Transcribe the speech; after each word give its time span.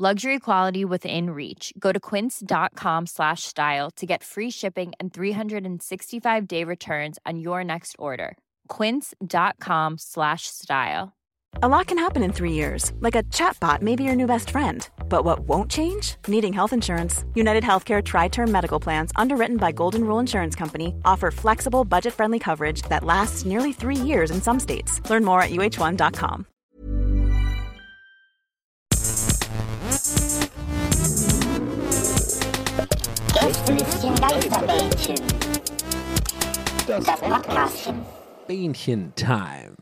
Luxury 0.00 0.38
quality 0.38 0.84
within 0.84 1.30
reach. 1.30 1.72
Go 1.76 1.90
to 1.90 1.98
quince.com 1.98 3.06
slash 3.06 3.42
style 3.42 3.90
to 3.96 4.06
get 4.06 4.22
free 4.22 4.48
shipping 4.48 4.92
and 5.00 5.12
365 5.12 6.46
day 6.46 6.62
returns 6.62 7.18
on 7.26 7.40
your 7.40 7.64
next 7.64 7.96
order. 7.98 8.38
Quince.com 8.68 9.98
slash 9.98 10.42
style. 10.46 11.16
A 11.64 11.66
lot 11.66 11.88
can 11.88 11.98
happen 11.98 12.22
in 12.22 12.32
three 12.32 12.52
years, 12.52 12.92
like 13.00 13.16
a 13.16 13.24
chatbot 13.24 13.82
may 13.82 13.96
be 13.96 14.04
your 14.04 14.14
new 14.14 14.28
best 14.28 14.50
friend. 14.50 14.88
But 15.08 15.24
what 15.24 15.40
won't 15.40 15.68
change? 15.68 16.14
Needing 16.28 16.52
health 16.52 16.72
insurance. 16.72 17.24
United 17.34 17.64
Healthcare 17.64 18.00
Tri 18.04 18.28
Term 18.28 18.52
Medical 18.52 18.78
Plans, 18.78 19.10
underwritten 19.16 19.56
by 19.56 19.72
Golden 19.72 20.04
Rule 20.04 20.20
Insurance 20.20 20.54
Company, 20.54 20.94
offer 21.04 21.32
flexible, 21.32 21.84
budget 21.84 22.14
friendly 22.14 22.38
coverage 22.38 22.82
that 22.82 23.02
lasts 23.02 23.44
nearly 23.44 23.72
three 23.72 23.96
years 23.96 24.30
in 24.30 24.40
some 24.40 24.60
states. 24.60 25.00
Learn 25.10 25.24
more 25.24 25.42
at 25.42 25.50
uh1.com. 25.50 26.46
Geisterbähnchen. 34.28 35.16
Das 36.86 37.06
Podcastchen. 37.06 38.02
Bähnchen-Time. 38.46 39.74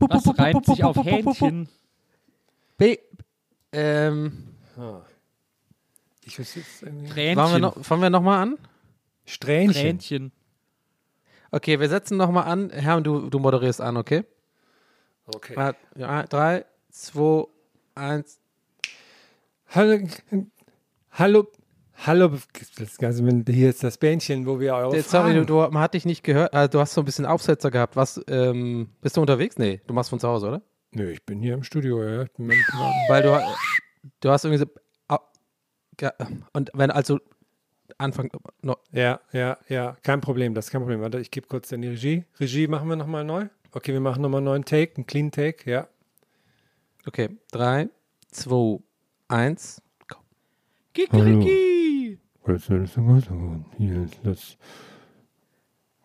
Was 0.00 0.38
reimt 0.38 0.66
sich 0.66 0.84
auf 0.84 0.96
Hähnchen? 0.98 1.70
B 2.76 2.98
ähm, 3.72 4.54
Ich 6.24 6.38
weiß 6.38 6.56
jetzt 6.56 6.82
irgendwie. 6.82 7.34
fangen 7.34 7.52
wir 7.52 7.58
noch, 7.58 7.82
fangen 7.82 8.02
wir 8.02 8.10
noch 8.10 8.20
mal 8.20 8.42
an? 8.42 8.58
Strähnchen. 9.24 9.82
Tränchen. 9.82 10.32
Okay, 11.50 11.80
wir 11.80 11.88
setzen 11.88 12.18
noch 12.18 12.30
mal 12.30 12.42
an. 12.42 12.68
Herr, 12.68 13.00
du, 13.00 13.30
du 13.30 13.38
moderierst 13.38 13.80
an, 13.80 13.96
okay? 13.96 14.24
Okay. 15.24 15.74
Ja, 15.94 16.22
drei, 16.24 16.66
zwei, 16.90 17.44
eins. 17.94 18.40
Hallo, 19.70 20.06
hallo, 21.12 21.46
hallo, 22.04 22.30
das 22.78 22.98
Ganze, 22.98 23.24
hier 23.48 23.70
ist 23.70 23.82
das 23.82 23.98
Bähnchen, 23.98 24.46
wo 24.46 24.58
wir 24.60 24.74
eure 24.74 24.96
Jetzt, 24.96 25.10
sorry, 25.10 25.30
du, 25.34 25.46
Fragen- 25.46 25.46
du, 25.46 25.74
man 25.74 25.82
hat 25.82 25.94
dich 25.94 26.04
nicht 26.04 26.22
gehört. 26.22 26.52
äh, 26.54 26.68
Du 26.68 26.80
hast 26.80 26.94
so 26.94 27.02
ein 27.02 27.04
bisschen 27.04 27.26
Aufsetzer 27.26 27.70
gehabt. 27.70 27.96
Was, 27.96 28.20
ähm, 28.28 28.90
bist 29.00 29.16
du 29.16 29.20
unterwegs? 29.20 29.58
Nee, 29.58 29.80
du 29.86 29.94
machst 29.94 30.10
von 30.10 30.20
zu 30.20 30.28
Hause, 30.28 30.48
oder? 30.48 30.62
Nö, 30.92 31.10
ich 31.10 31.24
bin 31.24 31.40
hier 31.40 31.54
im 31.54 31.62
Studio, 31.62 32.02
ja. 32.02 32.22
Ich 32.22 32.32
bin 32.32 32.50
im 32.50 32.56
Weil 33.08 33.22
du, 33.22 33.40
du 34.20 34.30
hast 34.30 34.44
irgendwie 34.44 34.64
so. 34.64 34.70
Und 36.52 36.70
wenn 36.74 36.90
also 36.90 37.18
Anfang. 37.98 38.30
No, 38.62 38.76
ja, 38.92 39.20
ja, 39.32 39.56
ja, 39.68 39.96
kein 40.02 40.20
Problem, 40.20 40.52
das 40.54 40.66
ist 40.66 40.70
kein 40.70 40.82
Problem. 40.82 41.00
Warte, 41.00 41.18
ich 41.18 41.30
gebe 41.30 41.46
kurz 41.46 41.72
in 41.72 41.80
die 41.82 41.88
Regie. 41.88 42.24
Regie 42.38 42.66
machen 42.68 42.88
wir 42.88 42.96
nochmal 42.96 43.24
neu. 43.24 43.46
Okay, 43.72 43.92
wir 43.92 44.00
machen 44.00 44.20
nochmal 44.22 44.38
einen 44.38 44.44
neuen 44.46 44.64
Take, 44.64 44.96
einen 44.96 45.06
Clean 45.06 45.30
Take, 45.30 45.70
ja. 45.70 45.88
okay, 47.06 47.30
drei, 47.50 47.88
zwei, 48.30 48.78
eins. 49.28 49.80
Kikeriki. 50.92 51.75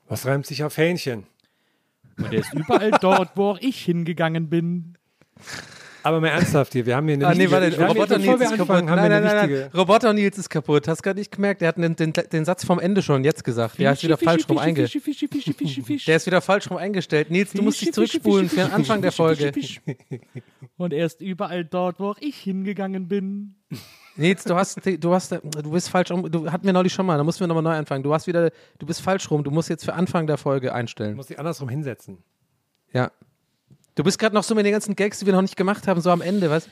Was 0.07 0.25
reimt 0.25 0.45
sich 0.45 0.63
auf 0.63 0.77
Hähnchen? 0.77 1.23
Und 2.17 2.33
er 2.33 2.39
ist 2.39 2.53
überall 2.53 2.91
dort, 2.99 3.31
wo 3.35 3.51
auch 3.51 3.59
ich 3.59 3.83
hingegangen 3.83 4.49
bin. 4.49 4.97
Aber 6.03 6.19
mal 6.19 6.29
ernsthaft 6.29 6.73
hier, 6.73 6.85
wir 6.85 6.95
haben 6.95 7.07
hier 7.07 7.15
eine 7.15 7.27
Ah, 7.27 7.33
nee, 7.35 7.49
warte, 7.51 7.77
Roboter 7.79 8.17
Nils 8.17 8.41
ist 8.41 8.57
kaputt. 8.57 8.85
Nein, 8.85 8.85
nein, 8.85 9.23
nein, 9.23 9.49
nein. 9.49 9.69
Roboter 9.73 10.13
Nils 10.13 10.37
ist 10.37 10.49
kaputt. 10.49 10.87
Hast 10.87 11.03
gerade 11.03 11.19
nicht 11.19 11.31
gemerkt. 11.31 11.61
Der 11.61 11.67
hat 11.69 11.77
den, 11.77 11.95
den, 11.95 12.13
den 12.13 12.45
Satz 12.45 12.65
vom 12.65 12.79
Ende 12.79 13.01
schon 13.03 13.23
jetzt 13.23 13.43
gesagt. 13.43 13.77
Der 13.77 13.91
ist 13.91 14.03
wieder 14.03 14.17
falsch 14.17 14.49
rum 14.49 14.57
einge 14.57 14.87
Fischi, 14.87 14.99
Fischi, 14.99 15.27
Fischi, 15.27 15.53
Fischi, 15.53 15.81
Fischi. 15.83 16.05
Der 16.05 16.15
ist 16.15 16.25
wieder 16.25 16.41
falsch 16.41 16.69
rum 16.71 16.77
eingestellt. 16.77 17.29
Nils, 17.29 17.53
du 17.53 17.61
musst 17.61 17.81
dich 17.81 17.93
zurückspulen 17.93 18.49
für 18.49 18.61
den 18.61 18.71
Anfang 18.71 19.01
der 19.01 19.11
Folge. 19.11 19.51
Und 20.77 20.93
er 20.93 21.05
ist 21.05 21.21
überall 21.21 21.65
dort, 21.65 21.99
wo 21.99 22.09
auch 22.09 22.17
ich 22.19 22.37
hingegangen 22.37 23.07
bin. 23.07 23.55
Nils, 24.15 24.43
du 24.43 24.55
hast, 24.55 24.79
du 24.85 25.13
hast, 25.13 25.31
du 25.31 25.71
bist 25.71 25.89
falsch 25.89 26.11
rum. 26.11 26.29
Du 26.29 26.51
hatten 26.51 26.65
wir 26.65 26.73
neulich 26.73 26.93
schon 26.93 27.05
mal. 27.05 27.17
Da 27.17 27.23
mussten 27.23 27.39
wir 27.41 27.47
nochmal 27.47 27.63
neu 27.63 27.75
anfangen. 27.75 28.03
Du 28.03 28.13
hast 28.13 28.27
wieder, 28.27 28.51
du 28.77 28.85
bist 28.85 29.01
falsch 29.01 29.29
rum. 29.31 29.43
Du 29.43 29.51
musst 29.51 29.69
jetzt 29.69 29.85
für 29.85 29.93
Anfang 29.93 30.27
der 30.27 30.37
Folge 30.37 30.73
einstellen. 30.73 31.15
muss 31.15 31.27
dich 31.27 31.39
andersrum 31.39 31.69
hinsetzen. 31.69 32.17
Ja. 32.91 33.11
Du 33.95 34.03
bist 34.03 34.19
gerade 34.19 34.35
noch 34.35 34.43
so 34.43 34.55
mit 34.55 34.65
den 34.65 34.73
ganzen 34.73 34.95
Gags, 34.95 35.19
die 35.19 35.25
wir 35.25 35.33
noch 35.33 35.41
nicht 35.41 35.55
gemacht 35.55 35.87
haben, 35.87 36.01
so 36.01 36.11
am 36.11 36.21
Ende, 36.21 36.49
was? 36.49 36.69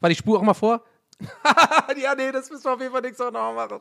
War 0.00 0.10
die 0.10 0.16
Spur 0.16 0.38
auch 0.38 0.42
mal 0.42 0.54
vor? 0.54 0.84
ja, 1.96 2.14
nee, 2.14 2.30
das 2.30 2.50
müssen 2.50 2.64
wir 2.64 2.74
auf 2.74 2.80
jeden 2.80 2.92
Fall 2.92 3.00
nächste 3.00 3.24
Woche 3.24 3.32
noch 3.32 3.54
machen. 3.54 3.80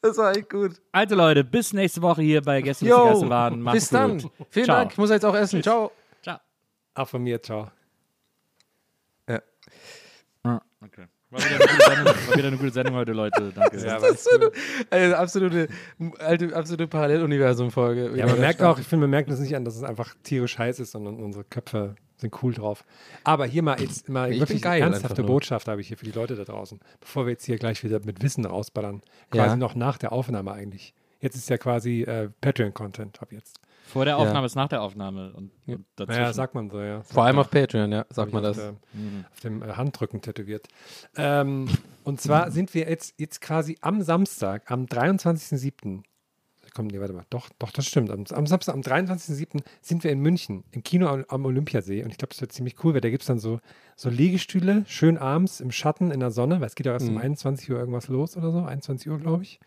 Das 0.00 0.16
war 0.16 0.34
echt 0.34 0.48
gut. 0.48 0.80
Also 0.90 1.14
Leute, 1.14 1.44
bis 1.44 1.72
nächste 1.72 2.00
Woche 2.00 2.22
hier 2.22 2.40
bei 2.40 2.62
Gäste 2.62 2.86
Jo, 2.86 3.10
Gäste 3.10 3.28
waren. 3.28 3.60
Macht's 3.60 3.80
bis 3.80 3.88
dann. 3.90 4.18
gut. 4.18 4.32
Vielen 4.48 4.64
Ciao. 4.64 4.76
Dank. 4.78 4.92
Ich 4.92 4.98
muss 4.98 5.10
jetzt 5.10 5.24
auch 5.24 5.34
essen. 5.34 5.62
Ciao. 5.62 5.92
Ciao. 6.22 6.38
Auch 6.94 7.08
von 7.08 7.22
mir, 7.22 7.42
ciao. 7.42 7.70
Okay. 10.44 11.06
War 11.30 11.40
wieder, 11.40 11.54
eine 11.54 11.66
gute 11.66 11.84
Sendung, 11.86 12.06
war 12.28 12.36
wieder 12.36 12.48
eine 12.48 12.56
gute 12.58 12.72
Sendung 12.72 12.94
heute, 12.96 13.12
Leute. 13.12 13.52
Danke. 13.54 13.78
Ja, 13.86 13.98
Das 13.98 14.10
ist 14.10 14.24
so 14.24 14.36
eine, 14.38 14.50
eine 14.90 15.16
absolute, 15.16 15.68
alte, 16.18 16.54
absolute 16.54 16.86
Paralleluniversum-Folge. 16.88 18.12
Ja, 18.16 18.26
man 18.26 18.40
merkt 18.40 18.60
auch, 18.62 18.78
ich 18.78 18.86
finde, 18.86 19.02
man 19.04 19.10
merkt 19.10 19.30
das 19.30 19.40
nicht 19.40 19.56
an, 19.56 19.64
dass 19.64 19.76
es 19.76 19.82
einfach 19.82 20.14
tierisch 20.24 20.58
heiß 20.58 20.80
ist, 20.80 20.90
sondern 20.90 21.16
unsere 21.22 21.44
Köpfe 21.44 21.94
sind 22.18 22.42
cool 22.42 22.52
drauf. 22.52 22.84
Aber 23.24 23.46
hier 23.46 23.62
mal 23.62 23.80
jetzt 23.80 24.08
mal 24.08 24.30
Ich 24.32 24.40
wirklich 24.40 24.60
geil 24.60 24.82
ernsthafte. 24.82 25.22
Botschaft 25.22 25.68
habe 25.68 25.80
ich 25.80 25.88
hier 25.88 25.96
für 25.96 26.04
die 26.04 26.12
Leute 26.12 26.36
da 26.36 26.44
draußen, 26.44 26.80
bevor 27.00 27.24
wir 27.26 27.30
jetzt 27.32 27.44
hier 27.46 27.56
gleich 27.56 27.82
wieder 27.82 28.00
mit 28.04 28.22
Wissen 28.22 28.44
rausballern. 28.44 29.00
Quasi 29.30 29.50
Ja. 29.50 29.56
noch 29.56 29.74
nach 29.74 29.96
der 29.98 30.12
Aufnahme 30.12 30.52
eigentlich. 30.52 30.92
Jetzt 31.20 31.36
ist 31.36 31.48
ja 31.48 31.56
quasi 31.56 32.02
äh, 32.02 32.28
Patreon-Content 32.40 33.22
ab 33.22 33.32
jetzt. 33.32 33.58
Vor 33.92 34.06
der 34.06 34.14
Ja. 34.14 34.20
Aufnahme 34.20 34.46
ist 34.46 34.54
nach 34.54 34.68
der 34.68 34.80
Aufnahme. 34.80 35.32
Und, 35.34 35.50
und. 35.66 36.08
Naja, 36.08 36.32
sagt 36.32 36.54
man 36.54 36.70
so, 36.70 36.80
ja. 36.80 37.02
Vor 37.02 37.24
allem 37.24 37.38
auf 37.38 37.50
Patreon, 37.50 37.92
ja, 37.92 38.06
sagt 38.08 38.32
man 38.32 38.42
das. 38.42 38.58
Auf, 38.58 38.64
der, 38.64 39.30
auf 39.30 39.40
dem 39.40 39.62
äh, 39.62 39.72
Handrücken 39.74 40.22
tätowiert. 40.22 40.66
Ähm, 41.16 41.68
und 42.02 42.18
zwar 42.20 42.50
sind 42.50 42.72
wir 42.72 42.88
jetzt, 42.88 43.14
jetzt 43.20 43.42
quasi 43.42 43.76
am 43.82 44.00
Samstag, 44.00 44.70
am 44.70 44.86
23.07. 44.86 46.02
Komm, 46.74 46.86
nee, 46.86 46.98
warte 47.00 47.12
mal. 47.12 47.26
Doch, 47.28 47.50
doch, 47.58 47.70
das 47.70 47.86
stimmt. 47.86 48.10
Am, 48.10 48.24
am 48.30 48.46
Samstag, 48.46 48.74
am 48.74 48.80
23.07. 48.80 49.62
sind 49.82 50.04
wir 50.04 50.10
in 50.10 50.20
München, 50.20 50.64
im 50.70 50.82
Kino 50.82 51.06
am, 51.08 51.26
am 51.28 51.44
Olympiasee. 51.44 52.02
Und 52.02 52.10
ich 52.12 52.16
glaube, 52.16 52.30
das 52.30 52.40
wird 52.40 52.52
ziemlich 52.52 52.82
cool, 52.82 52.94
weil 52.94 53.02
da 53.02 53.10
gibt 53.10 53.22
es 53.22 53.26
dann 53.26 53.38
so, 53.38 53.60
so 53.94 54.08
Liegestühle, 54.08 54.84
schön 54.86 55.18
abends 55.18 55.60
im 55.60 55.70
Schatten, 55.70 56.10
in 56.10 56.20
der 56.20 56.30
Sonne, 56.30 56.60
weil 56.60 56.68
es 56.68 56.74
geht 56.76 56.86
ja 56.86 56.92
erst 56.94 57.08
um 57.10 57.18
21 57.18 57.70
Uhr 57.70 57.78
irgendwas 57.78 58.08
los 58.08 58.38
oder 58.38 58.52
so, 58.52 58.62
21 58.62 59.10
Uhr, 59.10 59.18
glaube 59.18 59.42
ich. 59.42 59.60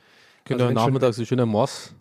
Könnt 0.46 0.62
Also 0.62 0.74
nachmittags 0.74 1.18
so 1.18 1.26
schöner 1.26 1.46
Moss. 1.46 1.94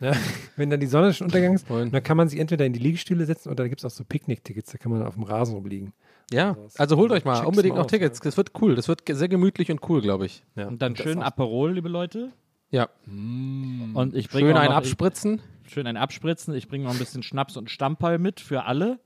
Ja, 0.00 0.12
wenn 0.56 0.68
dann 0.70 0.80
die 0.80 0.86
Sonne 0.86 1.14
schon 1.14 1.26
untergegangen 1.26 1.56
ist, 1.56 1.68
Moin. 1.70 1.90
dann 1.90 2.02
kann 2.02 2.16
man 2.16 2.28
sich 2.28 2.38
entweder 2.38 2.66
in 2.66 2.72
die 2.72 2.78
Liegestühle 2.80 3.24
setzen 3.24 3.48
oder 3.48 3.64
da 3.64 3.68
gibt 3.68 3.80
es 3.80 3.84
auch 3.84 3.90
so 3.90 4.04
Picknick-Tickets, 4.04 4.72
da 4.72 4.78
kann 4.78 4.92
man 4.92 5.02
auf 5.02 5.14
dem 5.14 5.22
Rasen 5.22 5.54
rumliegen. 5.54 5.92
Ja, 6.32 6.54
das- 6.54 6.76
also 6.76 6.96
holt 6.96 7.12
euch 7.12 7.24
mal 7.24 7.36
check's 7.36 7.46
unbedingt 7.48 7.74
mal 7.74 7.80
noch 7.80 7.84
aus, 7.86 7.90
Tickets. 7.90 8.20
Das 8.20 8.36
wird 8.36 8.50
cool. 8.60 8.74
Das 8.74 8.88
wird 8.88 9.02
sehr 9.08 9.28
gemütlich 9.28 9.70
und 9.70 9.80
cool, 9.88 10.02
glaube 10.02 10.26
ich. 10.26 10.42
Ja. 10.56 10.66
Und 10.68 10.82
dann 10.82 10.96
schön 10.96 11.22
Aperol, 11.22 11.72
liebe 11.74 11.88
Leute. 11.88 12.32
Ja, 12.70 12.88
Und 13.06 14.12
ich 14.14 14.28
bringe 14.28 14.48
schön 14.48 14.56
auch 14.56 14.60
ein 14.60 14.70
noch, 14.70 14.76
abspritzen. 14.76 15.40
Ich, 15.64 15.72
schön 15.72 15.86
ein 15.86 15.96
Abspritzen. 15.96 16.52
Ich 16.54 16.66
bringe 16.68 16.84
noch 16.84 16.90
ein 16.92 16.98
bisschen 16.98 17.22
Schnaps 17.22 17.56
und 17.56 17.70
Stammball 17.70 18.18
mit 18.18 18.40
für 18.40 18.64
alle. 18.64 18.98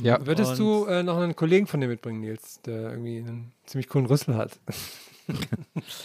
Ja, 0.00 0.24
Würdest 0.24 0.52
Und- 0.52 0.58
du 0.58 0.84
äh, 0.86 1.02
noch 1.02 1.18
einen 1.18 1.34
Kollegen 1.34 1.66
von 1.66 1.80
dir 1.80 1.88
mitbringen, 1.88 2.20
Nils, 2.20 2.62
der 2.62 2.90
irgendwie 2.92 3.18
einen 3.18 3.52
ziemlich 3.66 3.88
coolen 3.88 4.06
Rüssel 4.06 4.36
hat? 4.36 4.60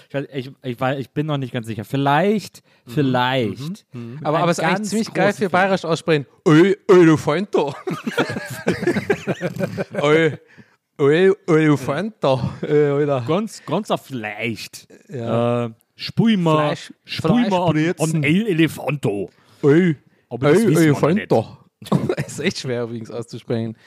Ich, 0.09 0.15
weiß- 0.15 0.27
ich, 0.33 0.51
ich, 0.63 0.77
weiß- 0.77 0.97
ich 0.97 1.09
bin 1.09 1.25
noch 1.27 1.37
nicht 1.37 1.53
ganz 1.53 1.67
sicher. 1.67 1.83
Vielleicht, 1.85 2.61
vielleicht. 2.87 3.85
Mit 3.93 4.25
aber, 4.25 4.37
einem 4.37 4.43
aber 4.43 4.51
es 4.51 4.57
ist 4.59 4.63
eigentlich 4.63 4.75
ganz 4.77 4.89
ziemlich 4.89 5.13
geil 5.13 5.33
für 5.33 5.49
bayerisch 5.49 5.85
aussprechen. 5.85 6.25
Du 6.45 7.17
Freund 11.77 12.13
da. 12.19 12.53
Ey, 12.61 12.89
Alter. 12.91 13.23
Ganz, 13.27 13.63
ganz 13.65 13.89
auf 13.91 14.05
vielleicht. 14.05 14.87
Ja. 15.09 15.65
Äh, 15.65 15.69
spui 15.95 16.37
mal, 16.37 16.75
Fleisch- 16.75 16.93
spui 17.05 17.49
mal 17.49 17.69
an, 17.69 17.93
an 17.99 18.23
El 18.23 18.47
Elefanto. 18.47 19.29
Ey, 19.63 19.95
Aber 20.29 20.49
das 20.51 20.59
ey, 20.61 20.67
wissen 20.69 20.95
noch 21.91 22.07
da. 22.07 22.13
ist 22.15 22.39
echt 22.39 22.59
schwer 22.59 22.83
übrigens 22.83 23.11
auszusprechen. 23.11 23.77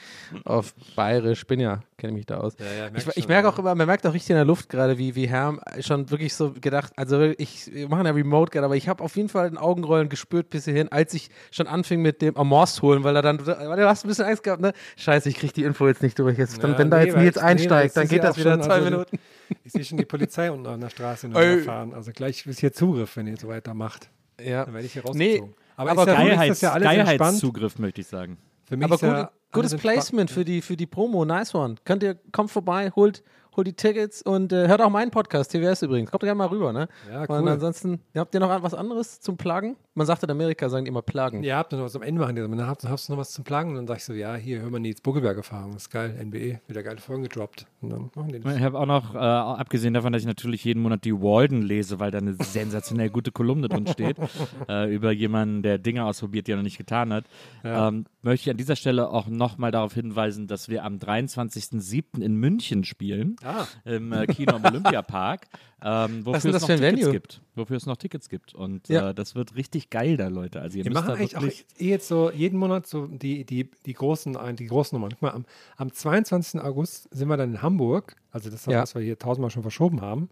Auf 0.45 0.73
Bayerisch, 0.95 1.45
bin 1.45 1.59
ja, 1.59 1.81
kenne 1.97 2.13
mich 2.13 2.25
da 2.25 2.37
aus. 2.37 2.55
Ja, 2.59 2.87
ja, 2.87 2.91
ich 2.95 3.07
ich 3.17 3.27
merke 3.27 3.49
auch 3.49 3.57
immer, 3.59 3.73
man 3.75 3.87
merkt 3.87 4.05
auch 4.05 4.13
richtig 4.13 4.31
in 4.31 4.35
der 4.37 4.45
Luft 4.45 4.69
gerade, 4.69 4.97
wie, 4.97 5.15
wie 5.15 5.27
Herm 5.27 5.59
schon 5.79 6.09
wirklich 6.11 6.33
so 6.33 6.51
gedacht, 6.53 6.93
also 6.95 7.21
ich, 7.37 7.71
wir 7.73 7.89
machen 7.89 8.05
ja 8.05 8.11
Remote 8.11 8.51
gerade, 8.51 8.65
aber 8.65 8.75
ich 8.75 8.87
habe 8.87 9.03
auf 9.03 9.15
jeden 9.15 9.29
Fall 9.29 9.47
ein 9.47 9.57
Augenrollen 9.57 10.09
gespürt 10.09 10.49
bis 10.49 10.65
hierhin, 10.65 10.89
als 10.91 11.13
ich 11.13 11.29
schon 11.51 11.67
anfing 11.67 12.01
mit 12.01 12.21
dem 12.21 12.35
Amorst 12.37 12.81
holen, 12.81 13.03
weil 13.03 13.15
er 13.15 13.21
dann, 13.21 13.45
weil 13.45 13.77
du 13.77 13.87
hast 13.87 14.05
ein 14.05 14.07
bisschen 14.07 14.25
Angst 14.25 14.43
gehabt, 14.43 14.61
ne? 14.61 14.73
Scheiße, 14.95 15.29
ich 15.29 15.35
kriege 15.35 15.53
die 15.53 15.63
Info 15.63 15.87
jetzt 15.87 16.01
nicht 16.03 16.17
durch. 16.19 16.37
Jetzt, 16.37 16.61
Ja, 16.61 16.77
wenn 16.77 16.89
da 16.89 16.99
nee, 16.99 17.05
jetzt 17.05 17.15
Nils 17.15 17.25
jetzt- 17.35 17.35
nee, 17.37 17.41
einsteigt, 17.49 17.95
weil 17.95 18.03
dann 18.03 18.09
geht 18.09 18.23
das 18.23 18.37
wieder 18.37 18.51
schon, 18.53 18.63
zwei 18.63 18.73
also- 18.75 18.85
Minuten. 18.85 19.19
Ich 19.63 19.71
sehe 19.71 19.83
schon 19.85 19.97
die 19.97 20.05
Polizei 20.05 20.51
unten 20.51 20.67
an 20.67 20.81
der 20.81 20.89
Straße 20.89 21.29
Ey. 21.33 21.59
fahren. 21.61 21.93
Also 21.93 22.11
gleich 22.11 22.45
ist 22.45 22.59
hier 22.59 22.73
Zugriff, 22.73 23.15
wenn 23.15 23.27
ihr 23.27 23.37
so 23.37 23.47
weitermacht. 23.47 24.09
Ja. 24.41 24.65
Dann 24.65 24.73
werde 24.73 24.85
ich 24.85 24.93
hier 24.93 25.03
Nee, 25.13 25.37
rausgezogen. 25.37 25.55
Aber, 25.77 25.91
aber 25.91 26.01
ist 26.01 26.07
ja, 26.07 26.13
ist 26.13 26.19
Geilheits, 26.19 26.47
das 26.47 26.61
ja 26.61 26.71
alles 26.73 26.87
entspannt. 26.87 27.19
Geilheitszugriff, 27.19 27.79
möchte 27.79 28.01
ich 28.01 28.07
sagen. 28.07 28.37
Für 28.65 28.75
mich 28.75 28.83
Aber 28.83 28.95
ist 28.95 29.01
ja 29.01 29.07
gute, 29.07 29.31
alles 29.51 29.71
gutes. 29.71 29.81
Placement 29.81 30.29
für 30.29 30.43
die, 30.43 30.61
für 30.61 30.75
die 30.75 30.85
Promo, 30.85 31.23
nice 31.23 31.55
one. 31.55 31.75
Könnt 31.85 32.03
ihr, 32.03 32.15
kommt 32.33 32.51
vorbei, 32.51 32.91
holt, 32.95 33.23
holt 33.57 33.67
die 33.67 33.73
Tickets 33.73 34.21
und 34.21 34.53
äh, 34.53 34.67
hört 34.67 34.81
auch 34.81 34.89
meinen 34.89 35.11
Podcast, 35.11 35.51
TWS 35.51 35.81
übrigens. 35.81 36.11
Kommt 36.11 36.21
gerne 36.23 36.35
mal 36.37 36.47
rüber, 36.47 36.71
ne? 36.71 36.87
Ja, 37.11 37.21
Und 37.21 37.29
cool. 37.31 37.49
ansonsten, 37.49 37.99
habt 38.15 38.33
ihr 38.35 38.39
noch 38.39 38.63
was 38.63 38.73
anderes 38.73 39.19
zum 39.19 39.35
Plagen? 39.35 39.75
Man 39.95 40.05
sagt 40.05 40.23
in 40.23 40.29
Amerika, 40.29 40.69
sagen 40.69 40.85
die 40.85 40.89
immer 40.89 41.01
Plagen. 41.01 41.43
Ja, 41.43 41.57
habt 41.57 41.73
ihr 41.73 41.77
noch 41.77 41.85
was 41.85 41.95
am 41.95 42.03
Ende 42.03 42.21
machen 42.21 42.35
die 42.35 42.41
so, 42.43 42.47
dann 42.47 42.67
habt, 42.67 42.83
hast 42.87 43.09
du 43.09 43.13
noch 43.13 43.19
was 43.19 43.31
zum 43.31 43.43
Plagen? 43.43 43.71
Und 43.71 43.75
dann 43.77 43.87
sag 43.87 43.97
ich 43.97 44.03
so, 44.05 44.13
ja, 44.13 44.35
hier, 44.35 44.61
hör 44.61 44.69
mal 44.69 44.79
Nils 44.79 45.01
Buckelberg 45.01 45.37
Erfahrung, 45.37 45.73
das 45.73 45.83
ist 45.83 45.89
geil, 45.89 46.15
NBE, 46.23 46.61
wieder 46.67 46.83
geile 46.83 46.99
Folgen 46.99 47.23
gedroppt. 47.23 47.65
Und 47.81 47.89
dann 47.91 48.11
machen 48.15 48.29
die 48.31 48.39
das. 48.39 48.55
Ich 48.55 48.61
habe 48.63 48.79
auch 48.79 48.85
noch, 48.85 49.15
äh, 49.15 49.17
abgesehen 49.17 49.93
davon, 49.95 50.13
dass 50.13 50.21
ich 50.21 50.27
natürlich 50.27 50.63
jeden 50.63 50.81
Monat 50.83 51.03
die 51.03 51.13
Walden 51.13 51.63
lese, 51.63 51.99
weil 51.99 52.11
da 52.11 52.19
eine 52.19 52.33
sensationell 52.33 53.09
gute 53.09 53.31
Kolumne 53.31 53.67
drin 53.69 53.87
steht, 53.87 54.17
äh, 54.69 54.93
über 54.93 55.11
jemanden, 55.11 55.63
der 55.63 55.79
Dinge 55.79 56.05
ausprobiert, 56.05 56.47
die 56.47 56.51
er 56.51 56.57
noch 56.57 56.63
nicht 56.63 56.77
getan 56.77 57.11
hat, 57.11 57.25
Ja. 57.63 57.87
ähm, 57.87 58.05
möchte 58.27 58.45
ich 58.47 58.51
an 58.51 58.57
dieser 58.57 58.75
Stelle 58.75 59.09
auch 59.09 59.27
nochmal 59.27 59.71
darauf 59.71 59.93
hinweisen, 59.93 60.47
dass 60.47 60.69
wir 60.69 60.83
am 60.83 60.97
23.07. 60.99 62.21
in 62.21 62.35
München 62.35 62.83
spielen, 62.83 63.35
Ah. 63.43 63.65
im 63.85 64.11
äh, 64.13 64.27
Kino 64.27 64.55
am 64.55 64.63
Olympiapark, 64.65 65.47
ähm, 65.81 66.25
wofür 66.25 66.35
es 66.37 66.43
das 66.53 66.61
noch 66.61 66.67
für 66.67 66.73
ein 66.73 66.79
Tickets 66.79 66.99
Venue? 67.01 67.11
gibt. 67.13 67.41
Wofür 67.55 67.77
es 67.77 67.85
noch 67.85 67.97
Tickets 67.97 68.29
gibt. 68.29 68.53
Und 68.53 68.87
Ja. 68.89 69.09
äh, 69.09 69.13
das 69.13 69.35
wird 69.35 69.55
richtig 69.55 69.89
geil 69.89 70.17
da, 70.17 70.27
Leute. 70.27 70.61
Also 70.61 70.77
ihr 70.77 70.85
Wir 70.85 70.91
müsst 70.91 71.03
machen 71.05 71.15
da 71.15 71.19
eigentlich 71.19 71.37
auch 71.37 71.79
eh 71.81 71.89
jetzt 71.89 72.07
so 72.07 72.31
jeden 72.31 72.57
Monat 72.59 72.87
so 72.87 73.07
die, 73.07 73.45
die, 73.45 73.69
die, 73.85 73.93
großen, 73.93 74.35
ein- 74.37 74.55
die 74.55 74.67
großen 74.67 74.95
Nummern. 74.95 75.11
Guck 75.11 75.21
mal, 75.21 75.31
am, 75.31 75.45
am 75.77 75.91
22. 75.91 76.61
August 76.61 77.07
sind 77.15 77.27
wir 77.27 77.37
dann 77.37 77.51
in 77.55 77.61
Hamburg, 77.61 78.15
also 78.31 78.49
das, 78.49 78.65
Ja. 78.65 78.81
was 78.81 78.95
wir 78.95 79.01
hier 79.01 79.17
tausendmal 79.19 79.51
schon 79.51 79.61
verschoben 79.63 80.01
haben. 80.01 80.29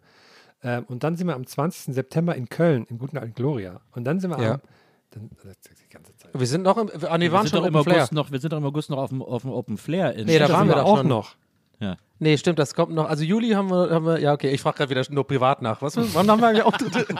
Ähm, 0.64 0.86
und 0.88 1.04
dann 1.04 1.16
sind 1.16 1.28
wir 1.28 1.36
am 1.36 1.46
20. 1.46 1.94
September 1.94 2.36
in 2.36 2.50
Köln, 2.50 2.86
im 2.90 2.98
guten 2.98 3.18
alten 3.18 3.34
Gloria. 3.36 3.82
Und 3.92 4.06
dann 4.06 4.20
sind 4.20 4.32
wir 4.32 4.42
Ja. 4.42 4.54
am. 4.56 4.62
Dann, 5.16 5.30
die 5.30 5.90
ganze 5.90 6.16
Zeit. 6.18 6.32
Wir 6.34 6.46
sind 6.46 6.64
noch 6.64 6.78
im, 6.78 6.90
ah, 7.08 7.18
nee, 7.18 7.26
wir 7.26 7.32
waren 7.32 7.48
schon 7.48 7.60
doch 7.60 7.68
im 7.68 7.76
Open 7.76 7.86
Flair. 7.86 7.98
August 8.00 8.12
noch, 8.12 8.32
wir 8.32 8.40
sind 8.40 8.52
doch 8.52 8.58
im 8.58 8.66
August 8.66 8.90
noch 8.90 8.98
auf 8.98 9.10
dem, 9.10 9.22
auf 9.22 9.44
dem 9.44 9.52
Open 9.52 9.78
Flair 9.78 10.14
in 10.14 10.26
Nee, 10.26 10.40
da 10.40 10.48
Da 10.48 10.54
waren 10.54 10.68
wir 10.68 10.76
doch 10.76 10.84
auch 10.84 11.04
noch. 11.04 11.36
Ja. 11.80 11.98
Nee, 12.18 12.38
stimmt, 12.38 12.60
das 12.60 12.74
kommt 12.74 12.94
noch. 12.94 13.10
Also 13.10 13.26
Juli 13.26 13.50
haben 13.50 13.70
wir, 13.70 13.90
haben 13.90 14.06
wir 14.06 14.20
ja 14.22 14.32
okay, 14.32 14.50
ich 14.50 14.62
frage 14.62 14.78
gerade 14.78 14.90
wieder 14.90 15.04
nur 15.10 15.28
privat 15.28 15.62
nach. 15.62 15.82
Was, 15.82 15.98
wann 16.16 16.32
haben 16.32 16.40
wir 16.40 16.48
eigentlich 16.48 16.64
Auftritte? 16.64 17.06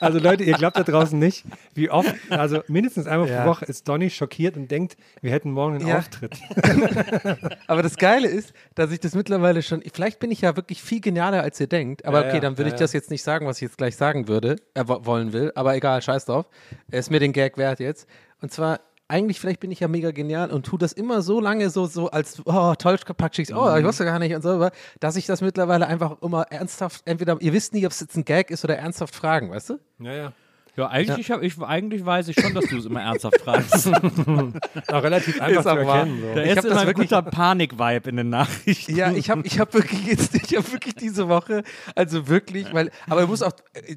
Also 0.00 0.18
Leute, 0.18 0.44
ihr 0.44 0.52
glaubt 0.54 0.76
da 0.76 0.82
draußen 0.82 1.18
nicht, 1.18 1.44
wie 1.74 1.88
oft, 1.90 2.14
also 2.28 2.60
mindestens 2.68 3.06
einmal 3.06 3.28
Ja. 3.30 3.42
pro 3.42 3.48
Woche 3.50 3.64
ist 3.64 3.88
Donny 3.88 4.10
schockiert 4.10 4.56
und 4.58 4.70
denkt, 4.70 4.96
wir 5.22 5.30
hätten 5.32 5.50
morgen 5.50 5.76
einen 5.76 5.86
Ja. 5.86 5.98
Auftritt. 5.98 6.36
Aber 7.66 7.82
das 7.82 7.96
Geile 7.96 8.28
ist, 8.28 8.52
dass 8.74 8.90
ich 8.92 9.00
das 9.00 9.14
mittlerweile 9.14 9.62
schon, 9.62 9.82
vielleicht 9.92 10.18
bin 10.18 10.30
ich 10.30 10.42
ja 10.42 10.54
wirklich 10.56 10.82
viel 10.82 11.00
genialer, 11.00 11.42
als 11.42 11.58
ihr 11.60 11.66
denkt, 11.66 12.04
aber 12.04 12.22
Ja, 12.22 12.28
okay, 12.28 12.40
dann 12.40 12.58
würde 12.58 12.68
ja, 12.70 12.74
ich 12.74 12.80
ja. 12.80 12.84
das 12.84 12.92
jetzt 12.92 13.10
nicht 13.10 13.22
sagen, 13.22 13.46
was 13.46 13.56
ich 13.56 13.62
jetzt 13.62 13.78
gleich 13.78 13.96
sagen 13.96 14.28
würde, 14.28 14.56
äh, 14.74 14.84
wo- 14.86 15.04
wollen 15.06 15.32
will, 15.32 15.52
aber 15.54 15.74
egal, 15.74 16.02
scheiß 16.02 16.26
drauf. 16.26 16.46
Ist 16.90 17.10
mir 17.10 17.20
den 17.20 17.32
Gag 17.32 17.56
wert 17.56 17.80
jetzt. 17.80 18.06
Und 18.42 18.52
zwar, 18.52 18.80
eigentlich, 19.08 19.38
vielleicht 19.40 19.60
bin 19.60 19.70
ich 19.70 19.80
ja 19.80 19.88
mega 19.88 20.10
genial 20.10 20.50
und 20.50 20.66
tue 20.66 20.78
das 20.78 20.92
immer 20.92 21.22
so 21.22 21.40
lange 21.40 21.70
so, 21.70 21.86
so 21.86 22.10
als, 22.10 22.42
oh, 22.44 22.74
toll 22.76 22.96
gepackt, 23.04 23.36
schickst, 23.36 23.52
oh, 23.52 23.74
ich 23.76 23.82
Mhm. 23.82 23.86
wusste 23.86 24.04
gar 24.04 24.18
nicht 24.18 24.34
und 24.34 24.42
so, 24.42 24.68
dass 25.00 25.16
ich 25.16 25.26
das 25.26 25.40
mittlerweile 25.40 25.86
einfach 25.86 26.20
immer 26.22 26.42
ernsthaft, 26.50 27.02
entweder, 27.04 27.36
ihr 27.40 27.52
wisst 27.52 27.72
nie, 27.74 27.86
ob 27.86 27.92
es 27.92 28.00
jetzt 28.00 28.16
ein 28.16 28.24
Gag 28.24 28.50
ist 28.50 28.64
oder 28.64 28.76
ernsthaft 28.76 29.14
fragen, 29.14 29.50
weißt 29.50 29.70
du? 29.70 29.78
Ja, 30.00 30.12
ja. 30.12 30.32
Ja, 30.76 30.88
eigentlich, 30.88 31.18
Ich 31.18 31.30
hab, 31.30 31.42
ich, 31.42 31.58
eigentlich 31.58 32.04
weiß 32.04 32.28
ich 32.28 32.38
schon, 32.38 32.52
dass 32.52 32.66
du 32.66 32.76
es 32.76 32.84
immer 32.84 33.00
ernsthaft 33.00 33.40
fragst. 33.40 33.88
Auch 34.88 35.02
relativ 35.02 35.40
einfach 35.40 35.62
zu 35.62 35.68
erkennen. 35.70 36.20
So. 36.20 36.34
Da 36.34 36.42
Ich 36.42 36.50
ist 36.50 36.64
immer 36.64 36.74
das 36.74 36.86
ein 36.86 36.92
guter 36.92 37.22
Panik-Vibe 37.22 38.10
in 38.10 38.16
den 38.16 38.28
Nachrichten. 38.28 38.94
Ja, 38.94 39.10
ich 39.10 39.30
habe 39.30 39.40
ich 39.44 39.58
hab 39.58 39.72
wirklich 39.72 40.06
jetzt, 40.06 40.34
ich 40.34 40.54
habe 40.54 40.70
wirklich 40.72 40.94
diese 40.94 41.30
Woche, 41.30 41.62
also 41.94 42.28
wirklich, 42.28 42.74
weil, 42.74 42.90
aber 43.08 43.22
ich 43.22 43.28
muss 43.28 43.42
auch, 43.42 43.52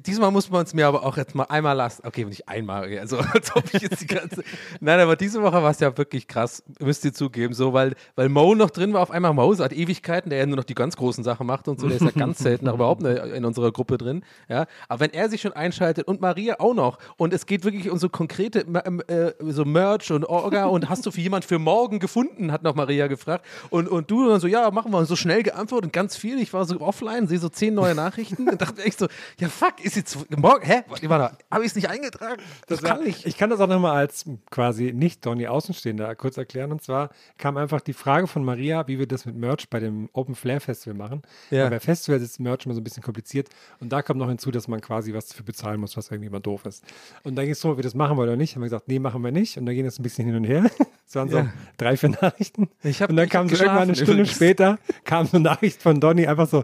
diesmal 0.06 0.30
muss 0.30 0.48
man 0.48 0.64
es 0.64 0.72
mir 0.72 0.86
aber 0.86 1.04
auch 1.04 1.18
jetzt 1.18 1.34
mal 1.34 1.44
einmal 1.44 1.76
lassen. 1.76 2.06
Okay, 2.06 2.24
nicht 2.24 2.48
einmal, 2.48 2.98
also 2.98 3.18
als 3.34 3.54
ob 3.54 3.74
ich 3.74 3.82
jetzt 3.82 4.00
die 4.00 4.06
ganze, 4.06 4.42
nein, 4.80 5.00
aber 5.00 5.16
diese 5.16 5.42
Woche 5.42 5.62
war 5.62 5.72
es 5.72 5.80
ja 5.80 5.98
wirklich 5.98 6.28
krass, 6.28 6.62
müsst 6.78 7.04
ihr 7.04 7.12
zugeben, 7.12 7.52
so, 7.52 7.74
weil, 7.74 7.94
weil 8.16 8.30
Mo 8.30 8.54
noch 8.54 8.70
drin 8.70 8.94
war, 8.94 9.02
auf 9.02 9.10
einmal 9.10 9.34
Mo 9.34 9.52
seit 9.52 9.74
Ewigkeiten, 9.74 10.30
der 10.30 10.38
ja 10.38 10.46
nur 10.46 10.56
noch 10.56 10.64
die 10.64 10.74
ganz 10.74 10.96
großen 10.96 11.24
Sachen 11.24 11.46
macht 11.46 11.68
und 11.68 11.78
so, 11.78 11.88
der 11.88 11.96
ist 11.96 12.04
ja 12.04 12.10
ganz 12.16 12.38
selten 12.38 12.68
auch 12.68 12.74
überhaupt 12.74 13.02
in 13.02 13.44
unserer 13.44 13.70
Gruppe 13.70 13.98
drin, 13.98 14.24
ja, 14.48 14.64
aber 14.88 15.00
wenn 15.00 15.12
er 15.12 15.28
sich 15.28 15.42
schon 15.42 15.52
einschaltet 15.52 16.08
und 16.08 16.22
Maria 16.22 16.58
auch 16.58 16.69
noch 16.74 16.98
und 17.16 17.32
es 17.32 17.46
geht 17.46 17.64
wirklich 17.64 17.90
um 17.90 17.98
so 17.98 18.08
konkrete, 18.08 18.60
äh, 19.08 19.32
so 19.52 19.64
Merch 19.64 20.10
und 20.10 20.24
Orga 20.24 20.66
und 20.66 20.88
hast 20.88 21.06
du 21.06 21.10
für 21.10 21.20
jemand 21.20 21.44
für 21.44 21.58
morgen 21.58 21.98
gefunden, 21.98 22.52
hat 22.52 22.62
noch 22.62 22.74
Maria 22.74 23.06
gefragt 23.06 23.44
und, 23.70 23.88
und 23.88 24.10
du 24.10 24.28
dann 24.28 24.40
so, 24.40 24.46
ja, 24.46 24.70
machen 24.70 24.92
wir 24.92 24.98
und 24.98 25.06
so 25.06 25.16
schnell 25.16 25.42
geantwortet 25.42 25.86
und 25.86 25.92
ganz 25.92 26.16
viel, 26.16 26.38
ich 26.40 26.52
war 26.52 26.64
so 26.64 26.80
offline, 26.80 27.26
sehe 27.26 27.38
so 27.38 27.48
zehn 27.48 27.74
neue 27.74 27.94
Nachrichten 27.94 28.48
und 28.48 28.60
dachte 28.60 28.82
echt 28.82 28.98
so, 28.98 29.06
ja 29.38 29.48
fuck, 29.48 29.84
ist 29.84 29.96
jetzt 29.96 30.16
morgen, 30.36 30.64
hä, 30.64 30.82
warte, 31.02 31.36
habe 31.50 31.64
ich 31.64 31.70
es 31.70 31.74
nicht 31.76 31.88
eingetragen? 31.88 32.40
Das, 32.66 32.82
war- 32.82 32.90
kann 32.90 33.06
ich. 33.06 33.26
Ich 33.26 33.36
kann 33.36 33.50
das 33.50 33.60
auch 33.60 33.66
nochmal 33.66 33.96
als 33.96 34.24
quasi 34.50 34.92
nicht 34.92 35.24
Donny 35.24 35.46
Außenstehender 35.46 36.14
kurz 36.14 36.36
erklären. 36.36 36.72
Und 36.72 36.82
zwar 36.82 37.10
kam 37.38 37.56
einfach 37.56 37.80
die 37.80 37.92
Frage 37.92 38.26
von 38.26 38.44
Maria, 38.44 38.86
wie 38.88 38.98
wir 38.98 39.06
das 39.06 39.26
mit 39.26 39.36
Merch 39.36 39.68
bei 39.70 39.80
dem 39.80 40.08
Open 40.12 40.34
Flair 40.34 40.60
Festival 40.60 40.96
machen. 40.96 41.22
Ja. 41.50 41.64
Weil 41.64 41.70
bei 41.70 41.80
Festivals 41.80 42.22
ist 42.22 42.40
Merch 42.40 42.66
immer 42.66 42.74
so 42.74 42.80
ein 42.80 42.84
bisschen 42.84 43.02
kompliziert. 43.02 43.48
Und 43.80 43.92
da 43.92 44.02
kommt 44.02 44.18
noch 44.18 44.28
hinzu, 44.28 44.50
dass 44.50 44.68
man 44.68 44.80
quasi 44.80 45.14
was 45.14 45.28
dafür 45.28 45.44
bezahlen 45.44 45.80
muss, 45.80 45.96
was 45.96 46.10
irgendwie 46.10 46.28
immer 46.28 46.40
doof 46.40 46.59
ist. 46.66 46.84
Und 47.24 47.36
dann 47.36 47.44
ging 47.44 47.52
es 47.52 47.60
so, 47.60 47.70
ob 47.70 47.76
wir 47.78 47.82
das 47.82 47.94
machen 47.94 48.16
wollen 48.16 48.28
oder 48.28 48.36
nicht. 48.36 48.54
Haben 48.54 48.62
wir 48.62 48.66
gesagt, 48.66 48.88
nee, 48.88 48.98
machen 48.98 49.22
wir 49.22 49.32
nicht. 49.32 49.56
Und 49.58 49.66
dann 49.66 49.74
ging 49.74 49.86
es 49.86 49.98
ein 49.98 50.02
bisschen 50.02 50.26
hin 50.26 50.36
und 50.36 50.44
her. 50.44 50.64
Es 51.08 51.16
waren 51.16 51.28
so 51.28 51.38
Ja. 51.38 51.52
drei, 51.76 51.96
vier 51.96 52.10
Nachrichten. 52.10 52.68
Ich 52.84 53.02
hab- 53.02 53.10
und 53.10 53.16
dann 53.16 53.28
kam 53.28 53.48
so 53.48 53.56
irgendwann 53.56 53.82
eine 53.82 53.96
Stunde 53.96 54.12
übrigens. 54.12 54.30
später, 54.36 54.78
kam 55.02 55.26
so 55.26 55.38
eine 55.38 55.44
Nachricht 55.44 55.82
von 55.82 55.98
Donny 55.98 56.28
einfach 56.28 56.46
so, 56.48 56.62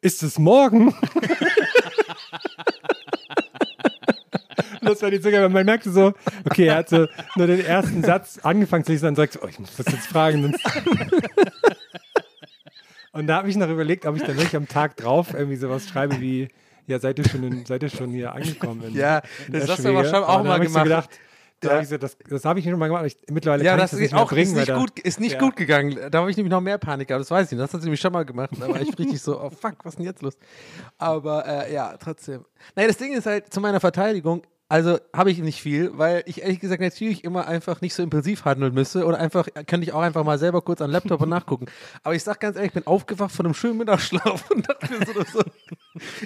ist 0.00 0.22
es 0.22 0.38
morgen? 0.38 0.94
Das 4.84 5.00
war 5.00 5.10
die 5.10 5.22
weil 5.22 5.48
man 5.48 5.64
merkte 5.64 5.90
so, 5.90 6.12
okay, 6.44 6.66
er 6.66 6.76
hat 6.76 6.88
so 6.88 7.06
nur 7.36 7.46
den 7.46 7.64
ersten 7.64 8.02
Satz 8.02 8.40
angefangen 8.42 8.84
zu 8.84 8.92
lesen 8.92 9.08
und 9.08 9.14
sagt 9.14 9.34
so, 9.34 9.40
oh, 9.42 9.46
ich 9.46 9.58
muss 9.58 9.76
das 9.76 9.86
jetzt 9.86 10.06
fragen. 10.08 10.44
und 13.12 13.26
da 13.26 13.36
habe 13.36 13.48
ich 13.48 13.56
noch 13.56 13.68
überlegt, 13.68 14.06
ob 14.06 14.16
ich 14.16 14.22
dann 14.22 14.36
wirklich 14.36 14.56
am 14.56 14.66
Tag 14.66 14.96
drauf 14.96 15.34
irgendwie 15.34 15.56
sowas 15.56 15.88
schreibe 15.88 16.20
wie, 16.20 16.48
ja, 16.86 16.98
seid 16.98 17.18
ihr 17.18 17.28
schon, 17.28 17.42
in, 17.44 17.64
seid 17.66 17.82
ihr 17.82 17.88
schon 17.88 18.10
hier 18.10 18.32
angekommen? 18.32 18.82
In, 18.82 18.94
Ja, 18.96 19.22
in 19.46 19.52
das 19.54 19.68
hast 19.68 19.84
du 19.84 19.88
aber 19.90 20.04
schon 20.04 20.22
auch 20.24 20.42
mal 20.44 20.58
gemacht. 20.60 20.84
Gedacht, 20.84 21.10
da 21.60 21.70
Ja. 21.74 21.76
hab 21.78 21.84
so, 21.86 21.96
das 21.96 22.16
das 22.28 22.44
habe 22.44 22.58
ich 22.58 22.64
schon 22.64 22.76
mal 22.78 22.88
gemacht. 22.88 23.04
Ich, 23.06 23.16
mittlerweile 23.30 23.62
Ja, 23.64 23.72
kann 23.72 23.80
das 23.80 23.92
ich 23.92 23.98
das 23.98 24.06
ist 24.06 24.12
nicht 24.12 24.20
auch 24.20 24.28
bringen. 24.30 24.42
ist 24.50 24.54
nicht, 24.56 24.68
da- 24.68 24.78
gut, 24.78 24.98
ist 24.98 25.20
nicht 25.20 25.32
Ja. 25.34 25.38
gut 25.38 25.54
gegangen. 25.56 25.96
Da 26.10 26.18
habe 26.18 26.30
ich 26.30 26.36
nämlich 26.36 26.50
noch 26.50 26.60
mehr 26.60 26.76
Panik 26.78 27.06
gehabt, 27.08 27.20
das 27.20 27.30
weiß 27.30 27.46
ich. 27.46 27.52
nicht. 27.52 27.62
Das 27.62 27.72
hat 27.72 27.80
sie 27.82 27.86
nämlich 27.86 28.00
schon 28.00 28.12
mal 28.12 28.24
gemacht. 28.24 28.50
Da 28.58 28.68
war 28.68 28.80
ich 28.80 28.98
richtig 28.98 29.22
so, 29.22 29.40
oh 29.40 29.48
fuck, 29.50 29.76
was 29.84 29.92
ist 29.92 29.98
denn 29.98 30.06
jetzt 30.06 30.22
los? 30.22 30.36
Aber 30.98 31.46
äh, 31.46 31.72
ja, 31.72 31.96
trotzdem. 31.98 32.44
Naja, 32.74 32.88
das 32.88 32.96
Ding 32.96 33.12
ist 33.12 33.26
halt, 33.26 33.52
zu 33.52 33.60
meiner 33.60 33.78
Verteidigung, 33.78 34.42
also 34.72 34.98
habe 35.12 35.30
ich 35.30 35.38
nicht 35.38 35.60
viel, 35.60 35.90
weil 35.98 36.22
ich 36.24 36.40
ehrlich 36.40 36.58
gesagt 36.58 36.80
natürlich 36.80 37.24
immer 37.24 37.46
einfach 37.46 37.82
nicht 37.82 37.92
so 37.92 38.02
impulsiv 38.02 38.46
handeln 38.46 38.72
müsste 38.72 39.04
oder 39.04 39.18
einfach, 39.18 39.46
könnte 39.66 39.82
ich 39.82 39.92
auch 39.92 40.00
einfach 40.00 40.24
mal 40.24 40.38
selber 40.38 40.62
kurz 40.62 40.80
an 40.80 40.88
den 40.88 40.92
Laptop 40.92 41.20
und 41.20 41.28
nachgucken. 41.28 41.66
Aber 42.02 42.14
ich 42.14 42.22
sag 42.22 42.40
ganz 42.40 42.56
ehrlich, 42.56 42.70
ich 42.70 42.74
bin 42.82 42.86
aufgewacht 42.86 43.32
von 43.32 43.44
einem 43.44 43.54
schönen 43.54 43.76
Mittagsschlaf 43.76 44.50
und 44.50 44.66
dachte 44.66 44.90
mir 44.90 45.04
so, 45.04 45.12
so 45.30 45.42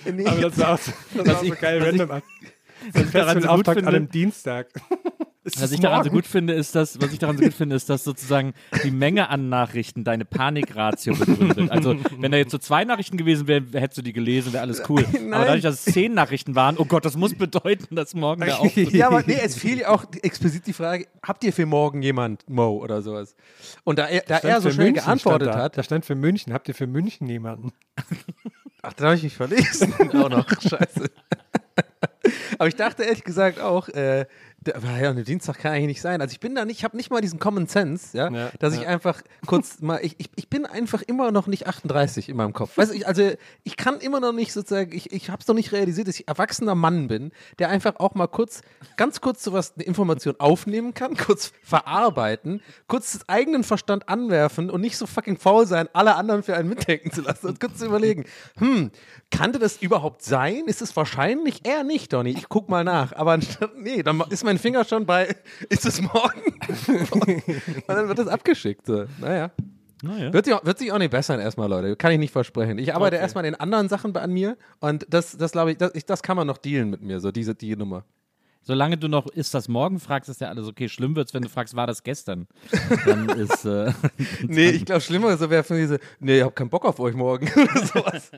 nee, 0.12 0.24
Aber 0.26 0.42
das 0.42 0.58
war 0.60 0.74
auch 0.74 0.78
so, 0.78 0.92
das 1.16 1.26
war 1.26 1.36
auch 1.38 1.44
so 1.44 1.54
geil 1.60 1.82
random. 1.82 2.10
an. 2.12 2.22
Das 2.92 3.02
ist 3.02 3.14
daran 3.14 3.38
ein 3.38 3.46
Auftakt 3.46 3.78
an 3.78 3.88
einem 3.88 4.08
Dienstag. 4.10 4.68
Was 5.58 5.70
ich 5.70 5.80
daran 5.80 6.02
so 6.02 6.10
gut 6.10 6.26
finde, 6.26 6.54
ist, 6.54 6.74
dass, 6.74 7.00
was 7.00 7.12
ich 7.12 7.18
daran 7.18 7.36
so 7.38 7.44
gut 7.44 7.54
finde, 7.54 7.76
ist, 7.76 7.88
dass 7.88 8.02
sozusagen 8.02 8.52
die 8.82 8.90
Menge 8.90 9.28
an 9.28 9.48
Nachrichten 9.48 10.02
deine 10.02 10.24
Panikratio 10.24 11.14
begründet. 11.14 11.70
Also, 11.70 11.96
wenn 12.18 12.32
da 12.32 12.38
jetzt 12.38 12.50
so 12.50 12.58
zwei 12.58 12.84
Nachrichten 12.84 13.16
gewesen 13.16 13.46
wären, 13.46 13.68
hättest 13.72 13.98
du 13.98 14.02
die 14.02 14.12
gelesen, 14.12 14.52
wäre 14.52 14.62
alles 14.62 14.82
cool. 14.88 15.04
Nein. 15.12 15.32
Aber 15.34 15.44
dadurch, 15.44 15.62
dass 15.62 15.86
es 15.86 15.92
zehn 15.92 16.14
Nachrichten 16.14 16.54
waren, 16.54 16.76
oh 16.78 16.84
Gott, 16.84 17.04
das 17.04 17.16
muss 17.16 17.34
bedeuten, 17.34 17.94
dass 17.94 18.14
morgen 18.14 18.40
der 18.42 18.58
Auftritt 18.60 18.92
Ja, 18.92 19.08
aber 19.08 19.22
nee, 19.26 19.38
es 19.42 19.56
fiel 19.56 19.80
ja 19.80 19.88
auch 19.90 20.04
explizit 20.22 20.66
die 20.66 20.72
Frage, 20.72 21.06
habt 21.22 21.44
ihr 21.44 21.52
für 21.52 21.66
morgen 21.66 22.02
jemand 22.02 22.48
Mo 22.48 22.78
oder 22.78 23.02
sowas? 23.02 23.34
Und 23.84 23.98
da 23.98 24.06
er, 24.06 24.22
da 24.22 24.38
er 24.38 24.60
so 24.60 24.70
schnell 24.70 24.86
München 24.86 25.04
geantwortet 25.04 25.48
stand 25.48 25.58
da. 25.58 25.62
hat, 25.62 25.78
Da 25.78 25.82
stand 25.82 26.04
für 26.04 26.14
München. 26.14 26.52
Habt 26.52 26.68
ihr 26.68 26.74
für 26.74 26.86
München 26.86 27.28
jemanden? 27.28 27.72
ach, 28.82 28.92
da 28.94 29.04
habe 29.06 29.16
ich 29.16 29.22
mich 29.22 29.36
verlesen. 29.36 29.94
auch 30.14 30.28
noch, 30.28 30.48
scheiße. 30.48 31.10
aber 32.58 32.68
ich 32.68 32.76
dachte 32.76 33.04
ehrlich 33.04 33.24
gesagt 33.24 33.60
auch, 33.60 33.88
äh, 33.88 34.26
ja, 34.66 35.12
ne, 35.12 35.24
Dienstag 35.24 35.58
kann 35.58 35.72
eigentlich 35.72 35.86
nicht 35.86 36.00
sein. 36.00 36.20
Also 36.20 36.32
ich 36.32 36.40
bin 36.40 36.54
da 36.54 36.64
nicht, 36.64 36.78
ich 36.78 36.84
habe 36.84 36.96
nicht 36.96 37.10
mal 37.10 37.20
diesen 37.20 37.38
Common 37.38 37.66
Sense, 37.66 38.16
ja, 38.16 38.30
Ja, 38.30 38.50
dass 38.58 38.74
ich 38.74 38.82
ja. 38.82 38.88
einfach 38.88 39.22
kurz 39.46 39.80
mal, 39.80 40.00
ich, 40.02 40.16
ich, 40.18 40.30
ich 40.36 40.48
bin 40.48 40.66
einfach 40.66 41.02
immer 41.02 41.30
noch 41.30 41.46
nicht 41.46 41.66
38 41.66 42.28
in 42.28 42.36
meinem 42.36 42.52
Kopf. 42.52 42.76
Weißt 42.76 42.92
du, 42.92 42.96
ich, 42.96 43.06
also 43.06 43.30
ich 43.64 43.76
kann 43.76 44.00
immer 44.00 44.20
noch 44.20 44.32
nicht 44.32 44.52
sozusagen, 44.52 44.92
ich, 44.94 45.12
ich 45.12 45.30
habe 45.30 45.40
es 45.40 45.48
noch 45.48 45.54
nicht 45.54 45.72
realisiert, 45.72 46.08
dass 46.08 46.18
ich 46.18 46.28
erwachsener 46.28 46.74
Mann 46.74 47.08
bin, 47.08 47.32
der 47.58 47.68
einfach 47.68 47.96
auch 47.96 48.14
mal 48.14 48.26
kurz, 48.26 48.62
ganz 48.96 49.20
kurz 49.20 49.42
sowas, 49.42 49.74
eine 49.76 49.84
Information 49.84 50.36
aufnehmen 50.38 50.94
kann, 50.94 51.16
kurz 51.16 51.52
verarbeiten, 51.62 52.60
kurz 52.88 53.12
den 53.12 53.28
eigenen 53.28 53.64
Verstand 53.64 54.08
anwerfen 54.08 54.70
und 54.70 54.80
nicht 54.80 54.96
so 54.96 55.06
fucking 55.06 55.38
faul 55.38 55.66
sein, 55.66 55.88
alle 55.92 56.16
anderen 56.16 56.42
für 56.42 56.56
einen 56.56 56.68
mitdenken 56.68 57.10
zu 57.10 57.22
lassen 57.22 57.46
und 57.46 57.60
kurz 57.60 57.78
zu 57.78 57.86
überlegen, 57.86 58.24
hm, 58.58 58.90
kannte 59.30 59.58
das 59.58 59.78
überhaupt 59.78 60.22
sein? 60.22 60.64
Ist 60.66 60.82
es 60.82 60.96
wahrscheinlich? 60.96 61.66
Eher 61.66 61.84
nicht, 61.84 62.12
Donny. 62.12 62.30
Ich 62.30 62.48
guck 62.48 62.68
mal 62.68 62.84
nach. 62.84 63.12
Aber 63.12 63.32
anstatt, 63.32 63.72
nee, 63.78 64.02
dann 64.02 64.22
ist 64.30 64.44
mein 64.44 64.55
Finger 64.58 64.84
schon 64.84 65.06
bei, 65.06 65.34
ist 65.68 65.86
es 65.86 66.00
morgen? 66.00 66.42
und 66.88 67.88
dann 67.88 68.08
wird 68.08 68.18
es 68.18 68.28
abgeschickt. 68.28 68.86
So. 68.86 69.04
Naja. 69.20 69.50
Naja. 70.02 70.32
Wird, 70.32 70.44
sich 70.44 70.54
auch- 70.54 70.64
wird 70.64 70.78
sich 70.78 70.92
auch 70.92 70.98
nicht 70.98 71.10
bessern 71.10 71.40
erstmal, 71.40 71.68
Leute. 71.70 71.96
Kann 71.96 72.12
ich 72.12 72.18
nicht 72.18 72.30
versprechen. 72.32 72.78
Ich 72.78 72.94
arbeite 72.94 73.16
erstmal 73.16 73.44
in 73.46 73.54
anderen 73.54 73.88
Sachen 73.88 74.12
bei- 74.12 74.20
an 74.20 74.32
mir 74.32 74.56
und 74.80 75.06
das, 75.08 75.36
das 75.38 75.52
glaube 75.52 75.72
ich 75.72 75.78
das, 75.78 75.94
ich, 75.94 76.04
das 76.04 76.22
kann 76.22 76.36
man 76.36 76.46
noch 76.46 76.58
dealen 76.58 76.90
mit 76.90 77.00
mir, 77.02 77.18
so 77.20 77.32
diese 77.32 77.54
die 77.54 77.74
Nummer. 77.76 78.04
Solange 78.62 78.98
du 78.98 79.06
noch, 79.06 79.28
ist 79.28 79.54
das 79.54 79.68
morgen, 79.68 80.00
fragst, 80.00 80.28
ist 80.28 80.40
ja 80.40 80.48
alles 80.48 80.66
okay. 80.66 80.88
Schlimm 80.88 81.14
wird's, 81.14 81.32
wenn 81.32 81.42
du 81.42 81.48
fragst, 81.48 81.76
war 81.76 81.86
das 81.86 82.02
gestern? 82.02 82.48
Dann 83.04 83.28
ist, 83.38 83.64
äh, 83.64 83.92
Nee, 84.42 84.70
ich 84.70 84.84
glaube, 84.84 85.00
schlimmer 85.00 85.36
so 85.36 85.48
wäre 85.50 85.62
für 85.62 85.78
diese, 85.78 86.00
nee, 86.18 86.38
ich 86.38 86.42
habe 86.42 86.52
keinen 86.52 86.68
Bock 86.68 86.84
auf 86.84 86.98
euch 86.98 87.14
morgen 87.14 87.48
oder 87.56 87.86
sowas. 87.86 88.32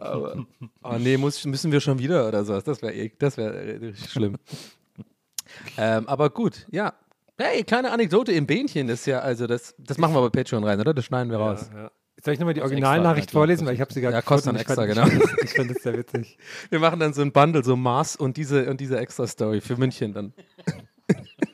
Aber, 0.00 0.46
oh 0.82 0.96
nee, 0.98 1.16
muss, 1.16 1.44
müssen 1.44 1.72
wir 1.72 1.80
schon 1.80 1.98
wieder 1.98 2.28
oder 2.28 2.44
sowas. 2.44 2.64
Das 2.64 2.82
wäre 2.82 3.10
das 3.18 3.36
wär 3.36 3.52
richtig 3.80 4.10
schlimm. 4.10 4.36
ähm, 5.78 6.08
aber 6.08 6.30
gut, 6.30 6.66
ja. 6.70 6.94
Hey, 7.38 7.64
kleine 7.64 7.90
Anekdote 7.90 8.32
im 8.32 8.46
Bähnchen 8.46 8.88
ist 8.88 9.06
ja, 9.06 9.20
also 9.20 9.46
das, 9.46 9.74
das 9.78 9.98
machen 9.98 10.14
wir 10.14 10.20
bei 10.20 10.28
Patreon 10.28 10.64
rein, 10.64 10.80
oder? 10.80 10.94
Das 10.94 11.04
schneiden 11.06 11.30
wir 11.30 11.38
raus. 11.38 11.70
Ja, 11.72 11.82
ja. 11.84 11.90
Soll 12.22 12.34
ich 12.34 12.40
nochmal 12.40 12.54
die 12.54 12.62
Originalnachricht 12.62 13.30
klar. 13.30 13.40
vorlesen, 13.40 13.66
weil 13.66 13.74
ich 13.74 13.80
habe 13.80 13.92
sie 13.92 14.00
gerade 14.00 14.14
Ja, 14.14 14.22
kostet 14.22 14.52
dann 14.52 14.60
extra, 14.60 14.86
fand- 14.86 14.94
genau. 14.94 15.06
Ich 15.42 15.50
finde 15.50 15.74
es 15.74 15.82
sehr 15.82 15.96
witzig. 15.98 16.38
Wir 16.70 16.78
machen 16.78 17.00
dann 17.00 17.12
so 17.14 17.22
ein 17.22 17.32
Bundle, 17.32 17.64
so 17.64 17.74
Mars 17.74 18.14
und 18.14 18.36
diese, 18.36 18.70
und 18.70 18.80
diese 18.80 18.98
Extra-Story 18.98 19.60
für 19.60 19.76
München 19.76 20.12
dann. 20.12 20.32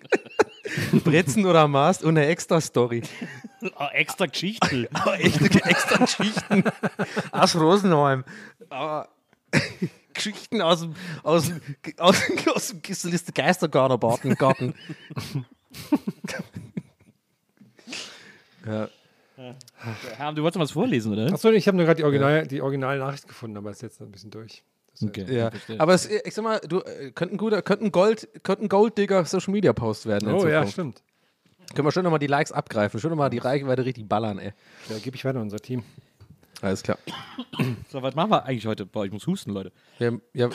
Brezen 1.04 1.46
oder 1.46 1.68
Mars 1.68 2.02
und 2.02 2.16
eine 2.16 2.26
Extra-Story. 2.26 3.02
oh, 3.62 3.86
extra 3.92 4.26
Geschichte. 4.26 4.88
Oh, 5.06 5.10
echte 5.10 5.64
extra 5.64 6.04
Geschichten 6.04 6.64
aus 7.32 7.56
Rosenheim. 7.56 8.24
Aber 8.68 9.08
Geschichten 10.14 10.60
aus 10.62 10.80
dem, 10.80 10.94
aus 11.22 11.46
dem, 11.46 11.60
aus 11.98 12.26
dem, 12.26 12.38
aus 12.54 12.68
dem 12.68 13.34
Geistergarten. 13.34 14.34
Garten. 14.36 14.74
ja. 18.66 18.88
Herr, 20.16 20.32
du 20.32 20.42
wolltest 20.42 20.56
noch 20.56 20.64
was 20.64 20.72
vorlesen, 20.72 21.12
oder? 21.12 21.32
Achso, 21.32 21.50
ich 21.50 21.68
habe 21.68 21.76
nur 21.76 21.86
gerade 21.86 21.98
die, 21.98 22.04
Original, 22.04 22.46
die 22.46 22.60
Originalnachricht 22.60 23.28
gefunden, 23.28 23.56
aber 23.56 23.70
ist 23.70 23.82
jetzt 23.82 24.00
ein 24.00 24.10
bisschen 24.10 24.30
durch. 24.30 24.64
Okay. 25.02 25.26
Ja, 25.32 25.50
verstehe. 25.50 25.80
aber 25.80 25.94
es, 25.94 26.06
ich 26.06 26.34
sag 26.34 26.42
mal, 26.42 26.60
du 26.60 26.80
äh, 26.80 27.12
könnte 27.12 27.34
ein 27.34 27.38
guter, 27.38 27.62
könnte 27.62 27.84
ein 27.84 27.92
Gold, 27.92 28.28
könnte 28.42 28.64
ein 28.64 28.68
Golddigger 28.68 29.24
Social 29.24 29.52
Media 29.52 29.72
Post 29.72 30.06
werden. 30.06 30.28
in 30.28 30.34
Oh 30.34 30.46
ja, 30.46 30.66
stimmt. 30.66 31.02
Können 31.74 31.86
wir 31.86 31.92
schon 31.92 32.02
nochmal 32.02 32.18
die 32.18 32.26
Likes 32.26 32.50
abgreifen, 32.50 32.98
schon 32.98 33.10
nochmal 33.10 33.30
die 33.30 33.38
Reichweite 33.38 33.84
richtig 33.84 34.08
ballern, 34.08 34.38
ey. 34.38 34.52
Ja, 34.88 34.98
gebe 34.98 35.16
ich 35.16 35.24
weiter 35.24 35.40
unser 35.40 35.58
Team. 35.58 35.84
Alles 36.62 36.82
klar. 36.82 36.98
So, 37.88 38.02
was 38.02 38.14
machen 38.14 38.30
wir 38.30 38.44
eigentlich 38.44 38.66
heute? 38.66 38.84
Boah, 38.86 39.04
ich 39.04 39.12
muss 39.12 39.26
husten, 39.26 39.52
Leute. 39.52 39.70
Wir, 39.98 40.20
ja, 40.32 40.48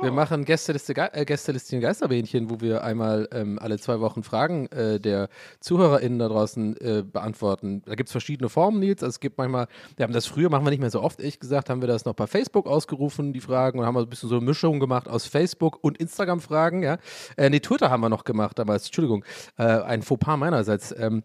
wir 0.00 0.12
machen 0.12 0.44
Gästeliste, 0.44 0.94
äh, 0.96 1.24
Gästeliste 1.24 1.78
Geisterbähnchen, 1.80 2.50
wo 2.50 2.60
wir 2.60 2.84
einmal 2.84 3.28
ähm, 3.32 3.58
alle 3.60 3.78
zwei 3.78 4.00
Wochen 4.00 4.22
Fragen 4.22 4.66
äh, 4.66 5.00
der 5.00 5.28
ZuhörerInnen 5.60 6.18
da 6.18 6.28
draußen 6.28 6.76
äh, 6.80 7.02
beantworten. 7.02 7.82
Da 7.86 7.94
gibt 7.94 8.08
es 8.08 8.12
verschiedene 8.12 8.48
Formen, 8.48 8.80
Nils. 8.80 9.02
Also 9.02 9.10
es 9.10 9.20
gibt 9.20 9.38
manchmal, 9.38 9.68
wir 9.96 10.04
haben 10.04 10.12
das 10.12 10.26
früher, 10.26 10.50
machen 10.50 10.64
wir 10.64 10.70
nicht 10.70 10.80
mehr 10.80 10.90
so 10.90 11.02
oft, 11.02 11.20
ehrlich 11.20 11.40
gesagt, 11.40 11.70
haben 11.70 11.80
wir 11.80 11.88
das 11.88 12.04
noch 12.04 12.14
bei 12.14 12.26
Facebook 12.26 12.66
ausgerufen, 12.66 13.32
die 13.32 13.40
Fragen, 13.40 13.78
und 13.78 13.86
haben 13.86 13.96
ein 13.96 14.08
bisschen 14.08 14.28
so 14.28 14.36
eine 14.36 14.44
Mischung 14.44 14.80
gemacht 14.80 15.08
aus 15.08 15.26
Facebook 15.26 15.82
und 15.82 15.98
Instagram-Fragen, 15.98 16.82
ja. 16.82 16.98
Äh, 17.36 17.50
nee, 17.50 17.60
Twitter 17.60 17.90
haben 17.90 18.00
wir 18.00 18.08
noch 18.08 18.24
gemacht 18.24 18.58
damals, 18.58 18.86
Entschuldigung. 18.86 19.24
Äh, 19.58 19.64
ein 19.64 20.02
Fauxpas 20.02 20.36
meinerseits. 20.36 20.94
Ähm, 20.98 21.22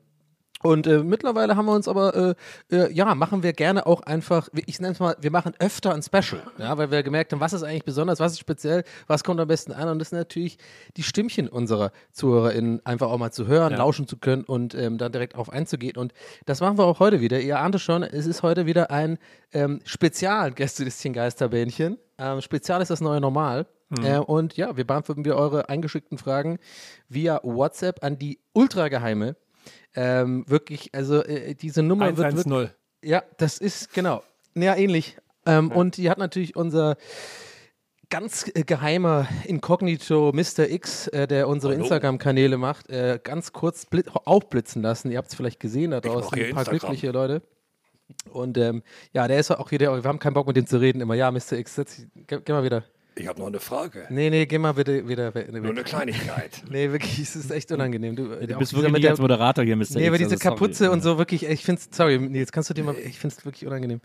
und 0.64 0.88
äh, 0.88 1.00
mittlerweile 1.04 1.56
haben 1.56 1.66
wir 1.66 1.74
uns 1.74 1.88
aber, 1.88 2.36
äh, 2.72 2.76
äh, 2.76 2.92
ja, 2.94 3.14
machen 3.16 3.44
wir 3.44 3.54
gerne 3.54 3.86
auch 3.86 4.02
einfach, 4.02 4.50
ich 4.54 4.80
nenne 4.80 4.94
es 4.94 5.00
mal, 5.00 5.16
wir 5.20 5.32
machen 5.32 5.54
öfter 5.60 5.94
ein 5.94 6.02
Special, 6.04 6.42
ja, 6.58 6.78
weil 6.78 6.92
wir 6.92 7.04
gemerkt 7.04 7.34
haben, 7.34 7.40
was 7.40 7.54
ist 7.54 7.64
eigentlich 7.64 7.86
besonders, 7.86 8.20
was 8.20 8.34
ist 8.34 8.40
speziell, 8.40 8.84
was 9.08 9.24
kommt 9.24 9.40
am 9.40 9.48
besten 9.48 9.72
an 9.72 9.90
und 9.90 10.00
das 10.00 10.10
sind 10.10 10.20
natürlich 10.20 10.58
die 10.98 11.04
Stimmchen 11.04 11.48
unserer 11.48 11.92
ZuhörerInnen 12.12 12.86
einfach 12.86 13.10
auch 13.10 13.18
mal 13.18 13.32
zu 13.32 13.48
hören, 13.48 13.72
Ja. 13.72 13.78
lauschen 13.80 14.08
zu 14.08 14.18
können 14.18 14.44
und 14.44 14.76
ähm, 14.76 14.98
dann 14.98 15.12
direkt 15.12 15.36
auf 15.36 15.50
einzugehen 15.52 15.98
und 15.98 16.14
das 16.46 16.62
machen 16.62 16.78
wir 16.78 16.86
auch 16.86 17.00
heute 17.00 17.22
wieder. 17.22 17.40
Ihr 17.40 17.60
ahnt 17.60 17.76
es 17.76 17.82
schon, 17.82 18.04
es 18.04 18.26
ist 18.26 18.44
heute 18.44 18.66
wieder 18.66 18.92
ein 18.92 19.18
ähm, 19.54 19.80
Spezial 19.86 20.52
Gästelistchen 20.52 21.14
Geisterbähnchen. 21.14 21.98
Ähm, 22.18 22.42
Spezial 22.42 22.82
ist 22.82 22.92
das 22.92 23.02
neue 23.02 23.20
Normal. 23.22 23.66
Äh, 24.04 24.20
und 24.20 24.56
ja, 24.56 24.78
wir 24.78 24.88
beantworten 24.88 25.26
wir 25.26 25.36
eure 25.36 25.68
eingeschickten 25.68 26.18
Fragen 26.18 26.60
via 27.10 27.42
WhatsApp 27.44 28.02
an 28.06 28.18
die 28.18 28.40
ultrageheime 28.54 29.36
ähm, 29.96 30.46
wirklich, 30.48 30.94
also 30.94 31.24
äh, 31.24 31.56
diese 31.56 31.84
Nummer 31.84 32.18
wird, 32.18 32.36
wird 32.36 32.46
110. 32.46 32.70
ja, 33.04 33.24
das 33.38 33.58
ist 33.58 33.94
genau. 33.94 34.24
Ja, 34.56 34.76
ähnlich. 34.76 35.18
Ähm, 35.46 35.72
Und 35.72 35.98
die 35.98 36.10
hat 36.10 36.18
natürlich 36.18 36.56
unser 36.56 36.98
ganz 38.10 38.52
äh, 38.54 38.64
geheimer 38.64 39.28
Inkognito 39.46 40.32
Mr. 40.34 40.70
X, 40.70 41.08
äh, 41.08 41.28
der 41.28 41.48
unsere 41.48 41.74
Instagram-Kanäle 41.74 42.58
macht, 42.58 42.90
äh, 42.90 43.20
ganz 43.24 43.54
kurz 43.54 43.86
blit 43.88 44.08
aufblitzen 44.14 44.84
lassen. 44.84 45.10
Ihr 45.10 45.18
habt 45.18 45.30
es 45.30 45.36
vielleicht 45.36 45.60
gesehen 45.60 45.92
da 45.92 46.02
draußen, 46.02 46.26
ein 46.26 46.30
paar 46.30 46.62
Instagram. 46.62 46.66
glückliche 46.66 47.12
Leute. 47.12 47.42
Und 48.30 48.58
ähm, 48.58 48.84
ja, 49.14 49.28
der 49.28 49.40
ist 49.40 49.50
auch 49.52 49.70
hier, 49.70 49.80
der, 49.80 50.04
wir 50.04 50.08
haben 50.08 50.20
keinen 50.20 50.34
Bock 50.34 50.46
mit 50.46 50.58
dem 50.58 50.68
zu 50.68 50.80
reden, 50.80 51.02
immer, 51.02 51.16
ja, 51.16 51.32
Mr. 51.32 51.54
X, 51.54 51.76
setz, 51.76 52.02
geh, 52.28 52.40
geh 52.44 52.52
mal 52.52 52.64
wieder. 52.64 52.84
Ich 53.16 53.28
habe 53.28 53.40
noch 53.40 53.48
eine 53.48 53.60
Frage. 53.60 54.06
Nee, 54.10 54.30
nee, 54.30 54.46
geh 54.46 54.58
mal 54.58 54.74
bitte 54.74 55.08
wieder 55.08 55.34
weg. 55.36 55.52
Nur 55.52 55.70
eine 55.70 55.84
Kleinigkeit. 55.84 56.64
Nee, 56.70 56.92
wirklich, 56.92 57.20
es 57.20 57.36
ist 57.36 57.52
echt 57.52 57.72
unangenehm. 57.72 58.16
Du, 58.16 58.28
Du 58.36 58.58
bist 58.58 58.74
wirklich 58.74 58.94
nicht 58.94 59.10
als 59.10 59.20
Moderator 59.20 59.64
hier, 59.66 59.76
Mr. 59.76 59.86
Nee, 59.96 60.08
aber 60.08 60.16
X, 60.16 60.30
diese 60.30 60.36
also 60.36 60.44
sorry. 60.44 60.56
Kapuze 60.60 60.92
und 60.92 61.02
so 61.04 61.18
wirklich, 61.18 61.46
ich 61.46 61.64
find's, 61.64 61.90
sorry, 61.92 62.18
Nils, 62.20 62.52
kannst 62.54 62.70
du 62.70 62.74
dir 62.74 62.84
mal, 62.86 62.96
ich 62.98 63.20
find's 63.20 63.44
wirklich 63.44 63.66
unangenehm. 63.68 64.00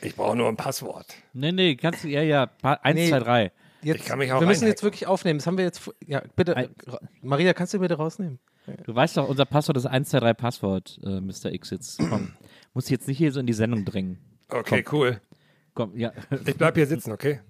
Ich 0.00 0.14
brauche 0.14 0.36
nur 0.36 0.48
ein 0.48 0.56
Passwort. 0.56 1.06
Nee, 1.32 1.50
nee, 1.52 1.74
kannst 1.76 2.04
du, 2.04 2.08
ja, 2.08 2.22
ja, 2.22 2.46
pa- 2.46 2.78
eins, 2.82 2.96
Nee. 2.96 3.08
zwei, 3.08 3.18
drei. 3.18 3.52
Jetzt, 3.82 4.00
Ich 4.00 4.04
kann 4.06 4.18
mich 4.20 4.30
auch 4.32 4.40
wir 4.40 4.46
müssen 4.46 4.68
jetzt 4.68 4.84
wirklich 4.84 5.08
aufnehmen. 5.08 5.40
Das 5.40 5.46
haben 5.48 5.58
wir 5.58 5.64
jetzt. 5.64 5.90
Ja, 6.06 6.22
bitte. 6.36 6.56
Ein- 6.56 6.68
Maria, 7.20 7.52
kannst 7.52 7.74
du 7.74 7.80
bitte 7.80 7.94
rausnehmen? 7.94 8.38
Du 8.84 8.94
weißt 8.94 9.16
doch, 9.16 9.28
unser 9.28 9.44
Passwort 9.44 9.76
ist 9.76 9.86
123 9.86 10.36
Passwort, 10.40 11.00
äh, 11.04 11.20
Mr. 11.20 11.52
X 11.52 11.70
jetzt. 11.70 11.98
Komm. 11.98 12.32
Muss 12.74 12.84
ich 12.84 12.90
jetzt 12.92 13.08
nicht 13.08 13.18
hier 13.18 13.32
so 13.32 13.40
in 13.40 13.46
die 13.46 13.52
Sendung 13.52 13.84
drängen. 13.84 14.18
Okay, 14.48 14.84
cool. 14.92 15.20
Komm, 15.74 15.96
ja. 15.96 16.12
Ich 16.46 16.56
bleib 16.56 16.74
hier 16.76 16.86
sitzen, 16.86 17.12
okay? 17.12 17.40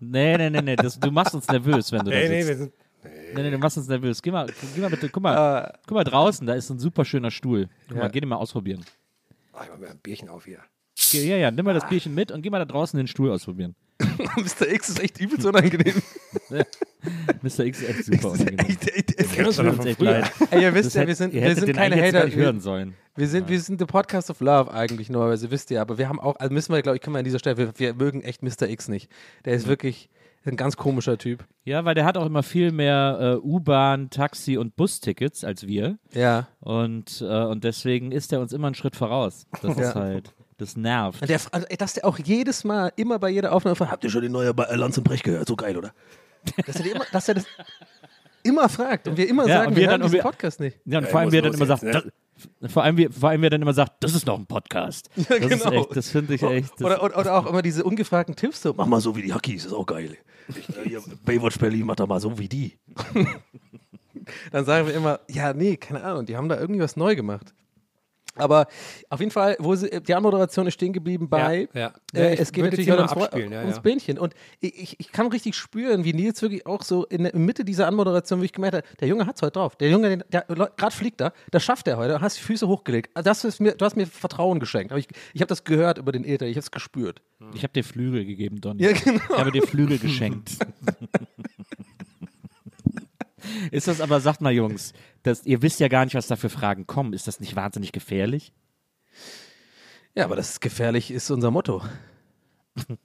Nee, 0.00 0.36
nee, 0.36 0.50
nee, 0.50 0.62
nee. 0.62 0.76
Das, 0.76 0.98
du 0.98 1.10
machst 1.10 1.34
uns 1.34 1.48
nervös, 1.48 1.90
wenn 1.90 2.04
du 2.04 2.10
da 2.10 2.16
Nee, 2.16 2.28
nee, 2.28 2.42
sitzt. 2.42 2.48
wir 2.48 2.56
sind. 2.56 2.72
Nee, 3.34 3.42
nee, 3.42 3.50
du 3.50 3.58
machst 3.58 3.76
uns 3.76 3.88
nervös. 3.88 4.22
Geh 4.22 4.30
mal, 4.30 4.46
geh 4.74 4.80
mal 4.80 4.88
bitte, 4.90 5.08
guck 5.08 5.22
mal, 5.22 5.76
guck 5.86 5.94
mal 5.96 6.04
draußen, 6.04 6.46
da 6.46 6.54
ist 6.54 6.70
ein 6.70 6.78
super 6.78 7.04
schöner 7.04 7.30
Stuhl. 7.30 7.68
Guck 7.88 7.96
Ja. 7.96 8.02
mal, 8.04 8.10
geh 8.10 8.20
den 8.20 8.28
mal 8.28 8.36
ausprobieren. 8.36 8.84
Ah, 9.52 9.62
ich 9.64 9.70
mach 9.70 9.78
mir 9.78 9.88
ein 9.90 9.98
Bierchen 9.98 10.28
auf 10.28 10.44
hier. 10.44 10.60
Geh, 11.10 11.26
ja, 11.28 11.36
ja, 11.36 11.50
nimm 11.50 11.64
mal 11.64 11.74
das 11.74 11.88
Bierchen 11.88 12.14
mit 12.14 12.30
und 12.30 12.42
geh 12.42 12.50
mal 12.50 12.60
da 12.60 12.64
draußen 12.64 12.96
den 12.96 13.08
Stuhl 13.08 13.30
ausprobieren. 13.30 13.74
Mr. 14.00 14.68
X 14.68 14.90
ist 14.90 15.00
echt 15.00 15.20
übelst 15.20 15.44
unangenehm. 15.44 16.00
Mr. 17.42 17.60
X 17.66 17.82
ist 17.82 17.88
echt 17.88 18.04
super 18.06 18.30
unangenehm. 18.32 18.58
echt, 18.66 18.88
echt, 18.88 19.18
echt, 19.20 19.32
kennen 19.34 19.46
uns 19.46 19.56
von 19.56 19.86
echt 19.86 20.00
leid. 20.00 20.30
Ey, 20.50 20.62
ihr 20.62 20.74
wisst 20.74 20.86
Das 20.86 20.94
ja, 20.94 21.06
wir 21.06 21.14
sind, 21.14 21.32
wir 21.32 21.54
sind 21.54 21.72
keine 21.74 21.96
Hater. 22.02 22.24
nicht 22.24 22.36
Wir, 22.36 22.44
hören 22.44 22.60
sollen. 22.60 22.94
wir 23.16 23.28
sind, 23.28 23.48
wir 23.48 23.60
sind 23.60 23.80
der 23.80 23.86
Podcast 23.86 24.30
of 24.30 24.40
Love 24.40 24.72
eigentlich 24.72 25.10
normalerweise, 25.10 25.50
wisst 25.50 25.70
ihr. 25.70 25.80
Aber 25.80 25.98
wir 25.98 26.08
haben 26.08 26.20
auch, 26.20 26.36
also 26.36 26.52
müssen 26.52 26.72
wir, 26.72 26.82
glaube 26.82 26.96
ich, 26.96 27.02
können 27.02 27.14
wir 27.14 27.18
an 27.18 27.24
dieser 27.24 27.38
Stelle, 27.38 27.56
wir, 27.58 27.72
wir 27.76 27.94
mögen 27.94 28.22
echt 28.22 28.42
Mr. 28.42 28.68
X 28.68 28.88
nicht. 28.88 29.10
Der 29.44 29.54
ist 29.54 29.66
wirklich 29.66 30.08
ein 30.46 30.56
ganz 30.56 30.76
komischer 30.76 31.16
Typ. 31.16 31.44
Ja, 31.64 31.86
weil 31.86 31.94
der 31.94 32.04
hat 32.04 32.18
auch 32.18 32.26
immer 32.26 32.42
viel 32.42 32.70
mehr 32.70 33.38
äh, 33.42 33.46
U-Bahn, 33.46 34.10
Taxi 34.10 34.58
und 34.58 34.76
Bustickets 34.76 35.42
als 35.42 35.66
wir. 35.66 35.96
Ja. 36.12 36.48
Und, 36.60 37.22
äh, 37.26 37.44
und 37.44 37.64
deswegen 37.64 38.12
ist 38.12 38.30
er 38.32 38.40
uns 38.40 38.52
immer 38.52 38.66
einen 38.66 38.74
Schritt 38.74 38.94
voraus. 38.94 39.46
Das 39.62 39.76
Ja. 39.78 39.88
ist 39.88 39.94
halt, 39.94 40.34
das 40.58 40.76
nervt. 40.76 41.22
Und 41.22 41.30
der, 41.30 41.40
also, 41.50 41.66
dass 41.78 41.94
der 41.94 42.04
auch 42.04 42.18
jedes 42.18 42.62
Mal, 42.62 42.92
immer 42.96 43.18
bei 43.18 43.30
jeder 43.30 43.52
Aufnahme 43.52 43.74
fragt, 43.74 43.90
habt 43.90 44.04
ihr 44.04 44.10
schon 44.10 44.20
die 44.20 44.28
neue 44.28 44.52
Ba- 44.52 44.68
Lanz 44.74 44.98
und 44.98 45.04
Brecht 45.04 45.24
gehört? 45.24 45.48
So 45.48 45.56
geil, 45.56 45.78
oder? 45.78 45.92
Dass 46.66 46.76
er, 46.80 46.86
immer, 46.94 47.04
dass 47.12 47.28
er 47.28 47.34
das 47.34 47.44
immer 48.42 48.68
fragt 48.68 49.08
und 49.08 49.16
wir 49.16 49.28
immer 49.28 49.46
Ja, 49.48 49.54
sagen, 49.58 49.68
und 49.70 49.76
wir 49.76 49.82
wir 49.82 49.88
hören 49.88 50.00
dann- 50.00 50.02
und 50.02 50.12
diesen 50.12 50.24
wir- 50.24 50.30
Podcast 50.30 50.60
nicht. 50.60 50.78
Ja, 50.84 50.98
und 50.98 51.04
Ja, 51.04 51.10
vor 51.10 51.20
allem, 51.20 51.32
er 51.32 51.42
dann 51.42 51.54
immer 51.54 51.66
sagt, 51.66 51.82
das, 51.82 52.04
vor, 52.72 52.82
allem, 52.82 52.96
wie, 52.98 53.08
vor 53.08 53.28
allem, 53.30 53.40
wie 53.42 53.46
er 53.46 53.50
dann 53.50 53.62
immer 53.62 53.72
sagt, 53.72 53.92
das 54.04 54.14
ist 54.14 54.26
noch 54.26 54.38
ein 54.38 54.46
Podcast. 54.46 55.08
Das 55.16 55.28
ist 55.38 55.48
genau. 55.48 55.70
echt, 55.72 55.96
das 55.96 56.10
finde 56.10 56.34
ich 56.34 56.42
echt. 56.42 56.72
Das, 56.74 56.82
Oder, 56.84 57.02
oder, 57.02 57.18
oder 57.18 57.34
auch 57.38 57.46
immer 57.46 57.62
diese 57.62 57.84
ungefragten 57.84 58.36
Tipps 58.36 58.60
so, 58.62 58.74
mach 58.74 58.86
mal 58.86 59.00
so 59.00 59.16
wie 59.16 59.22
die 59.22 59.32
Hackies, 59.32 59.64
ist 59.64 59.72
auch 59.72 59.86
geil. 59.86 60.16
Ich, 60.48 60.68
äh, 60.76 60.88
hier, 60.88 61.02
Baywatch 61.24 61.58
Berlin, 61.58 61.86
mach 61.86 61.96
doch 61.96 62.06
mal 62.06 62.20
so 62.20 62.38
wie 62.38 62.48
die. 62.48 62.76
Dann 64.52 64.64
sagen 64.64 64.86
wir 64.86 64.94
immer, 64.94 65.20
ja, 65.28 65.52
nee, 65.52 65.76
keine 65.76 66.02
Ahnung, 66.02 66.26
die 66.26 66.36
haben 66.36 66.48
da 66.48 66.58
irgendwie 66.58 66.80
was 66.80 66.96
neu 66.96 67.14
gemacht. 67.16 67.52
Aber 68.36 68.66
auf 69.10 69.20
jeden 69.20 69.30
Fall, 69.30 69.56
wo 69.58 69.74
sie, 69.74 69.88
die 70.00 70.14
Anmoderation 70.14 70.66
ist 70.66 70.74
stehen 70.74 70.92
geblieben 70.92 71.28
bei, 71.28 71.68
Ja, 71.72 71.80
ja. 71.80 71.92
Äh, 72.14 72.24
Ja, 72.24 72.30
ich 72.32 72.40
es 72.40 72.52
geht 72.52 72.64
halt 72.64 72.86
mal 72.86 72.98
ums, 72.98 73.12
abspielen, 73.12 73.52
ja, 73.52 73.60
ums 73.60 73.76
ja. 73.76 73.82
Bähnchen. 73.82 74.18
Und 74.18 74.34
ich, 74.60 74.82
ich, 74.82 75.00
ich 75.00 75.12
kann 75.12 75.28
richtig 75.28 75.54
spüren, 75.54 76.04
wie 76.04 76.12
Nils 76.12 76.42
wirklich 76.42 76.66
auch 76.66 76.82
so 76.82 77.04
in 77.06 77.24
der 77.24 77.36
Mitte 77.36 77.64
dieser 77.64 77.86
Anmoderation 77.86 78.40
wirklich 78.40 78.52
gemerkt 78.52 78.76
hat, 78.76 78.84
der 79.00 79.08
Junge 79.08 79.26
hat 79.26 79.36
es 79.36 79.42
heute 79.42 79.52
drauf. 79.52 79.76
Der 79.76 79.90
Junge, 79.90 80.18
der, 80.18 80.42
der 80.42 80.70
gerade 80.76 80.94
fliegt 80.94 81.20
da, 81.20 81.32
das 81.50 81.62
schafft 81.62 81.86
er 81.86 81.96
heute, 81.96 82.20
hast 82.20 82.38
die 82.38 82.42
Füße 82.42 82.66
hochgelegt. 82.66 83.10
Also 83.14 83.28
Das 83.28 83.44
ist 83.44 83.60
mir, 83.60 83.72
du 83.72 83.84
hast 83.84 83.96
mir 83.96 84.06
Vertrauen 84.06 84.60
geschenkt. 84.60 84.92
Aber 84.92 84.98
ich, 84.98 85.08
ich 85.32 85.40
habe 85.40 85.48
das 85.48 85.64
gehört 85.64 85.98
über 85.98 86.12
den 86.12 86.24
Äther, 86.24 86.46
ich 86.46 86.56
habe 86.56 86.64
es 86.64 86.70
gespürt. 86.70 87.22
Ich 87.54 87.62
habe 87.62 87.72
dir 87.72 87.84
Flügel 87.84 88.24
gegeben, 88.24 88.60
Donny. 88.60 88.82
Ja, 88.82 88.92
genau. 88.92 89.20
Ich 89.30 89.38
habe 89.38 89.52
dir 89.52 89.62
Flügel 89.62 89.98
geschenkt. 89.98 90.50
ist 93.70 93.88
das 93.88 94.00
aber, 94.00 94.20
sagt 94.20 94.40
mal, 94.40 94.52
Jungs, 94.52 94.92
das, 95.24 95.44
ihr 95.44 95.60
wisst 95.62 95.80
ja 95.80 95.88
gar 95.88 96.04
nicht, 96.04 96.14
was 96.14 96.28
da 96.28 96.36
für 96.36 96.48
Fragen 96.50 96.86
kommen. 96.86 97.12
Ist 97.12 97.26
das 97.26 97.40
nicht 97.40 97.56
wahnsinnig 97.56 97.90
gefährlich? 97.92 98.52
Ja, 100.14 100.24
aber 100.24 100.36
das 100.36 100.50
ist 100.50 100.60
gefährlich, 100.60 101.10
ist 101.10 101.28
unser 101.30 101.50
Motto. 101.50 101.82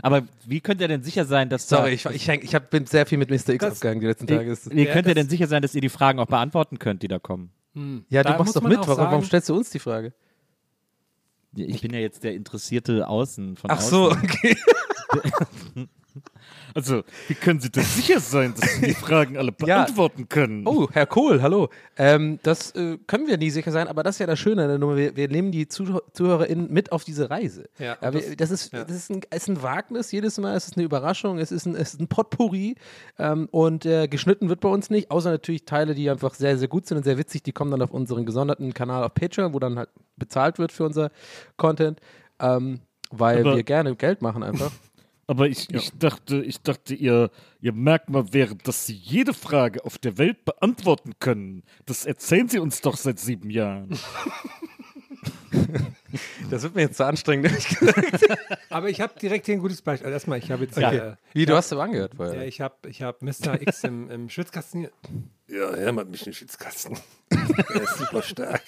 Aber 0.00 0.22
wie 0.46 0.60
könnt 0.60 0.80
ihr 0.80 0.88
denn 0.88 1.02
sicher 1.02 1.24
sein, 1.24 1.48
dass 1.48 1.68
Sorry, 1.68 1.96
da, 2.02 2.10
ich, 2.10 2.28
ich, 2.28 2.28
ich 2.44 2.54
hab, 2.54 2.70
bin 2.70 2.86
sehr 2.86 3.04
viel 3.04 3.18
mit 3.18 3.30
Mr. 3.30 3.48
X 3.50 3.58
Das- 3.64 3.72
abgegangen 3.74 4.00
die 4.00 4.06
letzten 4.06 4.26
Tage. 4.28 4.56
wie, 4.70 4.84
Ja, 4.84 4.92
könnt 4.92 5.08
ihr 5.08 5.14
denn 5.14 5.28
sicher 5.28 5.48
sein, 5.48 5.60
dass 5.60 5.74
ihr 5.74 5.80
die 5.80 5.88
Fragen 5.88 6.18
auch 6.20 6.26
beantworten 6.26 6.78
könnt, 6.78 7.02
die 7.02 7.08
da 7.08 7.18
kommen? 7.18 7.50
Ja, 8.08 8.22
Da 8.22 8.32
du 8.32 8.38
machst 8.38 8.54
doch 8.54 8.62
mit. 8.62 8.78
Warum, 8.78 8.96
warum 8.98 9.24
stellst 9.24 9.48
du 9.48 9.56
uns 9.56 9.70
die 9.70 9.78
Frage? 9.80 10.12
Ich 11.56 11.80
bin 11.82 11.92
ja 11.92 11.98
jetzt 12.00 12.22
der 12.24 12.34
interessierte 12.34 13.08
Außen 13.08 13.56
von 13.56 13.70
Ach 13.70 13.78
außen. 13.78 13.90
so, 13.90 14.10
okay. 14.12 14.56
Also, 16.74 17.02
wie 17.28 17.34
können 17.34 17.60
Sie 17.60 17.70
denn 17.70 17.82
sicher 17.84 18.18
sein, 18.20 18.54
dass 18.58 18.74
Sie 18.76 18.86
die 18.86 18.94
Fragen 18.94 19.36
alle 19.36 19.52
Ja. 19.60 19.84
beantworten 19.84 20.28
können? 20.28 20.66
Oh, 20.66 20.88
Herr 20.92 21.06
Kohl, 21.06 21.42
hallo. 21.42 21.68
Ähm, 21.96 22.38
das 22.42 22.70
äh, 22.72 22.98
können 23.06 23.26
wir 23.26 23.36
nie 23.36 23.50
sicher 23.50 23.70
sein, 23.72 23.88
aber 23.88 24.02
das 24.02 24.16
ist 24.16 24.18
ja 24.20 24.26
das 24.26 24.38
Schöne 24.38 24.62
an 24.62 24.68
der 24.68 24.78
Nummer. 24.78 24.96
Wir, 24.96 25.14
wir 25.16 25.28
nehmen 25.28 25.52
die 25.52 25.68
Zuh 25.68 26.00
ZuhörerInnen 26.12 26.72
mit 26.72 26.92
auf 26.92 27.04
diese 27.04 27.28
Reise. 27.30 27.68
Ja, 27.78 27.96
Ja, 28.00 28.12
wir, 28.14 28.20
das- 28.22 28.36
das, 28.36 28.50
ist, 28.50 28.72
ja. 28.72 28.84
das 28.84 28.96
ist, 28.96 29.10
ein, 29.10 29.20
ist 29.34 29.48
ein 29.48 29.62
Wagnis 29.62 30.10
jedes 30.12 30.38
Mal, 30.38 30.56
es 30.56 30.66
ist 30.66 30.76
eine 30.76 30.84
Überraschung, 30.84 31.38
es 31.38 31.52
ist 31.52 31.66
ein, 31.66 31.74
es 31.74 31.94
ist 31.94 32.00
ein 32.00 32.08
Potpourri 32.08 32.76
ähm, 33.18 33.48
und 33.50 33.84
äh, 33.86 34.08
geschnitten 34.08 34.48
wird 34.48 34.60
bei 34.60 34.68
uns 34.68 34.88
nicht, 34.90 35.10
außer 35.10 35.30
natürlich 35.30 35.64
Teile, 35.64 35.94
die 35.94 36.08
einfach 36.08 36.34
sehr, 36.34 36.56
sehr 36.58 36.68
gut 36.68 36.86
sind 36.86 36.96
und 36.98 37.04
sehr 37.04 37.18
witzig, 37.18 37.42
die 37.42 37.52
kommen 37.52 37.70
dann 37.70 37.82
auf 37.82 37.90
unseren 37.90 38.24
gesonderten 38.24 38.72
Kanal 38.74 39.04
auf 39.04 39.14
Patreon, 39.14 39.52
wo 39.52 39.58
dann 39.58 39.78
halt 39.78 39.90
bezahlt 40.16 40.58
wird 40.58 40.72
für 40.72 40.84
unser 40.84 41.10
Content, 41.56 42.00
ähm, 42.40 42.80
weil 43.10 43.40
Aber- 43.40 43.56
wir 43.56 43.62
gerne 43.62 43.94
Geld 43.96 44.22
machen 44.22 44.42
einfach. 44.42 44.70
Aber 45.26 45.48
ich, 45.48 45.72
ich 45.72 45.92
dachte, 45.98 46.42
ich 46.42 46.60
dachte, 46.62 46.94
ihr, 46.94 47.30
ihr 47.60 47.72
Merkmal 47.72 48.32
wäre, 48.32 48.56
dass 48.56 48.86
Sie 48.86 48.94
jede 48.94 49.32
Frage 49.32 49.84
auf 49.84 49.98
der 49.98 50.18
Welt 50.18 50.44
beantworten 50.44 51.12
können. 51.20 51.62
Das 51.86 52.04
erzählen 52.06 52.48
Sie 52.48 52.58
uns 52.58 52.80
doch 52.80 52.96
seit 52.96 53.18
sieben 53.18 53.50
Jahren. 53.50 53.98
Das 56.50 56.62
wird 56.62 56.74
mir 56.74 56.82
jetzt 56.82 56.96
zu 56.98 57.06
anstrengend. 57.06 57.46
ehrlich 57.46 57.66
gesagt. 57.68 58.20
Aber 58.70 58.90
ich 58.90 59.00
habe 59.00 59.18
direkt 59.18 59.46
hier 59.46 59.54
ein 59.54 59.60
gutes 59.60 59.80
Beispiel. 59.80 60.06
Also 60.06 60.14
erstmal, 60.14 60.38
ich 60.38 60.50
habe 60.50 60.64
jetzt 60.64 60.76
Ja. 60.76 60.90
hier, 60.90 61.18
Wie, 61.32 61.46
du 61.46 61.54
hast 61.56 61.72
es 61.72 61.78
angehört 61.78 62.14
vorher. 62.16 62.34
ja, 62.34 62.42
ich 62.42 62.60
habe 62.60 62.74
ich 62.88 63.00
hab 63.02 63.22
Mr. 63.22 63.60
X 63.62 63.84
im, 63.84 64.10
im 64.10 64.28
Schwitzkasten 64.28 64.80
hier. 64.80 64.90
Ja, 65.48 65.74
Herm 65.74 65.98
hat 65.98 66.08
mich 66.10 66.20
in 66.20 66.26
den 66.26 66.34
Schwitzkasten. 66.34 66.98
Er 67.30 67.82
ist 67.82 67.96
super 67.98 68.22
stark. 68.22 68.62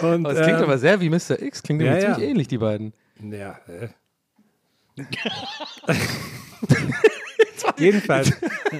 Und, 0.00 0.26
Aber 0.26 0.32
es 0.34 0.42
klingt 0.42 0.58
ähm, 0.58 0.64
aber 0.64 0.78
sehr 0.78 1.00
wie 1.00 1.08
Mr. 1.08 1.40
X, 1.40 1.62
klingt 1.62 1.80
ja, 1.82 1.86
irgendwie 1.88 2.06
ja. 2.06 2.14
ziemlich 2.14 2.30
ähnlich, 2.30 2.48
die 2.48 2.58
beiden. 2.58 2.92
Ja, 3.22 3.58
äh. 3.66 3.88
Jedenfalls 7.78 8.32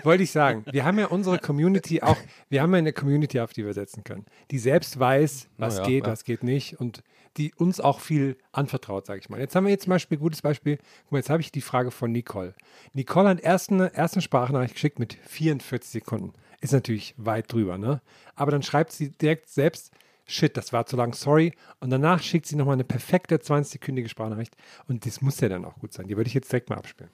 wollte 0.02 0.22
ich 0.24 0.30
sagen, 0.30 0.64
wir 0.70 0.84
haben 0.84 0.98
ja 0.98 1.06
unsere 1.06 1.38
Community 1.38 2.02
auch, 2.02 2.16
wir 2.48 2.62
haben 2.62 2.72
ja 2.72 2.78
eine 2.78 2.92
Community, 2.92 3.38
auf 3.40 3.52
die 3.52 3.64
wir 3.64 3.72
setzen 3.72 4.02
können, 4.04 4.26
die 4.50 4.58
selbst 4.58 4.98
weiß, 4.98 5.48
was 5.56 5.76
Na 5.76 5.82
ja, 5.82 5.88
geht, 5.88 6.06
ja. 6.06 6.12
was 6.12 6.24
geht 6.24 6.42
nicht 6.42 6.80
und 6.80 7.02
die 7.36 7.54
uns 7.54 7.78
auch 7.80 8.00
viel 8.00 8.36
anvertraut, 8.52 9.06
sage 9.06 9.20
ich 9.20 9.28
mal. 9.28 9.38
Jetzt 9.38 9.54
haben 9.54 9.64
wir 9.64 9.70
jetzt 9.70 9.84
zum 9.84 9.90
Beispiel, 9.90 10.18
gutes 10.18 10.42
Beispiel, 10.42 10.78
guck 11.04 11.12
mal, 11.12 11.18
jetzt 11.18 11.30
habe 11.30 11.40
ich 11.40 11.52
die 11.52 11.60
Frage 11.60 11.90
von 11.90 12.10
Nicole. 12.10 12.54
Nicole 12.94 13.28
hat 13.28 13.40
erst 13.40 13.70
eine 13.70 13.94
erste 13.94 14.20
Sprachnachricht 14.20 14.74
geschickt 14.74 14.98
mit 14.98 15.14
44 15.14 15.90
Sekunden. 15.90 16.32
Ist 16.60 16.72
natürlich 16.72 17.14
weit 17.16 17.52
drüber, 17.52 17.78
ne? 17.78 18.00
Aber 18.34 18.50
dann 18.50 18.64
schreibt 18.64 18.90
sie 18.90 19.10
direkt 19.10 19.48
selbst, 19.48 19.92
shit, 20.28 20.56
das 20.56 20.72
war 20.72 20.86
zu 20.86 20.96
lang, 20.96 21.14
sorry. 21.14 21.52
Und 21.80 21.90
danach 21.90 22.22
schickt 22.22 22.46
sie 22.46 22.54
nochmal 22.54 22.74
eine 22.74 22.84
perfekte 22.84 23.36
20-sekündige 23.38 24.08
Sprachnachricht. 24.08 24.54
Und 24.86 25.04
das 25.06 25.20
muss 25.20 25.40
ja 25.40 25.48
dann 25.48 25.64
auch 25.64 25.76
gut 25.78 25.92
sein. 25.92 26.06
Die 26.06 26.16
würde 26.16 26.28
ich 26.28 26.34
jetzt 26.34 26.52
direkt 26.52 26.70
mal 26.70 26.76
abspielen. 26.76 27.10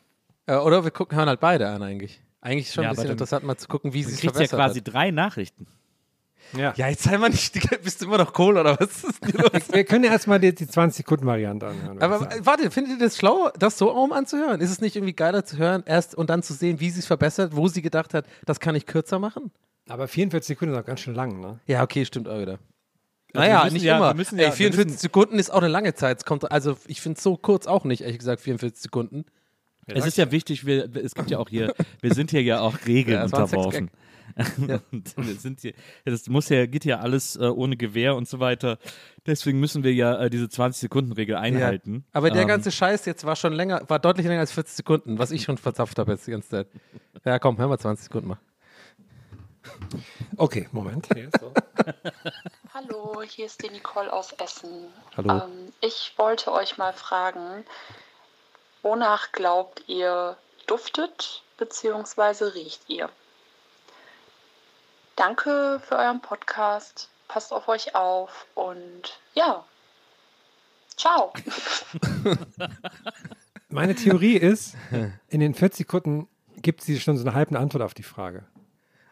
Äh, 0.47 0.56
oder 0.56 0.85
wir 0.85 0.90
gucken, 0.90 1.16
hören 1.16 1.28
halt 1.28 1.40
beide 1.40 1.68
an 1.68 1.83
eigentlich. 1.83 2.21
Eigentlich 2.42 2.71
schon 2.73 2.85
Ja, 2.85 2.90
ein 2.90 2.97
bisschen 2.97 3.04
dann- 3.09 3.12
interessant, 3.12 3.44
mal 3.44 3.56
zu 3.56 3.68
gucken, 3.68 3.94
wie 3.94 4.02
sie 4.02 4.11
Du 4.11 4.14
es 4.16 4.21
kriegst 4.21 4.35
ja 4.35 4.47
verbessert 4.49 4.59
quasi 4.59 4.80
hat. 4.80 4.92
drei 4.92 5.11
Nachrichten. 5.11 5.66
Ja. 6.52 6.75
Ja, 6.76 6.88
jetzt 6.88 7.04
sei 7.04 7.16
mal 7.16 7.30
nicht, 7.30 7.54
bist 7.83 8.02
du 8.02 8.04
immer 8.04 8.18
noch 8.18 8.35
Kohl 8.35 8.59
oder 8.59 8.78
was 8.78 9.02
ist 9.02 9.25
denn 9.25 9.40
los? 9.40 9.50
Wir 9.73 9.85
können 9.85 10.04
ja 10.04 10.12
erstmal 10.12 10.38
die, 10.38 10.54
die 10.54 10.66
20-Sekunden-Variante 10.66 11.66
anhören. 11.66 12.02
Aber 12.02 12.28
warte, 12.40 12.71
findet 12.71 12.99
ihr 13.00 13.06
das 13.06 13.16
schlau, 13.16 13.49
das 13.59 13.78
so 13.78 13.88
rum 13.88 14.12
anzuhören? 14.12 14.61
Ist 14.61 14.71
es 14.71 14.83
nicht 14.83 14.94
irgendwie 14.94 15.14
geiler 15.14 15.47
zu 15.47 15.56
hören, 15.56 15.83
erst 15.87 16.14
und 16.14 16.28
dann 16.28 16.42
zu 16.42 16.52
sehen, 16.52 16.80
wie 16.80 16.90
sie 16.90 16.99
es 17.00 17.06
verbessert, 17.06 17.56
wo 17.56 17.68
sie 17.68 17.80
gedacht 17.80 18.12
hat, 18.12 18.26
das 18.44 18.61
kann 18.61 18.75
ich 18.75 18.85
kürzer 18.85 19.18
machen? 19.18 19.50
Aber 19.88 20.06
44 20.06 20.47
Sekunden 20.49 20.75
ist 20.75 20.80
auch 20.80 20.85
ganz 20.87 21.00
schön 21.00 21.14
lang, 21.14 21.40
ne? 21.40 21.61
Ja, 21.66 21.83
okay, 21.83 22.04
stimmt 22.04 22.28
auch 22.28 22.38
wieder. 22.38 22.59
Wir 23.35 23.41
Naja, 23.41 23.69
nicht 23.71 23.83
ja- 23.85 23.97
immer. 23.97 24.11
wir 24.11 24.14
müssen 24.14 24.38
Ey, 24.38 24.45
ja- 24.45 24.50
wir 24.50 24.57
44 24.57 24.87
müssen- 24.93 24.99
Sekunden 24.99 25.38
ist 25.38 25.50
auch 25.50 25.59
eine 25.59 25.69
lange 25.69 25.95
Zeit. 25.95 26.19
Es 26.19 26.25
kommt, 26.25 26.50
also 26.50 26.76
ich 26.87 27.00
finde 27.00 27.17
es 27.19 27.23
so 27.23 27.37
kurz 27.37 27.67
auch 27.67 27.85
nicht, 27.85 28.03
ehrlich 28.03 28.19
gesagt, 28.19 28.41
44 28.41 28.81
Sekunden. 28.83 29.25
es 29.87 30.07
ist 30.07 30.17
ja 30.17 30.31
wichtig, 30.33 30.64
wir, 30.64 30.88
es 30.97 31.14
gibt 31.14 31.31
ja 31.31 31.38
auch 31.38 31.49
hier, 31.50 31.75
wir 32.00 32.14
sind 32.14 32.31
hier 32.31 32.43
ja 32.43 32.61
auch 32.61 32.75
Regeln 32.87 33.18
Ja, 33.18 33.25
unterworfen. 33.25 33.90
Und 34.90 35.16
wir 35.16 35.35
sind 35.35 35.61
hier, 35.61 35.75
das 36.07 36.29
muss 36.29 36.49
ja, 36.49 36.66
geht 36.66 36.85
ja 36.87 36.99
alles 36.99 37.37
äh, 37.37 37.40
ohne 37.44 37.77
Gewehr 37.77 38.16
und 38.16 38.27
so 38.27 38.40
weiter. 38.40 38.79
Deswegen 39.27 39.61
müssen 39.61 39.85
wir 39.85 39.92
ja 39.92 40.16
äh, 40.18 40.31
diese 40.31 40.47
20-Sekunden-Regel 40.47 41.37
einhalten. 41.37 41.94
Ja. 41.97 42.01
Aber 42.14 42.31
der 42.31 42.42
Ähm, 42.42 42.49
ganze 42.49 42.73
Scheiß 42.73 43.05
jetzt 43.05 43.25
war 43.25 43.37
schon 43.37 43.53
länger, 43.53 43.83
war 43.88 43.99
deutlich 44.01 44.27
länger 44.27 44.40
als 44.40 44.51
40 44.51 44.75
Sekunden, 44.77 45.18
was 45.18 45.31
ich 45.31 45.42
schon 45.44 45.59
verzapft 45.59 45.99
habe 45.99 46.12
jetzt 46.12 46.27
die 46.27 46.33
ganze 46.33 46.49
Zeit. 46.49 46.66
Ja, 47.25 47.38
komm, 47.38 47.59
hör 47.59 47.68
mal 47.68 47.79
20 47.79 48.05
Sekunden 48.07 48.29
mal. 48.29 48.38
Okay, 50.37 50.68
Moment. 50.73 51.07
Hier, 51.14 51.29
so. 51.38 51.53
Hallo, 52.87 53.23
hier 53.23 53.47
ist 53.47 53.62
die 53.62 53.70
Nicole 53.70 54.12
aus 54.12 54.33
Essen. 54.33 54.92
Hallo. 55.16 55.44
Ähm, 55.44 55.73
ich 55.81 56.12
wollte 56.16 56.53
euch 56.53 56.77
mal 56.77 56.92
fragen, 56.92 57.64
wonach 58.83 59.33
glaubt 59.33 59.85
ihr 59.87 60.37
duftet 60.66 61.42
bzw. 61.57 62.44
riecht 62.47 62.83
ihr? 62.88 63.09
Danke 65.16 65.81
für 65.87 65.97
euren 65.97 66.20
Podcast. 66.20 67.09
Passt 67.29 67.53
auf 67.53 67.68
euch 67.68 67.94
auf 67.94 68.47
und 68.55 69.18
ja. 69.35 69.64
Ciao. 70.97 71.33
Meine 73.68 73.94
Theorie 73.94 74.37
ist, 74.37 74.75
in 75.29 75.40
den 75.40 75.55
40 75.55 75.79
Sekunden 75.79 76.29
gibt 76.57 76.83
sie 76.83 77.01
schon 77.01 77.16
so 77.16 77.25
eine 77.25 77.35
halbe 77.35 77.59
Antwort 77.59 77.83
auf 77.83 77.94
die 77.94 78.03
Frage. 78.03 78.44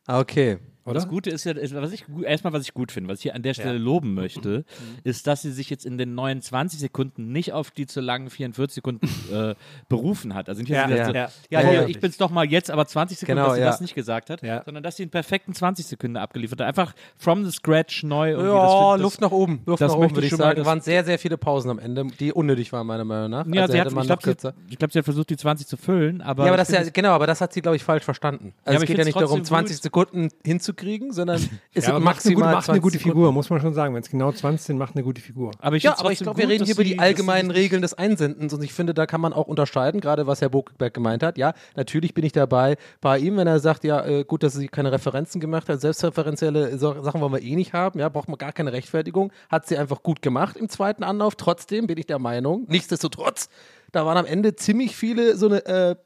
Ah, 0.06 0.20
okay. 0.20 0.58
Oder? 0.84 0.94
Das 0.94 1.08
Gute 1.08 1.30
ist 1.30 1.44
ja, 1.44 1.54
was 1.80 1.92
ich 1.92 2.04
erstmal, 2.24 2.52
was 2.52 2.62
ich 2.62 2.74
gut 2.74 2.90
finde, 2.92 3.08
was 3.10 3.18
ich 3.18 3.22
hier 3.22 3.34
an 3.34 3.42
der 3.42 3.54
Stelle 3.54 3.78
loben 3.78 4.14
möchte, 4.14 4.64
ist, 5.04 5.26
dass 5.26 5.42
sie 5.42 5.52
sich 5.52 5.70
jetzt 5.70 5.86
in 5.86 5.98
den 5.98 6.14
29 6.14 6.78
Sekunden 6.80 7.30
nicht 7.32 7.52
auf 7.52 7.70
die 7.70 7.86
zu 7.86 8.00
langen 8.00 8.30
44 8.30 8.74
Sekunden 8.74 9.06
äh, 9.32 9.54
berufen 9.88 10.34
hat. 10.34 10.48
Also 10.48 10.60
nicht, 10.60 10.70
Ja, 10.70 10.88
ja, 10.88 11.06
so, 11.06 11.12
ja. 11.12 11.28
ja, 11.50 11.60
Ja, 11.60 11.72
ja. 11.72 11.86
ich 11.86 12.00
bin's 12.00 12.16
doch 12.16 12.30
mal 12.30 12.44
jetzt, 12.44 12.70
aber 12.70 12.86
20 12.86 13.18
Sekunden, 13.18 13.36
Genau, 13.36 13.48
dass 13.48 13.56
sie 13.56 13.60
ja. 13.62 13.66
das 13.66 13.80
nicht 13.80 13.94
gesagt 13.94 14.30
hat, 14.30 14.42
Ja. 14.42 14.62
sondern 14.64 14.82
dass 14.82 14.96
sie 14.96 15.04
einen 15.04 15.10
perfekten 15.10 15.54
20 15.54 15.86
Sekunden 15.86 16.16
abgeliefert 16.16 16.60
hat. 16.60 16.66
Einfach 16.66 16.94
from 17.16 17.44
the 17.44 17.50
scratch 17.52 18.02
neu. 18.02 18.32
Ja, 18.32 18.96
Luft 18.96 19.20
nach 19.20 19.30
oben. 19.30 19.62
Luft 19.66 19.80
das 19.82 19.92
nach 19.92 19.98
oben, 19.98 20.14
würde 20.16 20.26
ich 20.26 20.34
sagen. 20.34 20.56
das- 20.56 20.66
waren 20.66 20.80
sehr, 20.80 21.04
sehr 21.04 21.18
viele 21.18 21.38
Pausen 21.38 21.70
am 21.70 21.78
Ende, 21.78 22.06
die 22.18 22.32
unnötig 22.32 22.72
waren, 22.72 22.86
meiner 22.86 23.04
Meinung 23.04 23.30
nach. 23.30 23.46
Ja, 23.46 23.62
also 23.62 23.72
sie 23.72 23.80
hat, 23.80 23.88
ich 23.88 23.94
noch 23.94 24.02
glaube, 24.04 24.22
kürzer. 24.22 24.54
sie, 24.66 24.72
ich 24.72 24.78
glaub, 24.78 24.92
sie 24.92 24.98
hat 24.98 25.04
versucht, 25.04 25.30
die 25.30 25.36
20 25.36 25.66
zu 25.66 25.76
füllen, 25.76 26.20
aber. 26.22 26.44
Ja, 26.44 26.50
aber 26.50 26.56
das 26.56 26.70
ja, 26.70 26.80
es- 26.80 26.92
genau, 26.92 27.10
aber 27.10 27.26
das 27.26 27.40
hat 27.40 27.52
sie, 27.52 27.60
glaube 27.62 27.76
ich, 27.76 27.84
falsch 27.84 28.04
verstanden. 28.04 28.52
Also 28.64 28.80
es 28.82 28.86
geht 28.86 28.98
ja 28.98 29.04
nicht 29.04 29.14
darum, 29.16 29.28
trotzdem 29.38 29.44
20 29.44 29.76
gut. 29.76 29.82
Sekunden 29.82 30.28
hinzukriegen, 30.72 31.12
sondern 31.12 31.36
es 31.74 31.86
Ja, 31.86 31.98
macht 31.98 32.24
eine 32.24 32.34
gute, 32.34 32.46
macht 32.46 32.68
eine 32.68 32.80
20 32.80 32.82
gute. 32.82 32.98
Figur, 32.98 33.32
muss 33.32 33.50
man 33.50 33.60
schon 33.60 33.74
sagen. 33.74 33.94
Wenn 33.94 34.02
es 34.02 34.10
genau 34.10 34.32
20 34.32 34.66
sind, 34.66 34.78
macht 34.78 34.94
eine 34.94 35.04
gute 35.04 35.20
Figur. 35.20 35.52
aber 35.58 35.76
ich 35.76 35.82
Ja, 35.82 35.98
aber 35.98 36.12
ich 36.12 36.20
glaube, 36.20 36.38
wir 36.38 36.48
reden 36.48 36.64
hier 36.64 36.74
über 36.74 36.84
die 36.84 36.98
allgemeinen 36.98 37.50
Regeln 37.50 37.82
des 37.82 37.94
Einsendens 37.94 38.52
und 38.52 38.62
ich 38.62 38.72
finde, 38.72 38.94
da 38.94 39.06
kann 39.06 39.20
man 39.20 39.32
auch 39.32 39.46
unterscheiden, 39.46 40.00
gerade 40.00 40.26
was 40.26 40.40
Herr 40.40 40.48
Bokeberg 40.48 40.94
gemeint 40.94 41.22
hat. 41.22 41.38
Ja, 41.38 41.52
natürlich 41.76 42.14
bin 42.14 42.24
ich 42.24 42.32
dabei 42.32 42.76
bei 43.00 43.18
ihm, 43.18 43.36
wenn 43.36 43.46
er 43.46 43.60
sagt, 43.60 43.84
ja, 43.84 44.04
äh, 44.04 44.24
gut, 44.24 44.42
dass 44.42 44.54
sie 44.54 44.68
keine 44.68 44.92
Referenzen 44.92 45.40
gemacht 45.40 45.68
hat, 45.68 45.80
selbstreferenzielle 45.80 46.78
Sachen 46.78 47.20
wollen 47.20 47.32
wir 47.32 47.42
eh 47.42 47.56
nicht 47.56 47.72
haben, 47.72 47.98
ja, 47.98 48.08
braucht 48.08 48.28
man 48.28 48.38
gar 48.38 48.52
keine 48.52 48.72
Rechtfertigung, 48.72 49.32
hat 49.50 49.66
sie 49.66 49.76
einfach 49.76 50.02
gut 50.02 50.22
gemacht 50.22 50.56
im 50.56 50.68
zweiten 50.68 51.02
Anlauf. 51.04 51.36
Trotzdem 51.36 51.86
bin 51.86 51.98
ich 51.98 52.06
der 52.06 52.18
Meinung, 52.18 52.64
nichtsdestotrotz, 52.68 53.48
da 53.92 54.06
waren 54.06 54.16
am 54.16 54.26
Ende 54.26 54.56
ziemlich 54.56 54.96
viele 54.96 55.36
so 55.36 55.46
eine, 55.46 55.66
äh, 55.66 55.96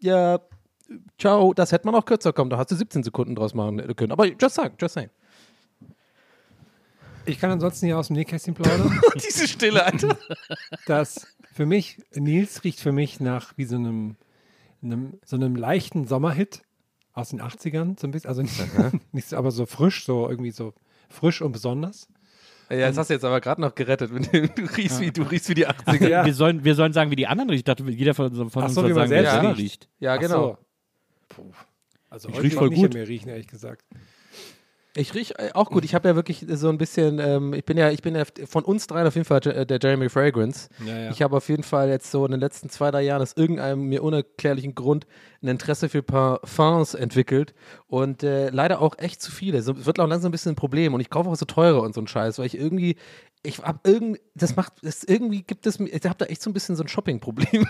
ja, 0.00 0.38
ciao, 1.18 1.52
das 1.54 1.72
hätte 1.72 1.86
man 1.86 1.94
auch 1.94 2.04
kürzer 2.04 2.32
kommen, 2.32 2.50
da 2.50 2.58
hast 2.58 2.70
du 2.70 2.76
17 2.76 3.02
Sekunden 3.02 3.34
draus 3.34 3.54
machen 3.54 3.78
können. 3.96 4.12
Aber 4.12 4.26
just 4.26 4.54
saying, 4.54 4.72
just 4.80 4.94
saying. 4.94 5.10
Ich 7.26 7.38
kann 7.38 7.50
ansonsten 7.50 7.86
hier 7.86 7.98
aus 7.98 8.06
dem 8.06 8.16
Nähkästchen 8.16 8.54
plaudern, 8.54 8.98
Diese 9.14 9.46
Stille, 9.46 9.84
Alter. 9.84 10.16
dass 10.86 11.26
für 11.52 11.66
mich, 11.66 11.98
Nils 12.14 12.64
riecht 12.64 12.80
für 12.80 12.92
mich 12.92 13.20
nach 13.20 13.52
wie 13.56 13.64
so 13.66 13.76
einem, 13.76 14.16
einem 14.82 15.18
so 15.24 15.36
einem 15.36 15.54
leichten 15.54 16.06
Sommerhit 16.06 16.62
aus 17.12 17.30
den 17.30 17.42
80ern, 17.42 18.00
so 18.00 18.06
ein 18.06 18.12
bisschen. 18.12 18.28
Also 18.28 18.42
nicht, 18.42 18.54
nicht 19.12 19.28
so, 19.28 19.36
aber 19.36 19.50
so 19.50 19.66
frisch, 19.66 20.06
so 20.06 20.28
irgendwie 20.28 20.52
so 20.52 20.72
frisch 21.10 21.42
und 21.42 21.52
besonders. 21.52 22.08
Ja, 22.70 22.86
das 22.88 22.96
hast 22.98 23.08
du 23.10 23.14
jetzt 23.14 23.24
aber 23.24 23.40
gerade 23.40 23.60
noch 23.60 23.74
gerettet. 23.74 24.10
mit 24.12 24.32
dem- 24.32 24.50
Du 24.54 24.62
riechst, 24.76 25.00
wie, 25.00 25.10
du 25.10 25.22
riechst 25.22 25.48
wie 25.50 25.54
die 25.54 25.66
80er. 25.66 26.08
Ja. 26.08 26.24
Wir, 26.24 26.34
sollen, 26.34 26.64
wir 26.64 26.74
sollen 26.74 26.92
sagen, 26.92 27.10
wie 27.10 27.16
die 27.16 27.26
anderen 27.26 27.50
riechen. 27.50 27.60
Ich 27.60 27.64
dachte, 27.64 27.82
jeder 27.90 28.14
von, 28.14 28.34
von 28.50 28.62
Ach 28.62 28.66
uns 28.66 28.74
so, 28.74 28.80
soll 28.82 28.90
wie 28.90 28.94
man 28.94 29.08
sagen, 29.08 29.10
wie 29.10 29.24
selbst 29.24 29.44
er 29.44 29.56
riecht. 29.58 29.88
Ja, 30.00 30.16
genau. 30.16 30.42
so. 30.52 30.58
Puh. 31.28 31.52
Also 32.10 32.28
Ich 32.28 32.34
heute 32.36 32.44
riech 32.44 32.52
will 32.52 32.58
voll 32.58 32.68
nicht 32.70 32.80
gut. 32.80 32.94
mehr 32.94 33.08
riechen, 33.08 33.28
ehrlich 33.28 33.48
gesagt. 33.48 33.84
Ich 34.96 35.14
riech 35.14 35.34
äh, 35.38 35.50
auch 35.52 35.70
gut. 35.70 35.84
Ich 35.84 35.94
habe 35.94 36.08
ja 36.08 36.16
wirklich 36.16 36.44
so 36.48 36.68
ein 36.70 36.78
bisschen, 36.78 37.20
ähm, 37.20 37.52
ich 37.52 37.64
bin 37.64 37.76
ja, 37.76 37.90
ich 37.90 38.02
bin 38.02 38.16
ja 38.16 38.24
von 38.46 38.64
uns 38.64 38.86
dreien 38.86 39.06
auf 39.06 39.14
jeden 39.14 39.26
Fall 39.26 39.38
der 39.40 39.78
Jeremy 39.80 40.08
Fragrance. 40.08 40.68
Ja, 40.84 40.98
ja. 40.98 41.10
Ich 41.10 41.22
habe 41.22 41.36
auf 41.36 41.48
jeden 41.48 41.62
Fall 41.62 41.88
jetzt 41.88 42.10
so 42.10 42.24
in 42.24 42.32
den 42.32 42.40
letzten 42.40 42.68
zwei, 42.68 42.90
drei 42.90 43.02
Jahren 43.02 43.22
aus 43.22 43.34
irgendeinem 43.36 43.82
mir 43.82 44.02
unerklärlichen 44.02 44.74
Grund 44.74 45.06
ein 45.42 45.48
Interesse 45.48 45.88
für 45.88 46.02
Parfums 46.02 46.94
entwickelt 46.94 47.54
und 47.86 48.22
äh, 48.24 48.48
leider 48.48 48.80
auch 48.80 48.98
echt 48.98 49.22
zu 49.22 49.30
viele. 49.30 49.62
So, 49.62 49.84
wird 49.86 50.00
auch 50.00 50.08
langsam 50.08 50.30
ein 50.30 50.32
bisschen 50.32 50.52
ein 50.52 50.56
Problem 50.56 50.94
und 50.94 51.00
ich 51.00 51.10
kaufe 51.10 51.28
auch 51.28 51.36
so 51.36 51.44
teure 51.44 51.80
und 51.82 51.94
so 51.94 52.00
einen 52.00 52.08
Scheiß, 52.08 52.38
weil 52.38 52.46
ich 52.46 52.58
irgendwie, 52.58 52.96
ich 53.44 53.58
hab 53.58 53.86
irgend, 53.86 54.18
das 54.34 54.56
macht, 54.56 54.72
das 54.82 55.04
irgendwie 55.04 55.42
gibt 55.42 55.66
es 55.66 55.78
mir, 55.78 55.90
ich 55.90 56.04
habe 56.06 56.16
da 56.18 56.24
echt 56.24 56.42
so 56.42 56.50
ein 56.50 56.54
bisschen 56.54 56.74
so 56.74 56.82
ein 56.82 56.88
Shopping-Problem. 56.88 57.68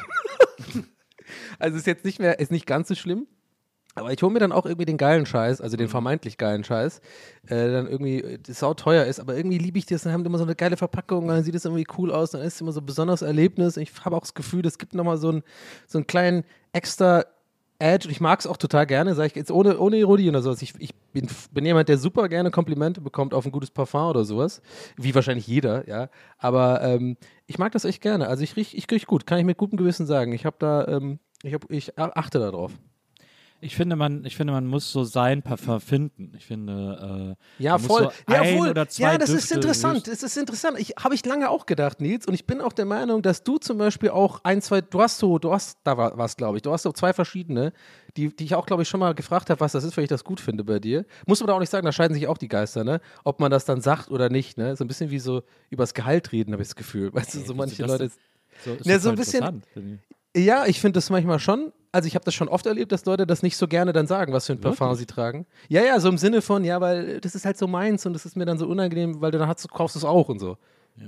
also 1.58 1.76
ist 1.76 1.86
jetzt 1.86 2.04
nicht 2.06 2.20
mehr, 2.20 2.38
ist 2.38 2.52
nicht 2.52 2.66
ganz 2.66 2.88
so 2.88 2.94
schlimm. 2.94 3.26
Aber 3.98 4.12
ich 4.12 4.22
hole 4.22 4.32
mir 4.32 4.38
dann 4.38 4.52
auch 4.52 4.66
irgendwie 4.66 4.86
den 4.86 4.96
geilen 4.96 5.26
Scheiß, 5.26 5.60
also 5.60 5.76
den 5.76 5.88
vermeintlich 5.88 6.38
geilen 6.38 6.64
Scheiß, 6.64 7.00
äh, 7.46 7.70
dann 7.70 7.86
irgendwie 7.86 8.38
sau 8.48 8.74
teuer 8.74 9.04
ist, 9.04 9.20
aber 9.20 9.36
irgendwie 9.36 9.58
liebe 9.58 9.78
ich 9.78 9.86
das, 9.86 10.02
dann 10.02 10.12
haben 10.12 10.24
die 10.24 10.28
immer 10.28 10.38
so 10.38 10.44
eine 10.44 10.54
geile 10.54 10.76
Verpackung, 10.76 11.28
dann 11.28 11.42
sieht 11.42 11.54
es 11.54 11.64
irgendwie 11.64 11.86
cool 11.98 12.12
aus, 12.12 12.30
dann 12.30 12.42
ist 12.42 12.54
es 12.54 12.60
immer 12.60 12.72
so 12.72 12.80
ein 12.80 12.86
besonderes 12.86 13.22
Erlebnis. 13.22 13.76
Ich 13.76 13.92
habe 14.04 14.16
auch 14.16 14.20
das 14.20 14.34
Gefühl, 14.34 14.66
es 14.66 14.78
gibt 14.78 14.94
nochmal 14.94 15.18
so, 15.18 15.32
ein, 15.32 15.42
so 15.86 15.98
einen 15.98 16.06
kleinen 16.06 16.44
extra 16.72 17.24
Edge 17.80 18.08
und 18.08 18.12
ich 18.12 18.20
mag 18.20 18.40
es 18.40 18.46
auch 18.46 18.56
total 18.56 18.86
gerne, 18.86 19.14
sage 19.14 19.28
ich 19.28 19.34
jetzt 19.36 19.50
ohne, 19.50 19.78
ohne 19.78 19.98
Ironie 19.98 20.28
oder 20.28 20.42
sowas. 20.42 20.62
Ich, 20.62 20.74
ich 20.78 20.94
bin, 21.12 21.28
bin 21.52 21.64
jemand, 21.64 21.88
der 21.88 21.98
super 21.98 22.28
gerne 22.28 22.50
Komplimente 22.50 23.00
bekommt 23.00 23.34
auf 23.34 23.46
ein 23.46 23.52
gutes 23.52 23.70
Parfum 23.70 24.10
oder 24.10 24.24
sowas, 24.24 24.62
wie 24.96 25.14
wahrscheinlich 25.14 25.46
jeder, 25.46 25.88
ja. 25.88 26.08
Aber 26.38 26.82
ähm, 26.82 27.16
ich 27.46 27.58
mag 27.58 27.72
das 27.72 27.84
echt 27.84 28.02
gerne. 28.02 28.26
Also 28.28 28.42
ich 28.42 28.56
riech, 28.56 28.76
ich 28.76 28.90
riech 28.90 29.06
gut, 29.06 29.26
kann 29.26 29.38
ich 29.38 29.44
mit 29.44 29.58
gutem 29.58 29.78
Gewissen 29.78 30.06
sagen. 30.06 30.32
Ich 30.32 30.44
habe 30.44 30.56
da, 30.58 30.88
ähm, 30.88 31.20
ich, 31.42 31.54
hab, 31.54 31.70
ich 31.70 31.96
achte 31.98 32.40
darauf. 32.40 32.72
Ich 33.60 33.74
finde, 33.74 33.96
man, 33.96 34.24
ich 34.24 34.36
finde, 34.36 34.52
man 34.52 34.66
muss 34.66 34.92
so 34.92 35.02
sein 35.02 35.42
Parfum 35.42 35.80
finden. 35.80 36.32
Ich 36.36 36.46
finde, 36.46 37.36
äh, 37.58 37.62
Ja, 37.62 37.76
voll. 37.78 38.04
So 38.04 38.32
ja, 38.32 38.42
ein 38.42 38.56
voll. 38.56 38.68
oder 38.70 38.88
zwei 38.88 39.12
ja, 39.12 39.18
das 39.18 39.30
ist 39.30 39.42
Düfte 39.50 39.54
interessant. 39.56 39.94
lösen. 40.06 40.10
Das 40.10 40.22
ist 40.22 40.36
interessant. 40.36 40.78
Ich 40.78 40.94
habe 41.02 41.14
ich 41.16 41.26
lange 41.26 41.50
auch 41.50 41.66
gedacht, 41.66 42.00
Nils, 42.00 42.26
und 42.26 42.34
ich 42.34 42.46
bin 42.46 42.60
auch 42.60 42.72
der 42.72 42.84
Meinung, 42.84 43.20
dass 43.20 43.42
du 43.42 43.58
zum 43.58 43.78
Beispiel 43.78 44.10
auch 44.10 44.40
ein, 44.44 44.62
zwei, 44.62 44.80
du 44.80 45.00
hast 45.02 45.18
so, 45.18 45.38
du 45.40 45.52
hast, 45.52 45.78
da 45.82 45.96
war 45.96 46.16
was, 46.16 46.36
glaube 46.36 46.58
ich, 46.58 46.62
du 46.62 46.70
hast 46.72 46.84
so 46.84 46.92
zwei 46.92 47.12
verschiedene, 47.12 47.72
die, 48.16 48.34
die 48.34 48.44
ich 48.44 48.54
auch, 48.54 48.64
glaube 48.64 48.82
ich, 48.84 48.88
schon 48.88 49.00
mal 49.00 49.12
gefragt 49.14 49.50
habe, 49.50 49.58
was 49.60 49.72
das 49.72 49.82
ist, 49.82 49.96
weil 49.96 50.04
ich 50.04 50.08
das 50.10 50.22
gut 50.22 50.40
finde 50.40 50.62
bei 50.62 50.78
dir. 50.78 51.04
Muss 51.26 51.40
man 51.40 51.48
da 51.48 51.54
auch 51.54 51.60
nicht 51.60 51.70
sagen, 51.70 51.84
da 51.84 51.90
scheiden 51.90 52.14
sich 52.14 52.28
auch 52.28 52.38
die 52.38 52.48
Geister, 52.48 52.84
ne? 52.84 53.00
Ob 53.24 53.40
man 53.40 53.50
das 53.50 53.64
dann 53.64 53.80
sagt 53.80 54.08
oder 54.10 54.28
nicht, 54.28 54.56
ne? 54.56 54.76
So 54.76 54.84
ein 54.84 54.88
bisschen 54.88 55.10
wie 55.10 55.18
so 55.18 55.42
übers 55.70 55.94
Gehalt 55.94 56.30
reden, 56.30 56.52
habe 56.52 56.62
ich 56.62 56.68
das 56.68 56.76
Gefühl. 56.76 57.12
Weißt 57.12 57.34
du, 57.34 57.40
so 57.40 57.54
manche 57.54 57.84
Leute. 57.84 58.10
So, 58.64 58.74
ist 58.74 58.86
Ja, 58.86 58.98
so 59.00 59.08
ein 59.10 59.16
bisschen- 59.16 59.44
interessant. 59.44 60.00
Ja, 60.36 60.66
ich 60.66 60.80
finde 60.80 60.98
das 60.98 61.10
manchmal 61.10 61.40
schon. 61.40 61.72
Also 61.92 62.06
ich 62.06 62.14
habe 62.14 62.24
das 62.24 62.34
schon 62.34 62.48
oft 62.48 62.66
erlebt, 62.66 62.92
dass 62.92 63.04
Leute 63.06 63.26
das 63.26 63.42
nicht 63.42 63.56
so 63.56 63.66
gerne 63.66 63.92
dann 63.92 64.06
sagen, 64.06 64.32
was 64.32 64.46
für 64.46 64.52
ein 64.52 64.60
Parfum 64.60 64.88
Wirklich? 64.88 65.00
sie 65.00 65.06
tragen. 65.06 65.46
Ja, 65.68 65.82
ja, 65.82 65.98
so 66.00 66.08
im 66.08 66.18
Sinne 66.18 66.42
von, 66.42 66.64
ja, 66.64 66.80
weil 66.80 67.20
das 67.20 67.34
ist 67.34 67.44
halt 67.44 67.56
so 67.56 67.66
meins 67.66 68.04
und 68.04 68.12
das 68.12 68.26
ist 68.26 68.36
mir 68.36 68.44
dann 68.44 68.58
so 68.58 68.66
unangenehm, 68.66 69.20
weil 69.20 69.30
dann 69.30 69.46
hast 69.48 69.64
du, 69.64 69.68
kaufst 69.68 69.96
du 69.96 70.00
es 70.00 70.04
auch 70.04 70.28
und 70.28 70.38
so. 70.38 70.58
Ja. 70.96 71.06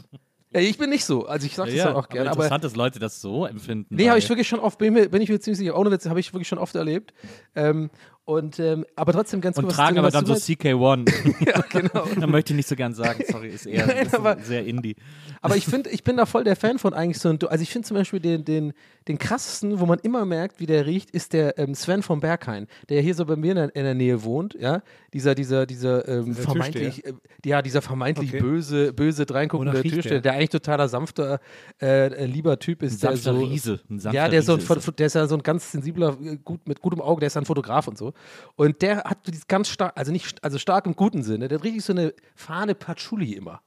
ich 0.60 0.78
bin 0.78 0.90
nicht 0.90 1.04
so. 1.04 1.26
Also 1.26 1.46
ich 1.46 1.54
sage 1.54 1.70
das 1.70 1.78
Ja, 1.78 1.94
auch 1.94 2.08
gerne, 2.08 2.30
aber, 2.30 2.40
interessant, 2.44 2.64
dass 2.64 2.76
Leute 2.76 2.98
das 2.98 3.20
so 3.20 3.44
empfinden. 3.46 3.94
nee, 3.94 4.08
habe 4.08 4.18
ich 4.18 4.28
wirklich 4.28 4.48
schon 4.48 4.60
oft, 4.60 4.78
bin, 4.78 4.94
mir, 4.94 5.08
bin 5.08 5.20
ich 5.22 5.28
mir 5.28 5.38
ziemlich 5.40 5.58
sicher, 5.58 5.78
ohne 5.78 5.90
Witz, 5.90 6.06
habe 6.06 6.20
ich 6.20 6.32
wirklich 6.32 6.48
schon 6.48 6.58
oft 6.58 6.74
erlebt. 6.74 7.12
Ähm, 7.54 7.90
und 8.24 8.60
ähm, 8.60 8.86
aber 8.94 9.12
trotzdem 9.12 9.40
ganz 9.40 9.56
und 9.56 9.64
kurz 9.64 9.74
tragen 9.76 9.98
aber 9.98 10.10
dann 10.10 10.24
so 10.26 10.32
meinst. 10.32 10.48
CK1. 10.48 11.10
Ja, 11.46 11.60
genau. 11.68 12.06
da 12.20 12.26
möchte 12.28 12.52
ich 12.52 12.56
nicht 12.56 12.68
so 12.68 12.76
gern 12.76 12.94
sagen, 12.94 13.24
sorry, 13.28 13.48
ist 13.48 13.66
eher 13.66 13.86
Nein, 13.88 13.96
ein 14.06 14.14
aber- 14.14 14.36
sehr 14.40 14.64
Indie. 14.64 14.94
Aber 15.40 15.56
ich 15.56 15.64
finde, 15.66 15.90
ich 15.90 16.04
bin 16.04 16.16
da 16.16 16.24
voll 16.24 16.44
der 16.44 16.54
Fan 16.54 16.78
von 16.78 16.94
eigentlich 16.94 17.18
so 17.18 17.28
ein, 17.28 17.38
also 17.48 17.62
ich 17.62 17.70
finde 17.70 17.88
zum 17.88 17.96
Beispiel 17.96 18.20
den, 18.20 18.44
den, 18.44 18.72
den 19.08 19.18
krassesten, 19.18 19.80
wo 19.80 19.86
man 19.86 19.98
immer 19.98 20.24
merkt, 20.24 20.60
wie 20.60 20.66
der 20.66 20.86
riecht, 20.86 21.10
ist 21.10 21.32
der 21.32 21.58
ähm, 21.58 21.74
Sven 21.74 22.04
vom 22.04 22.20
Berghain, 22.20 22.68
der 22.88 23.02
hier 23.02 23.16
so 23.16 23.24
bei 23.26 23.34
mir 23.34 23.50
in 23.50 23.56
der, 23.56 23.74
in 23.76 23.82
der 23.84 23.94
Nähe 23.94 24.22
wohnt, 24.22 24.54
ja, 24.54 24.82
dieser, 25.12 25.34
dieser, 25.34 25.66
dieser 25.66 26.06
ähm, 26.06 26.26
Dieser 26.26 26.42
vermeintlich, 26.42 27.04
äh, 27.04 27.12
ja, 27.44 27.60
dieser 27.60 27.82
vermeintlich 27.82 28.30
Okay. 28.32 28.40
böse, 28.40 28.92
böse 28.92 29.26
dreinguckende 29.26 29.82
Türsteher, 29.82 30.02
der? 30.02 30.20
der 30.20 30.32
eigentlich 30.34 30.50
totaler 30.50 30.86
sanfter, 30.88 31.40
äh, 31.80 32.24
lieber 32.24 32.60
Typ 32.60 32.82
Ein 32.82 32.86
ist, 32.86 33.02
der 33.02 33.10
sanfter 33.16 33.34
so, 33.34 33.40
Riese. 33.40 33.80
Ein 33.90 33.98
sanfter 33.98 34.16
ja, 34.16 34.28
der 34.28 34.38
ist, 34.40 34.46
so 34.46 34.54
ein, 34.54 34.94
der 34.96 35.06
ist 35.06 35.14
ja 35.14 35.26
so 35.26 35.34
ein 35.34 35.42
ganz 35.42 35.72
sensibler, 35.72 36.16
äh, 36.22 36.36
gut, 36.36 36.68
mit 36.68 36.80
gutem 36.80 37.00
Auge, 37.00 37.18
der 37.18 37.26
ist 37.26 37.34
ja 37.34 37.40
ein 37.40 37.46
Fotograf 37.46 37.88
und 37.88 37.98
so. 37.98 38.11
Und 38.56 38.82
der 38.82 39.04
hat 39.04 39.26
dieses 39.26 39.46
ganz 39.46 39.68
stark, 39.68 39.92
also 39.96 40.12
nicht, 40.12 40.42
also 40.44 40.58
stark 40.58 40.86
im 40.86 40.94
guten 40.96 41.22
Sinne, 41.22 41.48
der 41.48 41.58
hat 41.58 41.64
richtig 41.64 41.84
so 41.84 41.92
eine 41.92 42.14
Fahne 42.34 42.74
Patchouli 42.74 43.32
immer. 43.32 43.60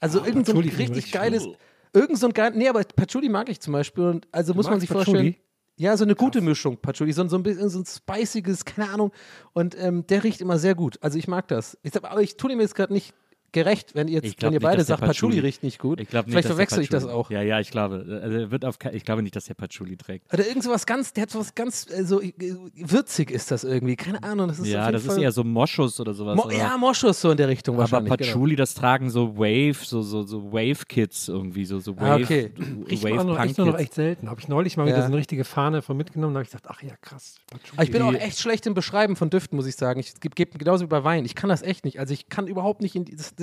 Also 0.00 0.24
irgend 0.24 0.46
so 0.46 0.52
ein 0.52 0.58
richtig 0.58 0.78
richtig 0.90 1.12
geiles, 1.12 1.46
irgend 1.92 2.18
so 2.18 2.26
ein 2.26 2.32
geil, 2.32 2.52
nee, 2.54 2.68
aber 2.68 2.82
Patchouli 2.82 3.28
mag 3.28 3.48
ich 3.48 3.60
zum 3.60 3.72
Beispiel 3.72 4.04
und 4.04 4.26
also 4.32 4.54
muss 4.54 4.68
man 4.68 4.80
sich 4.80 4.88
vorstellen. 4.90 5.16
Patchouli? 5.32 5.38
Ja, 5.76 5.96
so 5.96 6.04
eine 6.04 6.14
gute 6.14 6.40
Mischung, 6.42 6.76
Patchouli, 6.76 7.12
so, 7.12 7.22
ein- 7.22 7.28
so 7.28 7.36
ein 7.36 7.42
bisschen 7.42 7.68
so 7.68 7.78
ein 7.80 7.86
spiciges, 7.86 8.64
keine 8.64 8.90
Ahnung. 8.90 9.10
Und 9.52 9.76
ähm, 9.78 10.06
der 10.06 10.22
riecht 10.22 10.40
immer 10.40 10.58
sehr 10.58 10.74
gut. 10.74 10.98
Also 11.02 11.18
ich 11.18 11.28
mag 11.28 11.48
das. 11.48 11.78
Ich 11.82 11.96
aber 11.96 12.20
ich 12.20 12.36
tue 12.36 12.50
dem 12.50 12.60
jetzt 12.60 12.74
gerade 12.74 12.92
nicht 12.92 13.14
gerecht, 13.52 13.94
wenn 13.94 14.08
ihr, 14.08 14.14
jetzt, 14.14 14.24
Ich 14.26 14.36
glaub 14.36 14.50
wenn 14.50 14.54
ihr 14.54 14.60
beide 14.60 14.82
sagt, 14.84 15.00
Patchouli 15.00 15.36
Patchouli- 15.36 15.42
riecht 15.46 15.62
nicht 15.62 15.78
gut. 15.78 16.00
Ich 16.00 16.10
nicht, 16.12 16.24
Vielleicht 16.28 16.46
verwechsel 16.46 16.82
ich 16.82 16.88
das 16.88 17.04
auch. 17.06 17.30
Ja, 17.30 17.42
ja, 17.42 17.60
ich 17.60 17.70
glaube. 17.70 18.20
Also 18.22 18.36
er 18.38 18.50
wird 18.50 18.64
auf, 18.64 18.76
ich 18.92 19.04
glaube 19.04 19.22
nicht, 19.22 19.36
dass 19.36 19.44
der 19.44 19.54
Patchouli 19.54 19.96
trägt. 19.96 20.32
Oder 20.32 20.46
irgend 20.46 20.64
sowas 20.64 20.86
ganz, 20.86 21.12
der 21.12 21.22
hat 21.22 21.30
sowas 21.30 21.54
ganz, 21.54 21.86
so 22.02 22.20
äh, 22.20 22.32
würzig 22.76 23.30
ist 23.30 23.50
das 23.50 23.64
irgendwie. 23.64 23.96
Keine 23.96 24.22
Ahnung. 24.22 24.48
Das 24.48 24.58
ist 24.58 24.66
ja, 24.66 24.90
das 24.90 25.04
Fall 25.04 25.16
ist 25.16 25.22
eher 25.22 25.32
so 25.32 25.44
Moschus 25.44 26.00
oder 26.00 26.14
sowas. 26.14 26.36
Mo 26.36 26.44
aber, 26.44 26.54
ja, 26.54 26.76
Moschus 26.78 27.20
so 27.20 27.30
in 27.30 27.36
der 27.36 27.48
Richtung 27.48 27.74
aber 27.76 27.82
wahrscheinlich. 27.82 28.10
genau. 28.16 28.28
Patchouli, 28.30 28.56
das 28.56 28.74
tragen 28.74 29.10
so 29.10 29.36
Wave, 29.36 29.76
so, 29.84 30.02
so, 30.02 30.22
so 30.22 30.52
Wave-Kids 30.52 31.28
irgendwie, 31.28 31.64
so, 31.64 31.78
so 31.78 31.96
Wave, 31.96 32.06
Ah, 32.06 32.16
okay. 32.16 32.50
Riecht 32.90 33.04
man 33.04 33.26
noch, 33.26 33.38
echt 33.40 33.58
nur 33.58 33.66
noch 33.68 33.78
echt 33.78 33.94
selten. 33.94 34.28
Habe 34.28 34.40
ich 34.40 34.48
neulich 34.48 34.76
mal 34.76 34.86
wieder 34.86 34.96
Ja. 34.96 35.02
so 35.02 35.08
eine 35.08 35.16
richtige 35.16 35.44
Fahne 35.44 35.82
von 35.82 35.96
mitgenommen. 35.96 36.34
Da 36.34 36.38
habe 36.38 36.44
ich 36.44 36.50
gedacht, 36.50 36.66
ach 36.68 36.82
ja, 36.82 36.94
krass. 37.00 37.36
Patchouli. 37.50 37.72
Aber 37.76 37.84
ich 37.84 37.90
bin 37.90 38.02
auch 38.02 38.12
echt 38.14 38.38
schlecht 38.40 38.66
im 38.66 38.74
Beschreiben 38.74 39.16
von 39.16 39.30
Düften, 39.30 39.56
muss 39.56 39.66
ich 39.66 39.76
sagen. 39.76 40.00
Ich 40.00 40.18
gebe 40.20 40.34
geb 40.34 40.58
genauso 40.58 40.84
wie 40.84 40.88
bei 40.88 41.04
Wein. 41.04 41.24
Ich 41.24 41.34
kann 41.34 41.48
das 41.50 41.62
echt 41.62 41.84
nicht. 41.84 41.98
Also 42.00 42.14
ich 42.14 42.28
kann 42.28 42.46
überhaupt 42.46 42.80
nicht 42.82 42.94
in 42.96 43.04
dieses, 43.04 43.34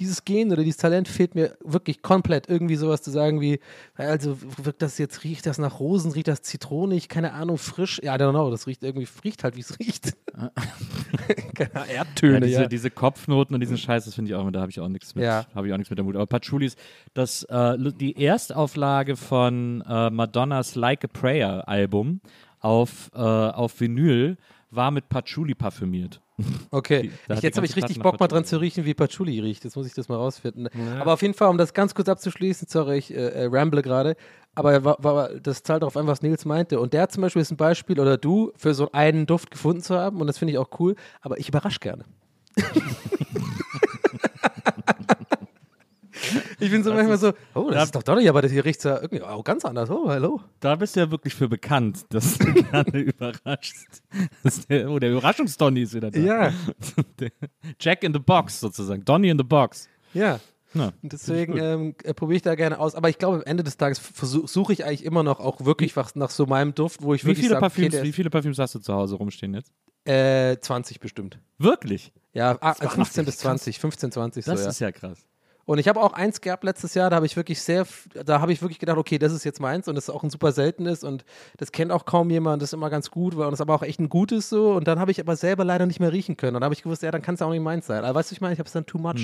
dieses 0.00 0.24
Gen 0.24 0.52
oder 0.52 0.62
dieses 0.62 0.78
Talent 0.78 1.08
fehlt 1.08 1.34
mir 1.34 1.56
wirklich 1.64 2.02
komplett. 2.02 2.48
Irgendwie 2.48 2.76
sowas 2.76 3.02
zu 3.02 3.10
sagen 3.10 3.40
wie, 3.40 3.60
also 3.94 4.36
wirkt 4.62 4.82
das 4.82 4.98
jetzt, 4.98 5.24
riecht 5.24 5.46
das 5.46 5.58
nach 5.58 5.80
Rosen, 5.80 6.12
riecht 6.12 6.28
das 6.28 6.42
zitronig, 6.42 7.08
keine 7.08 7.32
Ahnung, 7.32 7.58
frisch. 7.58 8.00
Ja, 8.02 8.14
I 8.14 8.18
don't 8.18 8.30
know, 8.30 8.50
das 8.50 8.66
riecht 8.66 8.82
irgendwie, 8.82 9.08
riecht 9.24 9.44
halt, 9.44 9.56
wie 9.56 9.60
es 9.60 9.78
riecht. 9.78 10.12
keine 11.54 11.74
Ahnung, 11.74 11.88
Ja, 11.88 11.94
Erdtöne, 11.94 12.40
diese, 12.46 12.62
ja. 12.62 12.68
diese 12.68 12.90
Kopfnoten 12.90 13.54
und 13.54 13.60
diesen 13.60 13.78
Scheiß, 13.78 14.04
das 14.04 14.14
finde 14.14 14.30
ich 14.30 14.34
auch, 14.34 14.50
da 14.50 14.60
habe 14.60 14.70
ich 14.70 14.80
auch 14.80 14.88
nichts 14.88 15.14
mit, 15.14 15.24
Ja. 15.24 15.46
habe 15.54 15.66
ich 15.66 15.72
auch 15.72 15.78
nichts 15.78 15.90
mit 15.90 15.98
der 15.98 16.04
Mut. 16.04 16.16
Aber 16.16 16.26
Patchouli 16.26 16.66
ist 16.66 16.78
das, 17.14 17.42
äh, 17.44 17.76
die 17.78 18.22
Erstauflage 18.22 19.16
von 19.16 19.82
äh, 19.88 20.10
Madonnas 20.10 20.74
Like 20.74 21.04
a 21.04 21.08
Prayer 21.08 21.68
Album 21.68 22.20
auf, 22.60 23.10
äh, 23.14 23.18
auf 23.18 23.80
Vinyl 23.80 24.36
war 24.70 24.90
mit 24.90 25.08
Patchouli 25.08 25.54
parfümiert. 25.54 26.20
Okay, 26.70 27.12
ich, 27.28 27.42
jetzt 27.42 27.56
habe 27.56 27.66
ich 27.66 27.76
richtig 27.76 28.00
Bock 28.00 28.18
mal 28.18 28.26
dran 28.26 28.44
zu 28.44 28.60
riechen, 28.60 28.84
wie 28.84 28.94
Patchouli 28.94 29.38
riecht. 29.38 29.62
Jetzt 29.62 29.76
muss 29.76 29.86
ich 29.86 29.94
das 29.94 30.08
mal 30.08 30.16
rausfinden. 30.16 30.68
Aber 30.98 31.12
auf 31.12 31.22
jeden 31.22 31.34
Fall, 31.34 31.48
um 31.48 31.58
das 31.58 31.74
ganz 31.74 31.94
kurz 31.94 32.08
abzuschließen, 32.08 32.66
sorry, 32.68 32.98
ich 32.98 33.14
äh, 33.14 33.44
äh, 33.44 33.48
ramble 33.50 33.82
gerade, 33.82 34.16
aber 34.56 34.84
war, 34.84 34.96
war, 35.02 35.28
das 35.28 35.62
zahlt 35.62 35.82
darauf 35.82 35.96
ein, 35.96 36.08
was 36.08 36.22
Nils 36.22 36.44
meinte. 36.44 36.80
Und 36.80 36.92
der 36.92 37.08
zum 37.08 37.22
Beispiel 37.22 37.42
ist 37.42 37.52
ein 37.52 37.56
Beispiel, 37.56 38.00
oder 38.00 38.16
du, 38.16 38.52
für 38.56 38.74
so 38.74 38.90
einen 38.92 39.26
Duft 39.26 39.52
gefunden 39.52 39.82
zu 39.82 39.96
haben. 39.96 40.20
Und 40.20 40.26
das 40.26 40.38
finde 40.38 40.52
ich 40.52 40.58
auch 40.58 40.70
cool, 40.80 40.96
aber 41.20 41.38
ich 41.38 41.48
überrasche 41.48 41.78
gerne. 41.78 42.04
ich 46.60 46.70
bin 46.70 46.82
so 46.82 46.92
manchmal 46.92 47.18
so, 47.18 47.32
oh, 47.54 47.64
das 47.68 47.74
da- 47.74 47.82
ist 47.84 47.94
doch 47.94 48.02
Donny, 48.02 48.28
aber 48.28 48.42
das 48.42 48.52
hier 48.52 48.64
riecht 48.64 48.84
ja 48.84 48.96
irgendwie 49.00 49.22
auch 49.22 49.44
ganz 49.44 49.64
anders. 49.64 49.90
Oh, 49.90 50.08
hallo. 50.08 50.40
Da 50.60 50.76
bist 50.76 50.96
du 50.96 51.00
ja 51.00 51.10
wirklich 51.10 51.34
für 51.34 51.48
bekannt, 51.48 52.04
dass 52.10 52.38
du 52.38 52.52
gerne 52.52 52.98
überraschst. 52.98 54.02
Das 54.42 54.58
ist 54.58 54.70
der, 54.70 54.90
oh, 54.90 54.98
der 54.98 55.10
Überraschungsdonny 55.12 55.82
ist 55.82 55.94
wieder 55.94 56.10
da. 56.10 56.18
Ja. 56.20 56.52
Jack 57.80 58.02
in 58.04 58.12
the 58.12 58.18
Box 58.18 58.60
sozusagen. 58.60 59.04
Donny 59.04 59.28
in 59.30 59.38
the 59.38 59.44
Box. 59.44 59.88
Ja. 60.12 60.40
Na, 60.76 60.92
deswegen 61.02 61.56
ähm, 61.56 61.94
äh, 62.02 62.14
probiere 62.14 62.36
ich 62.36 62.42
da 62.42 62.56
gerne 62.56 62.80
aus. 62.80 62.96
Aber 62.96 63.08
ich 63.08 63.18
glaube, 63.18 63.36
am 63.36 63.42
Ende 63.44 63.62
des 63.62 63.76
Tages 63.76 64.00
versuch- 64.00 64.48
suche 64.48 64.72
ich 64.72 64.84
eigentlich 64.84 65.04
immer 65.04 65.22
noch 65.22 65.38
auch 65.38 65.64
wirklich 65.64 65.96
was 65.96 66.16
nach 66.16 66.30
so 66.30 66.46
meinem 66.46 66.74
Duft, 66.74 67.00
wo 67.02 67.14
ich 67.14 67.22
wie, 67.22 67.28
wirklich 67.28 67.44
viele 67.44 67.54
okay, 67.56 67.60
Parfüms, 67.60 67.90
der 67.92 68.02
wie 68.02 68.10
viele 68.12 68.28
Parfüms 68.28 68.58
hast 68.58 68.74
du 68.74 68.80
zu 68.80 68.92
Hause 68.92 69.14
rumstehen 69.14 69.54
jetzt? 69.54 69.72
äh, 70.04 70.58
20 70.60 70.98
bestimmt. 71.00 71.38
Wirklich? 71.58 72.12
Ja, 72.32 72.58
ah, 72.60 72.74
15 72.74 73.24
bis 73.24 73.38
20, 73.38 73.78
15, 73.78 74.10
20 74.12 74.44
Das 74.44 74.58
so, 74.58 74.64
ja. 74.64 74.70
ist 74.70 74.78
ja 74.80 74.92
krass. 74.92 75.18
Und 75.66 75.78
ich 75.78 75.88
habe 75.88 76.00
auch 76.00 76.12
eins 76.12 76.40
gehabt 76.40 76.62
letztes 76.64 76.94
Jahr, 76.94 77.08
da 77.10 77.16
habe 77.16 77.26
ich 77.26 77.36
wirklich 77.36 77.62
sehr, 77.62 77.86
da 78.24 78.40
habe 78.40 78.52
ich 78.52 78.60
wirklich 78.60 78.78
gedacht, 78.78 78.98
okay, 78.98 79.18
das 79.18 79.32
ist 79.32 79.44
jetzt 79.44 79.60
meins 79.60 79.88
und 79.88 79.94
das 79.94 80.08
ist 80.08 80.10
auch 80.14 80.22
ein 80.22 80.30
super 80.30 80.52
seltenes 80.52 81.04
und 81.04 81.24
das 81.56 81.72
kennt 81.72 81.90
auch 81.90 82.04
kaum 82.04 82.28
jemand, 82.30 82.60
das 82.60 82.70
ist 82.70 82.74
immer 82.74 82.90
ganz 82.90 83.10
gut, 83.10 83.36
weil- 83.36 83.46
und 83.46 83.52
das 83.52 83.58
ist 83.60 83.62
aber 83.62 83.74
auch 83.74 83.82
echt 83.82 83.98
ein 83.98 84.08
gutes 84.08 84.48
so 84.50 84.72
und 84.74 84.86
dann 84.86 84.98
habe 84.98 85.10
ich 85.10 85.20
aber 85.20 85.36
selber 85.36 85.64
leider 85.64 85.86
nicht 85.86 86.00
mehr 86.00 86.12
riechen 86.12 86.36
können 86.36 86.56
und 86.56 86.60
dann 86.60 86.64
habe 86.66 86.74
ich 86.74 86.82
gewusst, 86.82 87.02
ja, 87.02 87.10
dann 87.10 87.22
kann 87.22 87.36
es 87.36 87.42
auch 87.42 87.50
nicht 87.50 87.62
meins 87.62 87.86
sein. 87.86 88.04
Aber 88.04 88.18
weißt 88.18 88.30
du, 88.30 88.34
ich 88.34 88.40
meine, 88.40 88.52
ich 88.52 88.58
habe 88.58 88.66
es 88.66 88.72
dann 88.72 88.84
too 88.86 88.98
much. 88.98 89.14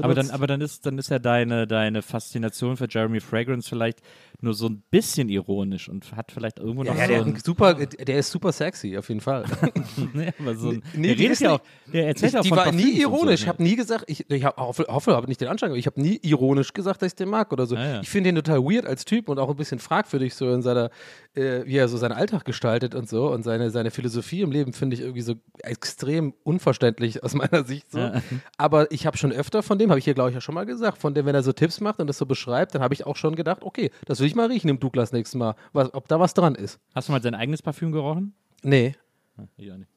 Aber 0.00 0.14
dann, 0.14 0.30
aber 0.30 0.46
dann 0.46 0.60
ist, 0.60 0.86
dann 0.86 0.98
ist 0.98 1.08
ja 1.10 1.18
deine, 1.20 1.66
deine 1.68 2.02
Faszination 2.02 2.76
für 2.76 2.86
Jeremy 2.88 3.20
Fragrance 3.20 3.68
vielleicht 3.68 4.00
nur 4.44 4.54
so 4.54 4.68
ein 4.68 4.82
bisschen 4.90 5.28
ironisch 5.28 5.88
und 5.88 6.14
hat 6.14 6.30
vielleicht 6.30 6.58
irgendwo 6.58 6.84
noch 6.84 6.94
Ja, 6.94 7.06
so 7.06 7.12
der, 7.12 7.22
einen 7.22 7.36
super, 7.36 7.74
der 7.74 8.18
ist 8.18 8.30
super 8.30 8.52
sexy, 8.52 8.96
auf 8.96 9.08
jeden 9.08 9.20
Fall. 9.20 9.44
nee, 10.12 10.32
aber 10.38 10.54
so 10.54 10.70
ein 10.70 10.82
Nee, 10.94 11.08
der 11.08 11.16
die 11.16 11.22
redet 11.24 11.40
ja 11.40 11.52
auch, 11.52 11.60
der 11.92 12.06
erzählt 12.06 12.32
Ich, 12.32 12.38
auch 12.38 12.42
die 12.42 12.48
von 12.50 12.58
war 12.58 12.64
Parfüms 12.64 12.84
nie 12.84 12.90
und 12.90 12.96
so, 12.96 13.02
ironisch. 13.02 13.40
Ich 13.40 13.46
ja. 13.46 13.52
habe 13.52 13.62
nie 13.62 13.76
gesagt, 13.76 14.04
ich, 14.06 14.30
ich 14.30 14.44
hoffe, 14.44 14.86
hoffe 14.88 15.16
habe 15.16 15.26
nicht 15.26 15.40
den 15.40 15.48
Anschein, 15.48 15.70
aber 15.70 15.78
ich 15.78 15.86
habe 15.86 16.00
nie 16.00 16.20
ironisch 16.22 16.72
gesagt, 16.72 17.02
dass 17.02 17.08
ich 17.08 17.16
den 17.16 17.28
mag 17.28 17.52
oder 17.52 17.66
so. 17.66 17.76
Ah, 17.76 17.86
ja. 17.86 18.00
Ich 18.00 18.08
finde 18.08 18.28
ihn 18.28 18.36
total 18.36 18.62
weird 18.62 18.86
als 18.86 19.04
Typ 19.04 19.28
und 19.28 19.38
auch 19.38 19.48
ein 19.48 19.56
bisschen 19.56 19.78
fragwürdig 19.78 20.34
so 20.34 20.52
in 20.52 20.62
seiner, 20.62 20.90
äh, 21.34 21.64
wie 21.64 21.76
er 21.76 21.88
so 21.88 21.96
seinen 21.96 22.12
Alltag 22.12 22.44
gestaltet 22.44 22.94
und 22.94 23.08
so 23.08 23.32
und 23.32 23.42
seine, 23.42 23.70
seine 23.70 23.90
Philosophie 23.90 24.42
im 24.42 24.52
Leben 24.52 24.72
finde 24.72 24.94
ich 24.94 25.00
irgendwie 25.00 25.22
so 25.22 25.34
extrem 25.62 26.34
unverständlich 26.44 27.24
aus 27.24 27.34
meiner 27.34 27.64
Sicht 27.64 27.90
so. 27.90 27.98
Ja. 27.98 28.22
Aber 28.58 28.92
ich 28.92 29.06
habe 29.06 29.16
schon 29.16 29.32
öfter 29.32 29.62
von 29.62 29.78
dem, 29.78 29.90
habe 29.90 29.98
ich 29.98 30.04
hier 30.04 30.14
glaube 30.14 30.30
ich 30.30 30.34
ja 30.34 30.40
schon 30.40 30.54
mal 30.54 30.66
gesagt, 30.66 30.98
von 30.98 31.14
dem, 31.14 31.26
wenn 31.26 31.34
er 31.34 31.42
so 31.42 31.52
Tipps 31.52 31.80
macht 31.80 32.00
und 32.00 32.06
das 32.06 32.18
so 32.18 32.26
beschreibt, 32.26 32.74
dann 32.74 32.82
habe 32.82 32.94
ich 32.94 33.06
auch 33.06 33.16
schon 33.16 33.34
gedacht, 33.34 33.62
okay, 33.62 33.90
das 34.06 34.20
will 34.20 34.26
ich 34.26 34.33
mal 34.34 34.46
riechen 34.48 34.68
im 34.68 34.78
Douglas 34.80 35.12
nächstes 35.12 35.38
Mal, 35.38 35.54
was, 35.72 35.92
ob 35.94 36.08
da 36.08 36.18
was 36.20 36.34
dran 36.34 36.54
ist. 36.54 36.78
Hast 36.94 37.08
du 37.08 37.12
mal 37.12 37.22
sein 37.22 37.34
eigenes 37.34 37.62
Parfüm 37.62 37.92
gerochen? 37.92 38.34
Nee, 38.62 38.94
Ja, 39.38 39.44
ich 39.56 39.72
auch 39.72 39.76
nicht. 39.76 39.90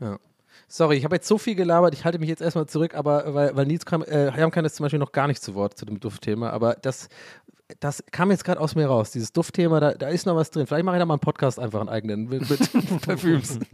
ja. 0.00 0.18
Sorry, 0.68 0.96
ich 0.96 1.04
habe 1.04 1.16
jetzt 1.16 1.26
so 1.28 1.38
viel 1.38 1.54
gelabert, 1.54 1.94
ich 1.94 2.04
halte 2.04 2.18
mich 2.18 2.28
jetzt 2.28 2.42
erstmal 2.42 2.66
zurück, 2.66 2.94
aber 2.94 3.34
weil, 3.34 3.56
weil 3.56 3.66
Nils 3.66 3.84
kam, 3.86 4.02
äh, 4.02 4.30
kam 4.50 4.64
jetzt 4.64 4.76
zum 4.76 4.84
Beispiel 4.84 4.98
noch 4.98 5.12
gar 5.12 5.26
nicht 5.26 5.40
zu 5.42 5.54
Wort 5.54 5.76
zu 5.78 5.84
dem 5.86 5.98
Duftthema, 6.00 6.50
aber 6.50 6.74
das, 6.74 7.08
das 7.78 8.04
kam 8.10 8.30
jetzt 8.30 8.44
gerade 8.44 8.60
aus 8.60 8.74
mir 8.74 8.86
raus, 8.86 9.10
dieses 9.12 9.32
Duftthema, 9.32 9.80
da, 9.80 9.94
da 9.94 10.08
ist 10.08 10.26
noch 10.26 10.36
was 10.36 10.50
drin. 10.50 10.66
Vielleicht 10.66 10.84
mache 10.84 10.96
ich 10.96 11.00
da 11.00 11.06
mal 11.06 11.14
einen 11.14 11.20
Podcast 11.20 11.58
einfach 11.58 11.80
einen 11.80 11.88
eigenen 11.88 12.28
mit, 12.28 12.48
mit 12.50 13.00
Parfüms. 13.06 13.58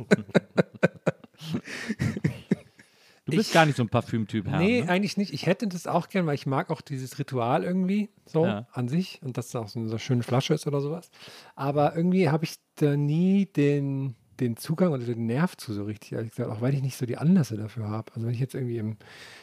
Du 3.27 3.33
bist 3.37 3.49
Ich- 3.49 3.55
gar 3.55 3.67
nicht 3.67 3.77
so 3.77 3.83
ein 3.83 3.89
Parfümtyp, 3.89 4.47
Herr. 4.49 4.59
Nee, 4.59 4.83
ne? 4.83 4.89
eigentlich 4.89 5.17
nicht. 5.17 5.33
Ich 5.35 5.47
hätte 5.47 5.67
das 5.67 5.87
auch 5.87 6.09
gern, 6.09 6.27
weil 6.27 6.37
ich 6.37 6.47
mag 6.47 6.71
auch 6.71 6.81
dieses 6.81 7.19
Ritual 7.19 7.65
irgendwie 7.65 8.09
so 8.25 8.47
Ja. 8.47 8.67
an 8.73 8.89
sich 8.89 9.21
und 9.23 9.37
dass 9.37 9.49
es 9.49 9.57
auch 9.57 9.69
so 9.69 9.81
eine 9.81 9.99
schöne 9.99 10.23
Flasche 10.23 10.55
ist 10.55 10.67
oder 10.67 10.81
sowas. 10.81 11.11
Aber 11.57 11.97
irgendwie 11.97 12.29
habe 12.31 12.45
ich 12.45 12.55
da 12.77 12.97
nie 12.97 13.47
den, 13.47 14.15
den 14.41 14.57
Zugang 14.57 14.93
oder 14.93 15.05
den 15.05 15.27
Nerv 15.27 15.57
zu 15.57 15.73
so 15.73 15.85
richtig, 15.85 16.13
ehrlich 16.13 16.31
gesagt, 16.31 16.51
auch 16.51 16.61
weil 16.61 16.75
ich 16.75 16.83
nicht 16.83 16.97
so 16.97 17.07
die 17.07 17.17
Anlässe 17.17 17.57
dafür 17.57 17.89
habe. 17.89 18.13
Also 18.15 18.27
wenn 18.27 18.35
ich 18.35 18.41
jetzt 18.41 18.55
irgendwie 18.55 18.79
im, 18.79 18.97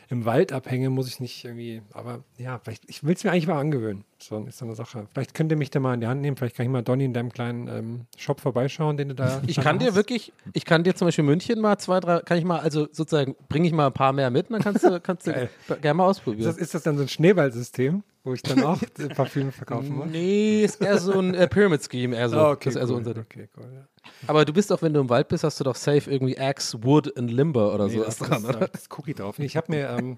im 0.09 0.25
Wald 0.25 0.51
abhänge, 0.53 0.89
muss 0.89 1.07
ich 1.07 1.19
nicht 1.19 1.43
irgendwie, 1.45 1.81
aber 1.93 2.23
ja, 2.37 2.59
vielleicht, 2.59 2.83
ich 2.89 3.03
will 3.03 3.13
es 3.15 3.23
mir 3.23 3.31
eigentlich 3.31 3.47
mal 3.47 3.59
angewöhnen. 3.59 4.03
So 4.19 4.43
ist 4.45 4.57
so 4.57 4.65
eine 4.65 4.75
Sache. 4.75 5.07
Vielleicht 5.13 5.33
könnt 5.33 5.51
ihr 5.51 5.57
mich 5.57 5.69
da 5.69 5.79
mal 5.79 5.93
in 5.95 6.01
die 6.01 6.07
Hand 6.07 6.21
nehmen, 6.21 6.37
vielleicht 6.37 6.55
kann 6.55 6.65
ich 6.65 6.71
mal 6.71 6.81
Donny 6.81 7.05
in 7.05 7.13
deinem 7.13 7.31
kleinen 7.31 7.67
ähm, 7.67 8.01
Shop 8.17 8.39
vorbeischauen, 8.39 8.95
den 8.97 9.09
du 9.09 9.15
da 9.15 9.41
Ich 9.47 9.59
kann 9.59 9.79
dir 9.79 9.87
hast. 9.89 9.95
wirklich, 9.95 10.31
ich 10.53 10.65
kann 10.65 10.83
dir 10.83 10.95
zum 10.95 11.07
Beispiel 11.07 11.25
München 11.25 11.59
mal 11.59 11.77
zwei, 11.77 11.99
drei, 11.99 12.19
kann 12.19 12.37
ich 12.37 12.45
mal, 12.45 12.59
also 12.59 12.87
sozusagen, 12.91 13.35
bringe 13.49 13.67
ich 13.67 13.73
mal 13.73 13.87
ein 13.87 13.93
paar 13.93 14.13
mehr 14.13 14.29
mit 14.29 14.49
dann 14.49 14.61
kannst 14.61 14.83
du, 14.83 14.99
kannst 15.01 15.27
du 15.27 15.49
gerne 15.81 15.93
mal 15.95 16.05
Ist 16.05 16.17
ausprobieren. 16.19 16.45
das, 16.45 16.57
ist 16.57 16.73
das 16.73 16.83
dann 16.83 16.95
so 16.97 17.03
ein 17.03 17.09
Schneeballsystem, 17.09 18.03
wo 18.23 18.33
ich 18.33 18.41
dann 18.41 18.63
auch 18.63 18.79
Parfüm 19.15 19.51
verkaufen 19.51 19.95
muss? 19.95 20.07
Nee, 20.09 20.63
ist 20.63 20.81
eher 20.81 20.97
so 20.97 21.19
ein 21.19 21.33
äh, 21.33 21.47
Pyramid 21.47 21.81
Scheme, 21.89 22.15
eher 22.15 22.29
so. 22.29 22.37
Ah, 22.37 22.51
okay, 22.51 22.65
das 22.69 22.75
ist 22.75 22.81
eher 22.81 22.87
so 22.87 22.93
cool. 22.93 22.99
unser 22.99 23.13
Ding. 23.15 23.23
okay, 23.23 23.49
cool. 23.57 23.65
Ja. 23.73 23.87
Aber 24.27 24.45
du 24.45 24.53
bist 24.53 24.71
doch, 24.71 24.81
wenn 24.81 24.93
du 24.93 24.99
im 25.01 25.09
Wald 25.09 25.27
bist, 25.27 25.43
hast 25.43 25.59
du 25.59 25.63
doch 25.63 25.75
safe 25.75 26.09
irgendwie 26.11 26.37
Axe, 26.37 26.83
Wood 26.83 27.17
and 27.17 27.31
Limber 27.31 27.73
oder 27.73 27.87
Nee, 27.87 27.97
so 27.97 28.03
das, 28.03 28.19
was 28.21 28.27
dran, 28.29 28.43
ist, 28.43 28.49
oder? 28.49 28.67
das 28.67 28.81
ist 28.81 28.97
Cookie 28.97 29.13
drauf. 29.13 29.39
Ich 29.39 29.57
habe 29.57 29.71
mir 29.71 29.89
ähm, 29.97 30.17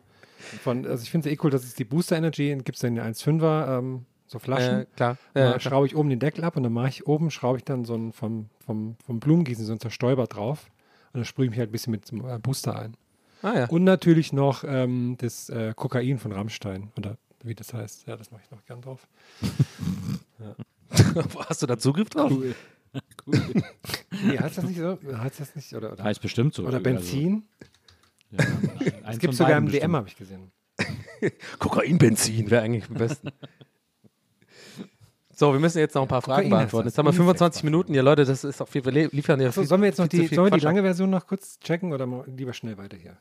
von, 0.63 0.85
also 0.85 1.03
ich 1.03 1.09
finde 1.11 1.29
es 1.29 1.35
eh 1.35 1.39
cool, 1.43 1.49
dass 1.51 1.63
es 1.63 1.73
die 1.75 1.85
Booster 1.85 2.15
Energy 2.17 2.55
gibt 2.63 2.75
es 2.75 2.81
dann 2.81 2.95
in 2.97 3.03
1,5er 3.03 3.77
ähm, 3.79 4.05
so 4.27 4.39
Flaschen. 4.39 4.81
Äh, 4.81 4.85
klar. 4.95 5.17
Da 5.33 5.39
Ja, 5.39 5.47
klar. 5.51 5.59
schraube 5.59 5.87
ich 5.87 5.95
oben 5.95 6.09
den 6.09 6.19
Deckel 6.19 6.43
ab 6.43 6.57
und 6.57 6.63
dann 6.63 6.73
mache 6.73 6.89
ich 6.89 7.07
oben, 7.07 7.29
schraube 7.31 7.57
ich 7.59 7.63
dann 7.63 7.85
so 7.85 7.95
ein 7.95 8.11
vom, 8.13 8.49
vom, 8.65 8.95
vom 9.05 9.19
Blumengießen 9.19 9.65
so 9.65 9.71
ein 9.73 9.79
Zerstäuber 9.79 10.25
drauf. 10.27 10.67
Und 11.13 11.19
dann 11.19 11.25
sprühe 11.25 11.45
ich 11.45 11.51
mich 11.51 11.59
halt 11.59 11.69
ein 11.69 11.71
bisschen 11.71 11.91
mit 11.91 12.09
dem 12.11 12.25
äh, 12.27 12.37
Booster 12.39 12.77
ein. 12.77 12.97
Ah 13.41 13.53
ja. 13.59 13.65
Und 13.69 13.83
natürlich 13.83 14.33
noch 14.33 14.63
ähm, 14.67 15.15
das 15.19 15.49
äh, 15.49 15.73
Kokain 15.75 16.17
von 16.17 16.31
Rammstein. 16.31 16.91
Oder 16.97 17.17
wie 17.45 17.55
das 17.55 17.73
heißt. 17.73 18.07
Ja, 18.07 18.17
das 18.17 18.31
mache 18.31 18.41
ich 18.43 18.51
noch 18.51 18.63
gern 18.65 18.81
drauf. 18.81 19.07
Hast 21.49 21.61
du 21.61 21.65
da 21.67 21.77
Zugriff 21.77 22.09
drauf? 22.09 22.31
Nee, 23.27 24.39
heißt 24.39 24.57
das 24.57 24.63
nicht 24.65 24.79
so? 24.79 24.97
Heißt 25.17 25.39
das 25.41 25.53
nicht? 25.55 25.73
Oder, 25.75 25.91
oder, 25.91 26.03
Heißt 26.05 26.21
bestimmt 26.21 26.53
so. 26.53 26.61
oder 26.63 26.77
Also, 26.77 26.83
Benzin? 26.83 27.43
ja, 28.31 28.45
Es 29.09 29.19
gibt 29.19 29.33
sogar 29.33 29.57
im 29.57 29.67
DM, 29.69 29.93
habe 29.93 30.07
ich 30.07 30.15
gesehen. 30.15 30.51
Kokainbenzin 31.59 32.49
wäre 32.49 32.63
eigentlich 32.63 32.87
am 32.89 32.95
besten. 32.95 33.29
So, 35.33 35.51
wir 35.51 35.59
müssen 35.59 35.79
jetzt 35.79 35.95
noch 35.95 36.03
ein 36.03 36.07
paar 36.07 36.21
Fragen 36.21 36.43
Kokain 36.43 36.49
beantworten. 36.51 36.87
Jetzt 36.87 36.97
haben 36.97 37.05
wir 37.05 37.09
das. 37.11 37.17
25 37.17 37.63
Minuten. 37.63 37.93
Ja, 37.93 38.01
Leute, 38.01 38.23
das 38.23 38.45
ist 38.45 38.61
auch 38.61 38.69
viel. 38.69 38.85
Wir 38.85 39.09
liefern 39.09 39.41
ja 39.41 39.51
So, 39.51 39.61
viel, 39.61 39.67
sollen 39.67 39.81
wir 39.81 39.87
jetzt 39.89 39.97
noch 39.97 40.07
die, 40.07 40.27
viel 40.29 40.35
sollen 40.35 40.49
wir 40.53 40.57
die 40.57 40.63
lange 40.63 40.81
Version 40.81 41.09
noch 41.09 41.27
kurz 41.27 41.59
checken 41.59 41.91
oder 41.91 42.07
lieber 42.27 42.53
schnell 42.53 42.77
weiter 42.77 42.95
hier? 42.95 43.17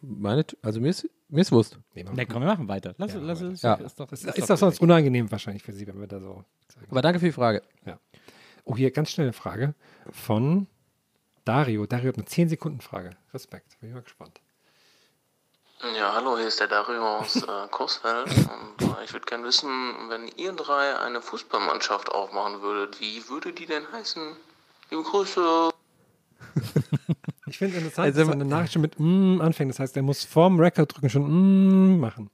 Meine, 0.00 0.44
also 0.62 0.80
mir 0.80 0.90
ist, 0.90 1.08
mir 1.28 1.40
ist 1.40 1.52
wurscht. 1.52 1.76
Nee, 1.94 2.04
Nee, 2.04 2.26
komm, 2.26 2.42
wir 2.42 2.48
machen 2.48 2.68
weiter. 2.68 2.94
Lass, 2.98 3.14
Ja, 3.14 3.20
lass 3.20 3.40
weiter. 3.40 3.52
es. 3.52 3.62
Ja. 3.62 3.74
Ist 3.74 3.98
doch, 4.00 4.06
Das 4.08 4.24
ist, 4.24 4.50
doch 4.50 4.56
sonst 4.58 4.80
unangenehm 4.80 5.30
wahrscheinlich 5.30 5.62
für 5.62 5.72
Sie, 5.72 5.86
wenn 5.86 6.00
wir 6.00 6.06
da 6.06 6.20
so. 6.20 6.44
Aber 6.90 7.02
danke 7.02 7.18
für 7.20 7.26
die 7.26 7.32
Frage. 7.32 7.62
Oh, 8.64 8.76
hier 8.76 8.90
ganz 8.90 9.10
schnell 9.10 9.26
eine 9.26 9.32
Frage 9.32 9.74
von 10.10 10.66
Dario. 11.44 11.86
Dario 11.86 12.08
hat 12.08 12.16
eine 12.16 12.26
10-Sekunden-Frage. 12.26 13.10
Respekt. 13.32 13.78
Bin 13.80 13.88
ich 13.88 13.94
mal 13.94 14.02
gespannt. 14.02 14.40
Ja, 15.96 16.12
hallo, 16.12 16.36
hier 16.36 16.48
ist 16.48 16.58
der 16.60 16.66
Dario 16.66 17.18
aus 17.18 17.36
äh, 17.36 17.46
Coesfeld 17.70 18.26
und 18.28 18.82
äh, 18.82 19.04
ich 19.04 19.12
würde 19.12 19.26
gerne 19.26 19.44
wissen, 19.44 19.68
wenn 20.08 20.26
ihr 20.36 20.52
drei 20.52 20.98
eine 20.98 21.22
Fußballmannschaft 21.22 22.10
aufmachen 22.10 22.60
würdet, 22.62 23.00
wie 23.00 23.26
würde 23.28 23.52
die 23.52 23.64
denn 23.66 23.90
heißen? 23.92 24.36
Liebe 24.90 25.02
Grüße. 25.04 25.70
Ich 27.46 27.58
finde 27.58 27.76
es 27.76 27.82
interessant, 27.82 28.06
Also, 28.06 28.20
dass 28.20 28.28
seine 28.28 28.44
Nachricht 28.44 28.72
schon 28.72 28.82
mit 28.82 28.98
mm 28.98 29.40
anfängt. 29.40 29.70
Das 29.70 29.78
heißt, 29.78 29.96
er 29.96 30.02
muss 30.02 30.24
vorm 30.24 30.60
Record 30.60 30.94
drücken 30.94 31.10
schon 31.10 31.94
mm 31.94 31.98
machen. 31.98 32.30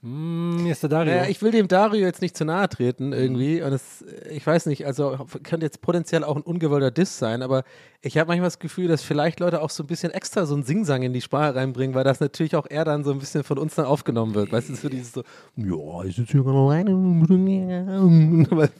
Mm, 0.00 0.66
ist 0.66 0.82
der 0.82 0.90
Dario. 0.90 1.14
Naja, 1.14 1.28
ich 1.28 1.40
will 1.42 1.50
dem 1.50 1.68
Dario 1.68 2.00
jetzt 2.00 2.22
nicht 2.22 2.36
zu 2.36 2.44
nahe 2.44 2.68
treten 2.68 3.12
irgendwie. 3.12 3.62
Und 3.62 3.72
es, 3.72 4.04
ich 4.30 4.46
weiß 4.46 4.66
nicht, 4.66 4.86
also 4.86 5.26
könnte 5.42 5.66
jetzt 5.66 5.80
potenziell 5.82 6.24
auch 6.24 6.36
ein 6.36 6.42
ungewollter 6.42 6.90
Diss 6.90 7.18
sein, 7.18 7.42
aber 7.42 7.64
ich 8.00 8.18
habe 8.18 8.28
manchmal 8.28 8.48
das 8.48 8.58
Gefühl, 8.58 8.88
dass 8.88 9.02
vielleicht 9.02 9.40
Leute 9.40 9.62
auch 9.62 9.70
so 9.70 9.82
ein 9.84 9.86
bisschen 9.86 10.10
extra 10.12 10.46
so 10.46 10.54
einen 10.54 10.64
Singsang 10.64 11.02
in 11.02 11.12
die 11.12 11.20
Sprache 11.20 11.54
reinbringen, 11.54 11.94
weil 11.94 12.04
das 12.04 12.20
natürlich 12.20 12.56
auch 12.56 12.66
eher 12.68 12.84
dann 12.84 13.04
so 13.04 13.12
ein 13.12 13.18
bisschen 13.18 13.44
von 13.44 13.58
uns 13.58 13.74
dann 13.74 13.84
aufgenommen 13.84 14.34
wird. 14.34 14.52
Weißt 14.52 14.70
du, 14.70 14.74
so 14.74 14.88
dieses 14.88 15.12
so, 15.12 15.22
ja, 15.56 16.04
ich 16.04 16.16
sitze 16.16 16.32
hier 16.32 16.46
alleine. 16.46 16.92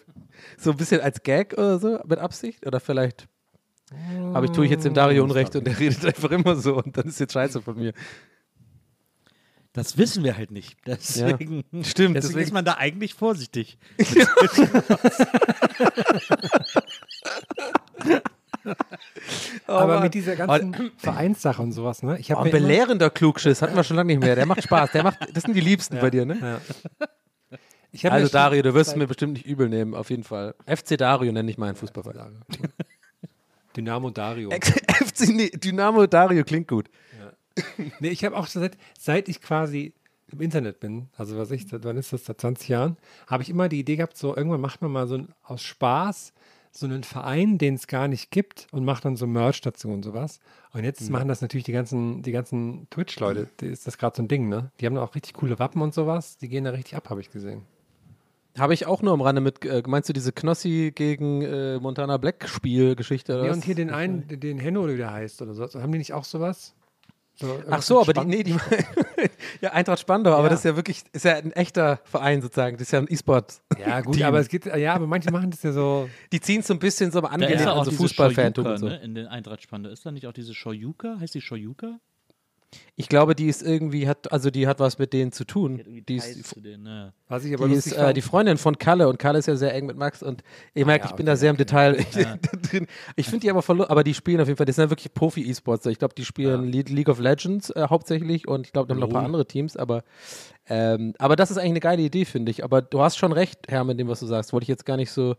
So 0.58 0.72
ein 0.72 0.76
bisschen 0.76 1.00
als 1.00 1.22
Gag 1.22 1.52
oder 1.52 1.78
so, 1.78 2.00
mit 2.04 2.18
Absicht? 2.18 2.66
Oder 2.66 2.80
vielleicht. 2.80 3.28
Aber 4.34 4.44
ich 4.46 4.52
tue 4.52 4.64
ich 4.64 4.70
jetzt 4.70 4.84
dem 4.84 4.94
Dario 4.94 5.24
Unrecht 5.24 5.54
und 5.56 5.66
der 5.66 5.78
redet 5.78 6.04
einfach 6.04 6.30
immer 6.30 6.56
so 6.56 6.76
und 6.76 6.96
dann 6.96 7.06
ist 7.06 7.20
jetzt 7.20 7.32
scheiße 7.32 7.60
von 7.62 7.76
mir. 7.76 7.92
Das 9.74 9.96
wissen 9.96 10.22
wir 10.22 10.36
halt 10.36 10.50
nicht. 10.50 10.76
Deswegen, 10.86 11.64
Stimmt, 11.82 11.82
deswegen, 11.82 12.14
deswegen- 12.14 12.38
ist 12.40 12.52
man 12.52 12.64
da 12.64 12.74
eigentlich 12.74 13.14
vorsichtig. 13.14 13.78
Aber 19.66 19.94
Mann. 19.94 20.02
mit 20.04 20.14
dieser 20.14 20.36
ganzen 20.36 20.92
Vereinssache 20.96 21.62
und 21.62 21.72
sowas, 21.72 22.02
ne? 22.02 22.18
Ich 22.18 22.34
Oh, 22.34 22.42
belehrender 22.42 23.10
Klugschiss 23.10 23.62
hatten 23.62 23.76
wir 23.76 23.84
schon 23.84 23.96
lange 23.96 24.08
nicht 24.12 24.20
mehr. 24.22 24.34
Der 24.36 24.46
macht 24.46 24.62
Spaß. 24.62 24.92
Der 24.92 25.02
macht, 25.02 25.18
das 25.34 25.42
sind 25.44 25.54
die 25.54 25.60
Liebsten 25.60 25.98
bei 26.00 26.10
dir, 26.10 26.24
ne? 26.26 26.38
ja. 26.40 28.10
Also 28.10 28.28
Dario, 28.32 28.62
du 28.62 28.72
wirst 28.74 28.90
es 28.90 28.96
mir 28.96 29.06
bestimmt 29.06 29.34
nicht 29.34 29.44
übel 29.46 29.68
nehmen, 29.68 29.94
auf 29.94 30.08
jeden 30.10 30.24
Fall. 30.24 30.54
FC 30.66 30.96
Dario 30.96 31.30
nenne 31.32 31.50
ich 31.50 31.58
meinen 31.58 31.74
Fußballverein. 31.76 32.40
Dynamo 33.76 34.10
Dario. 34.10 34.50
FC 34.52 35.28
nee, 35.28 35.50
Dynamo 35.50 36.06
Dario 36.06 36.44
klingt 36.44 36.68
gut. 36.68 36.88
Nee, 38.00 38.08
ich 38.08 38.24
habe 38.24 38.36
auch 38.36 38.46
schon 38.46 38.62
seit, 38.62 38.78
seit 38.98 39.28
ich 39.28 39.40
quasi 39.40 39.92
im 40.30 40.40
Internet 40.40 40.80
bin, 40.80 41.08
also 41.16 41.36
was 41.36 41.50
ich, 41.50 41.68
seit 41.68 41.84
wann 41.84 41.98
ist 41.98 42.12
das, 42.12 42.24
seit 42.24 42.40
20 42.40 42.68
Jahren, 42.68 42.96
habe 43.26 43.42
ich 43.42 43.50
immer 43.50 43.68
die 43.68 43.80
Idee 43.80 43.96
gehabt, 43.96 44.16
so 44.16 44.34
irgendwann 44.34 44.62
macht 44.62 44.80
man 44.80 44.90
mal 44.90 45.06
so 45.06 45.16
ein, 45.16 45.28
aus 45.42 45.62
Spaß 45.62 46.32
so 46.74 46.86
einen 46.86 47.04
Verein, 47.04 47.58
den 47.58 47.74
es 47.74 47.86
gar 47.86 48.08
nicht 48.08 48.30
gibt 48.30 48.66
und 48.72 48.84
macht 48.84 49.04
dann 49.04 49.16
so 49.16 49.26
Merch 49.26 49.60
dazu 49.60 49.88
und 49.88 50.02
sowas. 50.02 50.40
Und 50.72 50.84
jetzt 50.84 51.10
machen 51.10 51.28
das 51.28 51.42
natürlich 51.42 51.64
die 51.64 51.72
ganzen, 51.72 52.22
die 52.22 52.32
ganzen 52.32 52.88
Twitch-Leute, 52.88 53.46
ist 53.60 53.86
das 53.86 53.98
gerade 53.98 54.16
so 54.16 54.22
ein 54.22 54.28
Ding, 54.28 54.48
ne? 54.48 54.70
Die 54.80 54.86
haben 54.86 54.96
auch 54.96 55.14
richtig 55.14 55.34
coole 55.34 55.58
Wappen 55.58 55.82
und 55.82 55.92
sowas, 55.92 56.38
die 56.38 56.48
gehen 56.48 56.64
da 56.64 56.70
richtig 56.70 56.96
ab, 56.96 57.10
habe 57.10 57.20
ich 57.20 57.30
gesehen. 57.30 57.66
Habe 58.58 58.74
ich 58.74 58.86
auch 58.86 59.00
nur 59.02 59.12
am 59.14 59.20
Rande 59.22 59.40
mit, 59.40 59.64
äh, 59.64 59.82
meinst 59.86 60.08
du 60.08 60.12
diese 60.12 60.32
Knossi 60.32 60.92
gegen 60.94 61.42
äh, 61.42 61.78
Montana 61.78 62.18
Black 62.18 62.48
Spielgeschichte? 62.48 63.34
oder 63.34 63.44
Ja, 63.44 63.50
was? 63.50 63.56
und 63.56 63.64
hier 63.64 63.74
den 63.74 63.90
einen, 63.90 64.26
den 64.28 64.58
Henno, 64.58 64.82
oder 64.82 64.92
wie 64.94 64.98
der 64.98 65.12
heißt 65.12 65.40
oder 65.42 65.54
so, 65.54 65.64
haben 65.80 65.92
die 65.92 65.98
nicht 65.98 66.12
auch 66.12 66.24
sowas? 66.24 66.74
So, 67.34 67.62
Ach 67.70 67.80
so, 67.80 67.98
aber 67.98 68.12
die, 68.12 68.24
nee, 68.26 68.42
die, 68.42 68.54
ja, 69.62 69.72
Eintracht 69.72 70.00
Spandau, 70.00 70.32
aber 70.34 70.44
Ja. 70.44 70.48
das 70.50 70.60
ist 70.60 70.64
ja 70.64 70.76
wirklich, 70.76 71.02
ist 71.12 71.24
ja 71.24 71.36
ein 71.36 71.52
echter 71.52 72.00
Verein 72.04 72.42
sozusagen, 72.42 72.76
das 72.76 72.88
ist 72.88 72.92
ja 72.92 72.98
ein 72.98 73.06
E-Sport. 73.08 73.62
Ja, 73.78 74.02
gut, 74.02 74.16
Team. 74.16 74.24
aber 74.26 74.38
es 74.38 74.48
geht, 74.48 74.66
ja, 74.66 74.94
aber 74.94 75.06
manche 75.06 75.30
machen 75.30 75.50
das 75.50 75.62
ja 75.62 75.72
so. 75.72 76.10
Die 76.30 76.40
ziehen 76.40 76.60
es 76.60 76.66
so 76.66 76.74
ein 76.74 76.78
bisschen 76.78 77.10
so 77.10 77.20
angelehnt 77.20 77.60
ja 77.62 77.72
an 77.72 77.84
so 77.86 77.90
Fußballfantum 77.90 78.64
ne, 78.80 78.96
in 79.02 79.14
den 79.14 79.26
Eintracht-Spande. 79.28 79.88
Ist 79.88 80.04
da 80.04 80.10
nicht 80.12 80.26
auch 80.26 80.32
diese 80.34 80.52
Shoyuka? 80.52 81.16
Heißt 81.20 81.34
die 81.34 81.40
Shoyuka? 81.40 81.98
Ich 82.96 83.08
glaube, 83.08 83.34
die 83.34 83.46
ist 83.46 83.62
irgendwie, 83.62 84.06
hat, 84.06 84.32
also 84.32 84.50
die 84.50 84.66
hat 84.66 84.78
was 84.78 84.98
mit 84.98 85.12
denen 85.12 85.32
zu 85.32 85.44
tun. 85.44 85.82
Die 86.08 86.16
ist, 86.16 86.46
zu 86.46 86.60
denen, 86.60 86.82
ne? 86.82 87.12
Was 87.28 87.44
ich 87.44 87.54
aber 87.54 87.68
die, 87.68 87.74
ist 87.74 87.92
äh, 87.92 88.12
die 88.12 88.20
Freundin 88.20 88.58
von 88.58 88.78
Kalle 88.78 89.08
und 89.08 89.18
Kalle 89.18 89.38
ist 89.38 89.46
ja 89.46 89.56
sehr 89.56 89.74
eng 89.74 89.86
mit 89.86 89.96
Max 89.96 90.22
und 90.22 90.42
ich 90.74 90.84
merke, 90.84 91.04
ja, 91.04 91.10
ich 91.10 91.16
bin 91.16 91.24
okay, 91.24 91.32
da 91.32 91.36
sehr 91.36 91.50
im 91.50 91.56
okay. 91.56 91.64
Detail 91.64 92.04
drin. 92.70 92.86
Ich 93.16 93.26
finde 93.26 93.40
die 93.40 93.50
aber 93.50 93.62
voll, 93.62 93.84
aber 93.84 94.04
die 94.04 94.14
spielen 94.14 94.40
auf 94.40 94.48
jeden 94.48 94.56
Fall, 94.56 94.66
das 94.66 94.76
sind 94.76 94.84
ja 94.84 94.90
wirklich 94.90 95.12
Profi-E-Sports. 95.14 95.86
Ich 95.86 95.98
glaube, 95.98 96.14
die 96.14 96.24
spielen 96.24 96.64
Le 96.64 96.82
League 96.82 97.08
of 97.08 97.18
Legends 97.18 97.70
äh, 97.70 97.86
hauptsächlich 97.88 98.46
und 98.46 98.66
ich 98.66 98.72
glaube, 98.72 98.88
da 98.88 98.94
haben 98.94 99.00
noch 99.00 99.08
ein 99.08 99.12
paar 99.12 99.22
Lol. 99.22 99.26
andere 99.26 99.46
Teams, 99.46 99.76
aber 99.76 100.04
ähm, 100.68 101.14
aber 101.18 101.36
das 101.36 101.50
ist 101.50 101.58
eigentlich 101.58 101.70
eine 101.70 101.80
geile 101.80 102.02
Idee, 102.02 102.24
finde 102.24 102.50
ich. 102.50 102.62
Aber 102.62 102.82
du 102.82 103.02
hast 103.02 103.16
schon 103.16 103.32
recht, 103.32 103.66
Herr, 103.68 103.84
mit 103.84 103.98
dem, 103.98 104.08
was 104.08 104.20
du 104.20 104.26
sagst. 104.26 104.52
Wollte 104.52 104.64
ich 104.64 104.68
jetzt 104.68 104.86
gar 104.86 104.96
nicht 104.96 105.10
so 105.10 105.36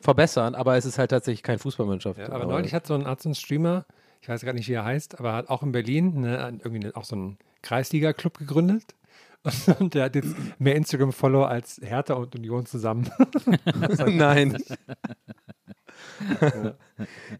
verbessern, 0.00 0.54
aber 0.54 0.76
es 0.76 0.84
ist 0.84 0.98
halt 0.98 1.10
tatsächlich 1.10 1.42
keine 1.42 1.58
Fußballmannschaft. 1.58 2.18
Ja, 2.18 2.30
aber 2.30 2.46
neulich 2.46 2.72
hat 2.72 2.86
so 2.86 2.94
ein, 2.94 3.04
so 3.18 3.28
ein 3.28 3.34
Streamer, 3.34 3.84
ich 4.20 4.28
weiß 4.28 4.42
gar 4.42 4.52
nicht, 4.52 4.68
wie 4.68 4.74
er 4.74 4.84
heißt, 4.84 5.18
aber 5.18 5.32
hat 5.32 5.48
auch 5.48 5.62
in 5.62 5.72
Berlin 5.72 6.20
ne, 6.20 6.58
irgendwie 6.62 6.94
auch 6.94 7.04
so 7.04 7.16
einen 7.16 7.38
Kreisliga-Club 7.62 8.38
gegründet. 8.38 8.94
Und 9.78 9.94
der 9.94 10.04
hat 10.04 10.14
jetzt 10.14 10.34
mehr 10.58 10.76
Instagram-Follower 10.76 11.48
als 11.48 11.80
Hertha 11.82 12.12
und 12.12 12.34
Union 12.34 12.66
zusammen. 12.66 13.10
Nein. 14.06 14.58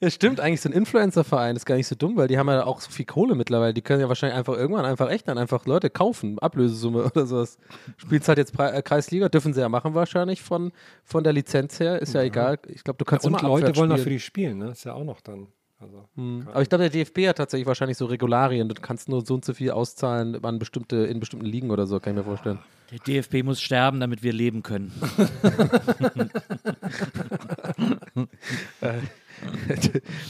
ja, 0.01 0.11
stimmt, 0.11 0.40
eigentlich 0.40 0.62
so 0.62 0.71
ein 0.71 0.73
Influencer-Verein 0.73 1.57
ist 1.57 1.66
gar 1.66 1.75
nicht 1.75 1.87
so 1.87 1.95
dumm, 1.95 2.16
weil 2.16 2.27
die 2.27 2.38
haben 2.38 2.49
ja 2.49 2.64
auch 2.64 2.81
so 2.81 2.90
viel 2.90 3.05
Kohle 3.05 3.35
mittlerweile. 3.35 3.75
Die 3.75 3.83
können 3.83 4.01
ja 4.01 4.09
wahrscheinlich 4.09 4.38
einfach 4.38 4.55
irgendwann 4.55 4.87
einfach 4.87 5.11
echt 5.11 5.29
dann 5.29 5.37
einfach 5.37 5.66
Leute 5.66 5.90
kaufen, 5.90 6.38
Ablösesumme 6.38 7.05
oder 7.05 7.27
sowas. 7.27 7.59
Spielst 7.99 8.29
halt 8.29 8.38
jetzt 8.38 8.55
Pre 8.55 8.73
äh, 8.73 8.81
Kreisliga, 8.81 9.29
dürfen 9.29 9.53
sie 9.53 9.61
ja 9.61 9.69
machen 9.69 9.95
wahrscheinlich 9.95 10.40
von, 10.40 10.73
von 11.05 11.23
der 11.23 11.35
Lizenz 11.35 11.81
her, 11.81 12.01
ist 12.01 12.14
ja, 12.14 12.23
egal. 12.23 12.59
Ich 12.69 12.83
glaube, 12.83 12.97
du 12.97 13.05
kannst 13.05 13.27
und 13.27 13.38
immer 13.38 13.47
Leute 13.47 13.77
wollen 13.77 13.93
auch 13.93 13.99
für 13.99 14.09
die 14.09 14.21
spielen, 14.21 14.57
ne? 14.57 14.71
Ist 14.71 14.85
ja 14.85 14.95
auch 14.95 15.05
noch 15.05 15.21
dann. 15.21 15.49
Also, 15.81 16.09
Mhm. 16.14 16.47
Aber 16.49 16.62
ich 16.62 16.69
glaube, 16.69 16.88
der 16.88 16.90
DFB 16.90 17.29
hat 17.29 17.38
tatsächlich 17.38 17.66
wahrscheinlich 17.66 17.97
so 17.97 18.07
Regularien. 18.07 18.69
Du 18.69 18.75
kannst 18.75 19.09
nur 19.09 19.25
so 19.25 19.35
und 19.35 19.45
so 19.45 19.55
viel 19.55 19.71
auszahlen 19.71 20.45
an 20.45 20.59
bestimmte, 20.59 20.97
in 21.07 21.21
bestimmten 21.21 21.47
Ligen 21.47 21.71
oder 21.71 21.87
so, 21.87 22.01
kann 22.01 22.12
ich 22.12 22.19
mir 22.19 22.25
vorstellen. 22.25 22.59
Der 22.90 22.99
DFB 22.99 23.45
muss 23.45 23.61
sterben, 23.61 24.01
damit 24.01 24.23
wir 24.23 24.33
leben 24.33 24.62
können. 24.62 24.90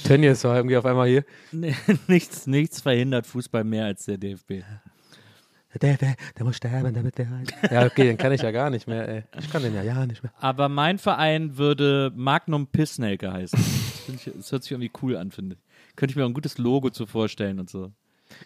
Tönnies 0.05 0.45
war 0.45 0.57
irgendwie 0.57 0.77
auf 0.77 0.85
einmal 0.85 1.09
hier. 1.09 1.25
Nee, 1.53 1.75
nichts, 2.07 2.47
nichts 2.47 2.83
verhindert 2.83 3.27
Fußball 3.27 3.65
mehr 3.65 3.87
als 3.87 4.05
der 4.05 4.19
DFB. 4.19 4.63
Der, 5.81 5.97
der, 5.97 6.17
der 6.37 6.45
muss 6.45 6.57
sterben, 6.57 6.93
damit 6.95 7.19
der. 7.19 7.29
Ja, 7.71 7.87
okay, 7.87 8.05
den 8.05 8.17
kann 8.19 8.33
ich 8.33 8.43
ja 8.43 8.51
gar 8.51 8.71
nicht 8.71 8.89
mehr, 8.89 9.09
ey. 9.09 9.23
Ich 9.39 9.51
kann 9.51 9.63
den 9.63 9.75
ja 9.75 9.83
ja 9.83 10.05
nicht 10.07 10.23
mehr. 10.23 10.33
Aber 10.39 10.69
mein 10.69 10.99
Verein 10.99 11.57
würde 11.59 12.11
Magnum 12.17 12.67
Pissnelke 12.67 13.33
heißen. 13.33 13.59
Das, 13.59 14.09
ich, 14.27 14.33
das 14.35 14.51
hört 14.51 14.63
sich 14.65 14.73
irgendwie 14.73 14.91
cool 15.03 15.17
an, 15.17 15.31
finde 15.31 15.55
ich. 15.57 15.97
Könnte 15.97 16.13
ich 16.13 16.17
mir 16.17 16.25
auch 16.25 16.29
ein 16.29 16.35
gutes 16.35 16.59
Logo 16.59 16.91
zu 16.91 17.07
vorstellen 17.07 17.61
und 17.61 17.71
so. 17.71 17.93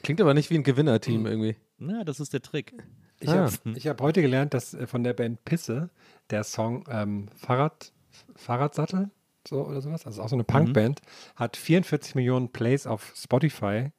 Klingt 0.02 0.20
aber 0.20 0.34
nicht 0.34 0.50
wie 0.50 0.56
ein 0.56 0.64
Gewinnerteam 0.64 1.24
irgendwie. 1.26 1.56
Na, 1.78 2.04
das 2.04 2.20
ist 2.20 2.32
der 2.34 2.42
Trick. 2.42 2.74
Ich 3.20 3.28
Ah. 3.30 3.50
habe 3.50 3.80
hab 3.80 4.00
heute 4.02 4.20
gelernt, 4.20 4.52
dass 4.52 4.74
äh, 4.74 4.86
von 4.86 5.02
der 5.02 5.14
Band 5.14 5.44
Pisse 5.46 5.88
der 6.30 6.44
Song 6.44 6.84
ähm, 6.90 7.28
Fahrrad, 7.36 7.92
Fahrradsattel 8.36 9.10
so 9.46 9.66
oder 9.66 9.80
sowas, 9.80 10.06
also 10.06 10.22
auch 10.22 10.28
so 10.28 10.36
eine 10.36 10.44
Punkband, 10.44 11.00
hat 11.36 11.56
44 11.56 12.14
Millionen 12.14 12.50
Plays 12.50 12.86
auf 12.86 13.12
Spotify 13.16 13.90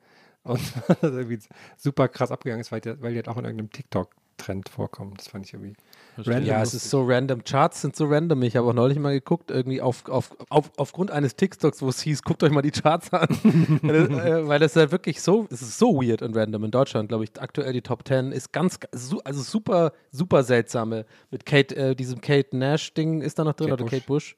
und 0.45 0.61
das 0.87 1.01
irgendwie 1.01 1.39
super 1.75 2.07
krass 2.07 2.31
abgegangen 2.31 2.61
ist, 2.61 2.71
weil 2.71 2.81
die, 2.81 3.01
weil 3.01 3.11
die 3.11 3.17
halt 3.17 3.27
auch 3.27 3.37
in 3.37 3.45
irgendeinem 3.45 3.71
TikTok-Trend 3.71 4.69
vorkommen. 4.69 5.15
Das 5.17 5.27
fand 5.27 5.45
ich 5.45 5.53
irgendwie 5.53 5.73
random. 6.17 6.45
Ja, 6.45 6.61
es 6.61 6.73
ist 6.73 6.89
so 6.89 7.03
random. 7.03 7.43
Charts 7.43 7.81
sind 7.81 7.95
so 7.95 8.05
random. 8.05 8.41
Ich 8.43 8.55
habe 8.55 8.67
auch 8.67 8.73
neulich 8.73 8.99
mal 8.99 9.13
geguckt, 9.13 9.51
irgendwie 9.51 9.81
auf, 9.81 10.07
auf, 10.07 10.35
auf, 10.49 10.71
aufgrund 10.77 11.11
eines 11.11 11.35
TikToks, 11.35 11.81
wo 11.81 11.89
es 11.89 12.01
hieß, 12.01 12.23
guckt 12.23 12.43
euch 12.43 12.51
mal 12.51 12.61
die 12.61 12.71
Charts 12.71 13.11
an. 13.13 13.27
weil, 13.81 14.07
das, 14.07 14.25
äh, 14.25 14.47
weil 14.47 14.59
das 14.59 14.75
ja 14.75 14.91
wirklich 14.91 15.21
so, 15.21 15.47
es 15.49 15.61
ist 15.61 15.77
so 15.77 16.01
weird 16.01 16.21
und 16.21 16.35
random. 16.35 16.63
In 16.65 16.71
Deutschland, 16.71 17.09
glaube 17.09 17.23
ich, 17.23 17.31
aktuell 17.39 17.73
die 17.73 17.81
Top 17.81 18.07
10 18.07 18.31
ist 18.31 18.51
ganz, 18.51 18.79
also 18.91 19.41
super, 19.41 19.91
super 20.11 20.43
seltsame. 20.43 21.05
Mit 21.31 21.45
Kate, 21.45 21.75
äh, 21.75 21.95
diesem 21.95 22.21
Kate 22.21 22.55
Nash-Ding 22.55 23.21
ist 23.21 23.39
da 23.39 23.43
noch 23.43 23.53
drin, 23.53 23.69
Kate 23.69 23.83
oder 23.83 23.83
Bush. 23.83 23.91
Kate 23.91 24.05
Bush. 24.05 24.37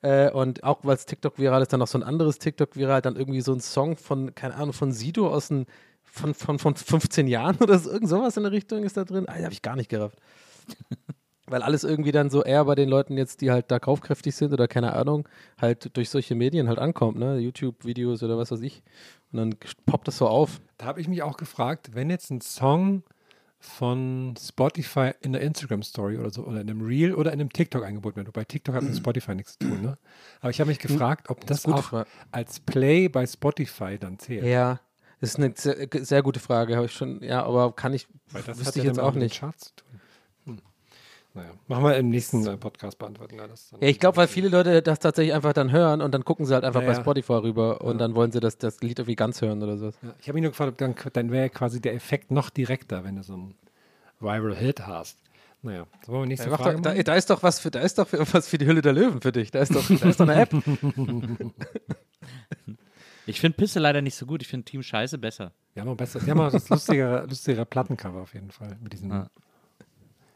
Äh, 0.00 0.30
und 0.30 0.62
auch 0.62 0.78
weil 0.84 0.94
es 0.94 1.06
TikTok 1.06 1.38
viral 1.38 1.62
ist, 1.62 1.72
dann 1.72 1.80
noch 1.80 1.88
so 1.88 1.98
ein 1.98 2.04
anderes 2.04 2.38
TikTok 2.38 2.76
viral, 2.76 3.02
dann 3.02 3.16
irgendwie 3.16 3.40
so 3.40 3.52
ein 3.52 3.60
Song 3.60 3.96
von, 3.96 4.34
keine 4.34 4.54
Ahnung, 4.54 4.72
von 4.72 4.92
Sido 4.92 5.28
aus 5.28 5.48
den, 5.48 5.66
von, 6.04 6.34
von, 6.34 6.58
von 6.58 6.74
15 6.76 7.26
Jahren 7.26 7.56
oder 7.60 7.78
so, 7.78 7.90
irgend 7.90 8.08
sowas 8.08 8.36
in 8.36 8.44
der 8.44 8.52
Richtung 8.52 8.84
ist 8.84 8.96
da 8.96 9.04
drin. 9.04 9.24
Ah, 9.28 9.34
habe 9.34 9.52
ich 9.52 9.62
gar 9.62 9.76
nicht 9.76 9.90
gerafft. 9.90 10.18
Weil 11.50 11.62
alles 11.62 11.84
irgendwie 11.84 12.12
dann 12.12 12.30
so 12.30 12.42
eher 12.44 12.64
bei 12.64 12.74
den 12.74 12.88
Leuten 12.88 13.16
jetzt, 13.16 13.40
die 13.40 13.50
halt 13.50 13.70
da 13.70 13.78
kaufkräftig 13.78 14.34
sind 14.34 14.52
oder 14.52 14.68
keine 14.68 14.92
Ahnung, 14.92 15.28
halt 15.60 15.96
durch 15.96 16.10
solche 16.10 16.34
Medien 16.34 16.68
halt 16.68 16.78
ankommt, 16.78 17.18
ne? 17.18 17.38
YouTube-Videos 17.38 18.22
oder 18.22 18.36
was 18.38 18.50
weiß 18.50 18.60
ich. 18.60 18.82
Und 19.32 19.38
dann 19.38 19.54
poppt 19.86 20.08
das 20.08 20.18
so 20.18 20.28
auf. 20.28 20.60
Da 20.76 20.86
habe 20.86 21.00
ich 21.00 21.08
mich 21.08 21.22
auch 21.22 21.36
gefragt, 21.36 21.90
wenn 21.94 22.10
jetzt 22.10 22.30
ein 22.30 22.40
Song 22.40 23.02
von 23.60 24.34
Spotify 24.40 25.12
in 25.20 25.32
der 25.32 25.42
Instagram 25.42 25.82
Story 25.82 26.16
oder 26.16 26.30
so 26.30 26.44
oder 26.44 26.60
in 26.60 26.70
einem 26.70 26.80
Reel 26.80 27.14
oder 27.14 27.32
in 27.32 27.40
einem 27.40 27.52
TikTok 27.52 27.84
angeboten 27.84 28.16
wird. 28.16 28.28
Wobei 28.28 28.44
TikTok 28.44 28.76
hat 28.76 28.82
mit 28.84 28.96
Spotify 28.96 29.34
nichts 29.34 29.58
zu 29.58 29.68
tun, 29.68 29.82
ne? 29.82 29.98
Aber 30.40 30.50
ich 30.50 30.60
habe 30.60 30.68
mich 30.68 30.78
gefragt, 30.78 31.28
ob 31.28 31.44
das 31.46 31.64
gute 31.64 31.78
auch 31.78 31.84
Frage. 31.84 32.08
als 32.30 32.60
Play 32.60 33.08
bei 33.08 33.26
Spotify 33.26 33.98
dann 33.98 34.18
zählt. 34.18 34.44
Ja, 34.44 34.80
das 35.20 35.30
ist 35.30 35.36
eine 35.38 35.52
sehr, 35.56 35.88
sehr 36.04 36.22
gute 36.22 36.38
Frage, 36.38 36.76
habe 36.76 36.86
ich 36.86 36.92
schon, 36.92 37.22
ja, 37.22 37.42
aber 37.44 37.74
kann 37.74 37.92
ich, 37.94 38.06
Weil 38.30 38.42
das 38.42 38.58
wüsste 38.60 38.78
ich 38.78 38.84
ja 38.84 38.90
jetzt 38.90 39.00
auch 39.00 39.14
nicht. 39.14 39.40
Charts 39.40 39.74
zu 39.74 39.76
tun. 39.76 39.97
Naja, 41.34 41.50
machen 41.68 41.84
wir 41.84 41.96
im 41.96 42.08
nächsten 42.10 42.44
äh, 42.46 42.56
Podcast 42.56 42.98
beantworten. 42.98 43.36
wir 43.36 43.46
das 43.46 43.70
dann. 43.70 43.80
Ja, 43.80 43.88
ich 43.88 44.00
glaube, 44.00 44.16
weil 44.16 44.26
viele 44.28 44.48
Leute 44.48 44.82
das 44.82 44.98
tatsächlich 44.98 45.34
einfach 45.34 45.52
dann 45.52 45.70
hören 45.70 46.00
und 46.00 46.12
dann 46.12 46.24
gucken 46.24 46.46
sie 46.46 46.54
halt 46.54 46.64
einfach 46.64 46.80
Ja, 46.80 46.86
bei 46.88 46.94
ja. 46.94 47.00
Spotify 47.00 47.34
rüber 47.34 47.80
und 47.82 47.98
dann 47.98 48.14
wollen 48.14 48.32
sie 48.32 48.40
das, 48.40 48.58
das 48.58 48.80
Lied 48.80 48.98
irgendwie 48.98 49.14
ganz 49.16 49.40
hören 49.42 49.62
oder 49.62 49.76
so. 49.76 49.86
Ja, 49.86 50.14
ich 50.20 50.28
habe 50.28 50.34
mich 50.34 50.42
nur 50.42 50.50
gefragt, 50.52 50.72
ob 50.72 50.78
dann, 50.78 50.94
dann 51.12 51.30
wäre 51.30 51.50
quasi 51.50 51.80
der 51.80 51.94
Effekt 51.94 52.30
noch 52.30 52.50
direkter, 52.50 53.04
wenn 53.04 53.16
du 53.16 53.22
so 53.22 53.34
einen 53.34 53.54
Viral 54.20 54.56
Hit 54.56 54.86
hast. 54.86 55.18
Naja, 55.62 55.86
so 56.06 56.12
wollen 56.12 56.22
wir 56.22 56.26
nächste 56.28 56.48
Ja, 56.50 56.56
Frage 56.56 56.76
doch, 56.80 56.94
da, 56.94 57.02
da 57.02 57.14
ist 57.14 57.30
doch 57.30 57.42
was 57.42 57.60
für, 57.60 57.70
da 57.70 57.80
ist 57.80 57.98
doch 57.98 58.06
was 58.32 58.48
für 58.48 58.58
die 58.58 58.66
Hülle 58.66 58.80
der 58.80 58.92
Löwen 58.92 59.20
für 59.20 59.32
dich. 59.32 59.50
Da 59.50 59.60
ist 59.60 59.74
doch, 59.74 59.86
da 59.86 60.08
ist 60.08 60.20
doch 60.20 60.28
eine 60.28 60.40
App. 60.40 60.50
Ich 63.26 63.40
finde 63.40 63.56
Pisse 63.58 63.78
leider 63.78 64.00
nicht 64.00 64.14
so 64.14 64.24
gut. 64.24 64.40
Ich 64.40 64.48
finde 64.48 64.64
Team 64.64 64.82
Scheiße 64.82 65.18
besser. 65.18 65.52
Haben 65.76 65.88
auch 65.90 65.96
besser, 65.96 66.24
wir 66.24 66.30
haben 66.30 66.40
auch 66.40 66.50
das 66.50 66.70
lustigere, 66.70 67.26
lustigere 67.28 67.66
Plattencover 67.66 68.22
auf 68.22 68.32
jeden 68.32 68.50
Fall. 68.50 68.78
Mit 68.82 68.94
diesem, 68.94 69.10
Ja. 69.10 69.28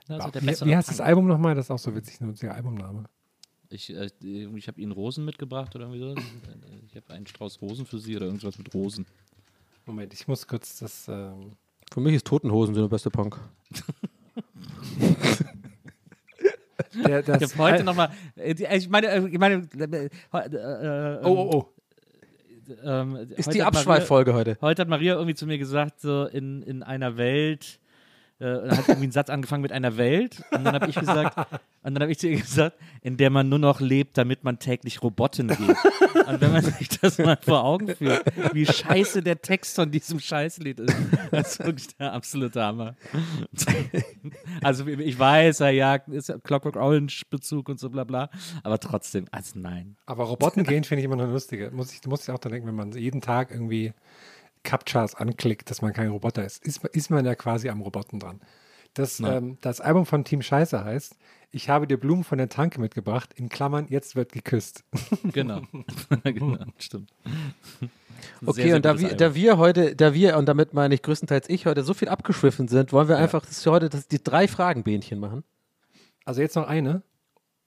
Also 0.09 0.31
der 0.31 0.43
wie, 0.43 0.67
wie 0.67 0.77
heißt 0.77 0.89
das. 0.89 1.01
Album 1.01 1.27
nochmal? 1.27 1.55
Das 1.55 1.67
ist 1.67 1.71
auch 1.71 1.79
so 1.79 1.95
witzig, 1.95 2.21
ein 2.21 2.29
lustiger 2.29 2.55
Albumname. 2.55 3.05
Ich, 3.71 3.95
äh, 3.95 4.11
ich 4.23 4.69
habe 4.69 4.81
Ihnen 4.81 4.93
Rosen 4.93 5.25
mitgebracht 5.25 5.75
oder 5.75 5.87
irgendwie 5.87 6.01
so. 6.01 6.15
Ich 6.89 6.97
habe 6.97 7.13
einen 7.15 7.27
Strauß 7.27 7.63
Rosen 7.63 7.87
für 7.87 7.99
Sie 7.99 8.17
oder 8.17 8.27
irgendwas 8.27 8.59
mit 8.59 8.75
Rosen. 8.75 9.07
Moment, 9.87 10.13
ich 10.13 10.29
muss 10.29 10.47
kurz 10.47 10.79
das. 10.79 11.09
Ähm, 11.09 11.53
Für 11.93 12.01
mich 12.01 12.15
ist 12.15 12.27
Totenhosen 12.27 12.75
der 12.75 12.89
beste 12.89 13.11
Punk. 13.11 13.41
der, 17.07 17.23
das 17.23 17.43
Ich 17.43 17.51
habe 17.59 17.63
heute 17.63 17.85
nochmal. 17.85 18.11
Ich 18.37 18.89
meine, 18.89 19.09
äh, 19.09 19.27
ich 19.27 19.39
meine. 19.39 19.69
Äh, 19.79 19.95
äh, 19.95 21.21
Oh, 21.25 21.29
oh, 21.29 21.51
oh. 21.55 21.69
Ähm, 22.85 23.17
Ist 23.37 23.53
die 23.53 23.63
Abschweiffolge 23.63 24.35
heute. 24.35 24.57
Heute 24.61 24.83
hat 24.83 24.89
Maria 24.89 25.15
irgendwie 25.15 25.35
zu 25.35 25.47
mir 25.47 25.59
gesagt, 25.59 26.01
so 26.01 26.27
in, 26.27 26.63
in 26.63 26.83
einer 26.83 27.17
Welt, 27.17 27.81
äh, 28.43 28.71
hat 28.71 28.89
irgendwie 28.89 29.05
einen 29.05 29.13
Satz 29.13 29.31
angefangen 29.31 29.63
mit 29.63 29.71
einer 29.71 29.97
Welt. 29.97 30.43
Und 30.51 30.65
dann 30.65 30.75
habe 30.75 30.89
ich 30.89 30.97
gesagt, 30.97 31.37
und 31.83 31.95
dann 31.95 32.03
habe 32.03 32.11
ich 32.11 32.19
zu 32.19 32.29
ihr 32.29 32.41
gesagt, 32.41 32.77
in 33.01 33.17
der 33.17 33.31
man 33.31 33.49
nur 33.49 33.61
noch 33.61 33.81
lebt, 33.81 34.19
damit 34.19 34.43
man 34.43 34.59
täglich 34.59 35.01
Roboten 35.03 35.49
geht. 35.49 35.59
Und 36.27 36.41
wenn 36.41 36.53
man 36.53 36.63
sich 36.65 36.89
das 37.01 37.19
mal 37.19 37.39
vor 37.41 37.63
Augen 37.63 37.95
führt, 37.95 38.25
wie 38.53 38.67
scheiße 38.67 39.23
der 39.23 39.41
Text 39.41 39.77
von 39.77 39.91
diesem 39.91 40.19
Scheißlied 40.19 40.81
ist, 40.81 40.97
das 41.31 41.53
ist 41.53 41.65
wirklich 41.65 41.97
der 41.97 42.13
absolute 42.13 42.63
Hammer. 42.63 42.97
Also 44.63 44.87
ich 44.87 45.19
weiß, 45.19 45.61
ja, 45.61 45.69
ja, 45.69 45.95
ist 45.95 46.29
ja 46.29 46.39
Clockwork 46.39 46.77
Orange 46.77 47.23
Bezug 47.31 47.69
und 47.69 47.79
so 47.79 47.91
bla 47.91 48.05
bla, 48.05 48.31
aber 48.63 48.79
trotzdem, 48.79 49.27
also 49.31 49.59
nein. 49.59 49.97
Aber 50.07 50.25
Roboten 50.25 50.65
gehen 50.65 50.85
finde 50.85 51.01
ich 51.01 51.05
immer 51.05 51.17
noch 51.17 51.29
lustiger. 51.29 51.71
Muss 51.71 51.93
ich, 51.93 52.05
muss 52.07 52.23
ich 52.23 52.31
auch 52.31 52.39
dann 52.39 52.53
denken, 52.53 52.69
wenn 52.69 52.75
man 52.75 52.93
jeden 52.93 53.21
Tag 53.21 53.51
irgendwie 53.51 53.93
Captchas 54.65 55.15
anklickt, 55.15 55.71
dass 55.71 55.83
man 55.83 55.93
kein 55.93 56.09
Roboter 56.09 56.45
ist, 56.45 56.65
ist, 56.65 56.85
ist 56.87 57.11
man 57.11 57.25
ja 57.25 57.35
quasi 57.35 57.69
am 57.69 57.81
Roboten 57.81 58.19
dran. 58.21 58.41
Das, 58.95 59.21
ähm, 59.21 59.57
das 59.63 59.81
Album 59.81 60.05
von 60.05 60.25
Team 60.25 60.43
Scheiße 60.43 60.85
heißt, 60.85 61.17
ich 61.51 61.69
habe 61.71 61.87
dir 61.87 61.99
Blumen 61.99 62.25
von 62.25 62.37
der 62.39 62.49
Tanke 62.51 62.79
mitgebracht, 62.81 63.31
in 63.35 63.49
Klammern, 63.49 63.87
jetzt 63.89 64.17
wird 64.17 64.33
geküsst. 64.33 64.85
Genau. 65.33 65.63
genau, 66.25 66.59
stimmt. 66.79 67.11
Okay, 68.45 68.53
sehr, 68.55 68.65
sehr 68.67 68.77
und 68.77 68.85
da 68.85 68.99
wir, 68.99 69.17
da 69.17 69.35
wir 69.35 69.59
heute, 69.59 69.97
da 69.97 70.15
wir, 70.15 70.37
und 70.37 70.47
damit 70.47 70.75
meine 70.75 70.95
ich 70.95 71.03
größtenteils 71.03 71.49
ich, 71.49 71.67
heute 71.67 71.83
so 71.83 71.95
viel 71.95 72.09
abgeschwiffen 72.09 72.69
sind, 72.69 72.93
wollen 72.93 73.09
wir 73.09 73.17
einfach 73.19 73.45
das 73.47 73.65
heute 73.67 73.89
das, 73.89 74.09
die 74.09 74.23
drei 74.23 74.47
Fragenbähnchen 74.47 75.19
machen. 75.19 75.43
Also 76.25 76.41
jetzt 76.41 76.55
noch 76.57 76.69
eine. 76.69 77.03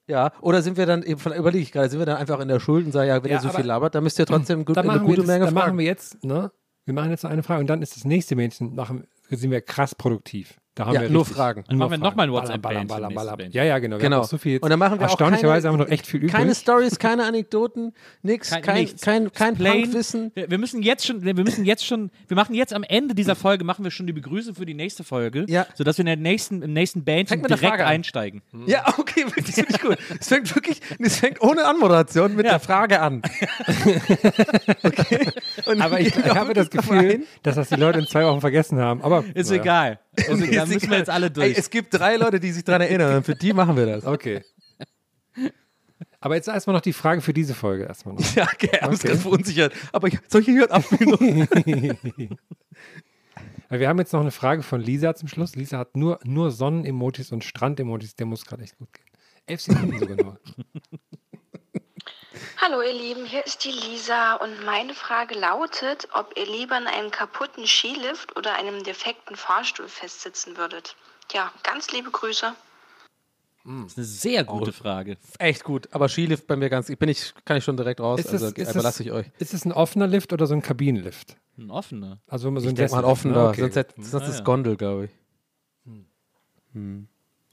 Ja, 0.08 0.32
oder 0.40 0.62
sind 0.62 0.76
wir 0.76 0.86
dann, 0.86 1.02
eben, 1.02 1.20
überlege 1.32 1.62
ich 1.62 1.72
gerade, 1.72 1.88
sind 1.90 1.98
wir 1.98 2.06
dann 2.06 2.16
einfach 2.18 2.38
in 2.40 2.46
der 2.48 2.60
Schuld 2.60 2.86
und 2.86 2.92
sagen, 2.92 3.08
ja, 3.08 3.22
wenn 3.22 3.30
Ja, 3.30 3.38
ihr 3.38 3.40
so 3.42 3.48
aber- 3.48 3.58
viel 3.58 3.66
labert, 3.66 3.94
dann 3.96 4.04
müsst 4.04 4.18
ihr 4.20 4.26
trotzdem 4.26 4.64
gut, 4.64 4.76
Dann 4.76 4.84
eine 4.88 4.98
machen, 4.98 5.02
wir, 5.02 5.06
gute 5.16 5.20
das, 5.22 5.26
Menge 5.26 5.44
dann 5.46 5.54
machen 5.54 5.64
fragen. 5.64 5.78
wir 5.78 5.84
jetzt, 5.86 6.22
ne? 6.24 6.52
Wir 6.86 6.94
machen 6.94 7.10
jetzt 7.10 7.24
noch 7.24 7.30
eine 7.30 7.42
Frage 7.42 7.60
und 7.60 7.66
dann 7.66 7.82
ist 7.82 7.96
das 7.96 8.04
nächste 8.04 8.36
Mädchen, 8.36 8.74
machen, 8.74 9.06
sind 9.28 9.50
wir 9.50 9.60
krass 9.60 9.94
produktiv. 9.94 10.60
Da 10.76 10.84
haben 10.86 10.94
Ja, 10.94 11.00
wir 11.00 11.08
nur 11.10 11.22
richtig- 11.22 11.36
Fragen. 11.36 11.64
Dann 11.68 11.78
machen 11.78 11.90
wir 11.92 11.98
nochmal 11.98 12.26
ein 12.26 12.30
Ballern, 12.32 12.32
WhatsApp-Band. 12.44 12.88
ballern, 12.88 13.14
ballern, 13.14 13.36
ballern. 13.36 13.50
Ja, 13.50 13.64
ja, 13.64 13.78
genau. 13.78 13.96
Genau. 13.98 14.20
auch 14.20 14.24
so 14.24 14.36
viel, 14.38 14.58
und 14.58 14.68
dann 14.68 14.78
machen 14.78 14.98
wir 15.00 15.06
auch 15.06 15.10
erstaunlicherweise 15.10 15.62
keine, 15.66 15.72
haben 15.72 15.80
wir 15.80 15.84
noch 15.86 15.90
echt 15.90 16.06
viel 16.06 16.20
übrig. 16.20 16.32
Keine 16.32 16.54
Stories, 16.54 16.98
keine 16.98 17.24
Anekdoten, 17.24 17.94
nix, 18.22 18.50
Kein, 18.50 18.60
kein, 18.62 18.74
nichts. 18.76 19.02
kein, 19.02 19.32
kein. 19.32 19.56
Punkwissen. 19.56 20.32
Wir, 20.34 20.50
wir 20.50 20.58
müssen 20.58 20.82
jetzt 20.82 21.06
schon, 21.06 21.24
wir 21.24 21.32
müssen 21.34 21.64
jetzt 21.64 21.84
schon, 21.86 22.10
wir 22.28 22.34
machen 22.36 22.54
jetzt 22.54 22.74
am 22.74 22.82
Ende 22.82 23.14
dieser 23.14 23.34
Folge 23.36 23.64
machen 23.64 23.84
wir 23.84 23.90
schon 23.90 24.06
die 24.06 24.12
Begrüßung 24.12 24.54
für 24.54 24.66
die 24.66 24.74
nächste 24.74 25.02
Folge, 25.02 25.46
Ja. 25.48 25.66
sodass 25.74 25.96
wir 25.96 26.02
in 26.02 26.06
der 26.06 26.16
nächsten, 26.16 26.60
im 26.60 26.74
nächsten 26.74 27.04
Bandchen 27.04 27.28
Fängt 27.28 27.42
mit 27.42 27.50
der 27.50 27.56
direkt 27.56 27.80
einsteigen. 27.80 28.42
Ja, 28.66 28.84
okay, 28.98 29.24
das 29.36 29.54
finde 29.54 29.72
ich 29.72 29.80
gut. 29.80 29.96
Es 30.20 30.28
fängt 30.28 30.54
wirklich, 30.54 30.82
es 30.98 31.16
fängt 31.16 31.40
ohne 31.40 31.64
Anmoderation 31.64 32.36
mit 32.36 32.44
Ja. 32.44 32.52
der 32.52 32.60
Frage 32.60 33.00
an. 33.00 33.22
okay. 34.82 35.28
Und 35.66 35.80
Aber 35.80 36.00
ich, 36.00 36.08
ich 36.08 36.14
gehen 36.22 36.34
habe 36.34 36.54
das 36.54 36.70
Gefühl, 36.70 37.24
dass 37.42 37.54
das 37.56 37.68
die 37.68 37.76
Leute 37.76 37.98
in 38.00 38.06
zwei 38.06 38.24
Wochen 38.26 38.40
vergessen 38.40 38.78
haben. 38.78 39.02
Aber 39.02 39.24
Ist 39.34 39.50
egal. 39.50 39.98
Also, 40.28 40.46
da 40.46 40.62
Ist 40.62 40.68
müssen 40.68 40.70
wir 40.70 40.76
egal. 40.88 40.98
jetzt 40.98 41.10
alle 41.10 41.26
Ey, 41.26 41.32
durch. 41.32 41.58
es 41.58 41.70
gibt 41.70 41.92
drei 41.94 42.16
Leute, 42.16 42.40
die 42.40 42.50
sich 42.52 42.64
daran 42.64 42.82
erinnern. 42.82 43.22
Für 43.22 43.34
die 43.34 43.52
machen 43.52 43.76
wir 43.76 43.86
das. 43.86 44.04
Okay. 44.06 44.42
Aber 46.20 46.34
jetzt 46.34 46.48
erstmal 46.48 46.74
noch 46.74 46.80
die 46.82 46.92
Frage 46.92 47.20
für 47.20 47.32
diese 47.32 47.54
Folge 47.54 47.84
erstmal 47.84 48.14
noch. 48.14 48.22
Ja, 48.36 48.44
okay, 48.52 48.70
ich 48.72 48.82
Okay. 48.82 48.96
gerade 49.08 49.18
verunsichert. 49.18 49.72
Aber 49.92 50.08
ich, 50.08 50.18
soll 50.28 50.40
ich 50.40 50.46
hier 50.48 50.70
abspielen? 50.70 51.48
Weil 53.68 53.80
wir 53.80 53.88
haben 53.88 53.98
jetzt 53.98 54.12
noch 54.12 54.20
eine 54.20 54.30
Frage 54.30 54.62
von 54.62 54.80
Lisa 54.80 55.14
zum 55.14 55.28
Schluss. 55.28 55.56
Lisa 55.56 55.78
hat 55.78 55.96
nur, 55.96 56.18
nur 56.24 56.50
Sonnen-Emojis 56.50 57.32
und 57.32 57.42
Strand-Emojis. 57.44 58.14
Der 58.16 58.26
muss 58.26 58.44
gerade 58.44 58.62
echt 58.62 58.78
gut 58.78 58.92
gehen. 58.92 59.04
Elf 59.46 59.60
Sekunden 59.60 59.98
sogar 59.98 60.16
nur. 60.16 60.40
Hallo 62.60 62.82
ihr 62.82 62.92
Lieben, 62.92 63.24
hier 63.24 63.44
ist 63.46 63.64
die 63.64 63.70
Lisa 63.70 64.34
und 64.34 64.64
meine 64.64 64.94
Frage 64.94 65.34
lautet, 65.38 66.08
ob 66.12 66.36
ihr 66.36 66.46
lieber 66.46 66.76
in 66.76 66.86
einem 66.86 67.10
kaputten 67.10 67.66
Skilift 67.66 68.36
oder 68.36 68.54
einem 68.56 68.82
defekten 68.82 69.36
Fahrstuhl 69.36 69.88
festsitzen 69.88 70.56
würdet. 70.56 70.96
Ja, 71.32 71.52
ganz 71.62 71.90
liebe 71.92 72.10
Grüße. 72.10 72.54
Das 73.64 73.92
ist 73.92 73.98
eine 73.98 74.06
sehr 74.06 74.44
gute 74.44 74.72
Frage. 74.72 75.16
Echt 75.38 75.64
gut. 75.64 75.88
Aber 75.92 76.08
Skilift 76.08 76.46
bei 76.46 76.54
mir 76.56 76.68
ganz, 76.70 76.88
ich 76.88 76.98
bin 76.98 77.08
ich, 77.08 77.34
kann 77.44 77.56
ich 77.56 77.64
schon 77.64 77.76
direkt 77.76 78.00
raus. 78.00 78.20
Ist 78.20 78.30
also 78.32 78.46
es, 78.46 78.52
ist, 78.52 78.70
überlasse 78.74 79.02
ich 79.02 79.10
euch. 79.12 79.26
ist 79.38 79.54
es 79.54 79.64
ein 79.64 79.72
offener 79.72 80.06
Lift 80.06 80.32
oder 80.32 80.46
so 80.46 80.54
ein 80.54 80.62
Kabinenlift? 80.62 81.36
Ein 81.58 81.70
offener. 81.70 82.18
Also 82.28 82.50
so 82.50 82.56
Ich 82.58 82.68
ein 82.68 82.74
denke 82.76 82.92
mal 82.94 83.02
Sessellift, 83.02 83.10
offen 83.10 83.30
ne? 83.32 83.36
da. 83.38 83.48
Okay. 83.48 83.60
Sonst, 83.70 84.10
sonst 84.10 84.14
Ah, 84.22 84.26
ist 84.26 84.32
es 84.32 84.38
ja. 84.38 84.44
Gondel, 84.44 84.76
glaube 84.76 85.06
ich. 85.06 85.10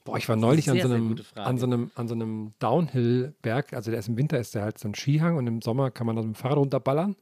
Boah, 0.04 0.18
ich 0.18 0.28
war 0.28 0.36
neulich 0.36 0.68
an 0.68 0.76
Sehr, 0.76 0.82
so, 0.82 0.88
sehr 0.88 0.96
einem, 0.98 1.16
an 1.34 1.58
so 1.58 1.66
einem, 1.66 1.90
an 1.94 2.08
so 2.08 2.14
einem 2.14 2.52
Downhill-Berg. 2.58 3.72
Also 3.72 3.90
der 3.90 4.00
ist 4.00 4.08
im 4.08 4.18
Winter 4.18 4.38
ist 4.38 4.54
der 4.54 4.62
halt 4.62 4.78
so 4.78 4.86
ein 4.86 4.94
Skihang 4.94 5.36
und 5.36 5.46
im 5.46 5.62
Sommer 5.62 5.90
kann 5.90 6.06
man 6.06 6.16
da 6.16 6.22
mit 6.22 6.34
dem 6.34 6.34
Fahrrad 6.34 6.58
runterballern. 6.58 7.16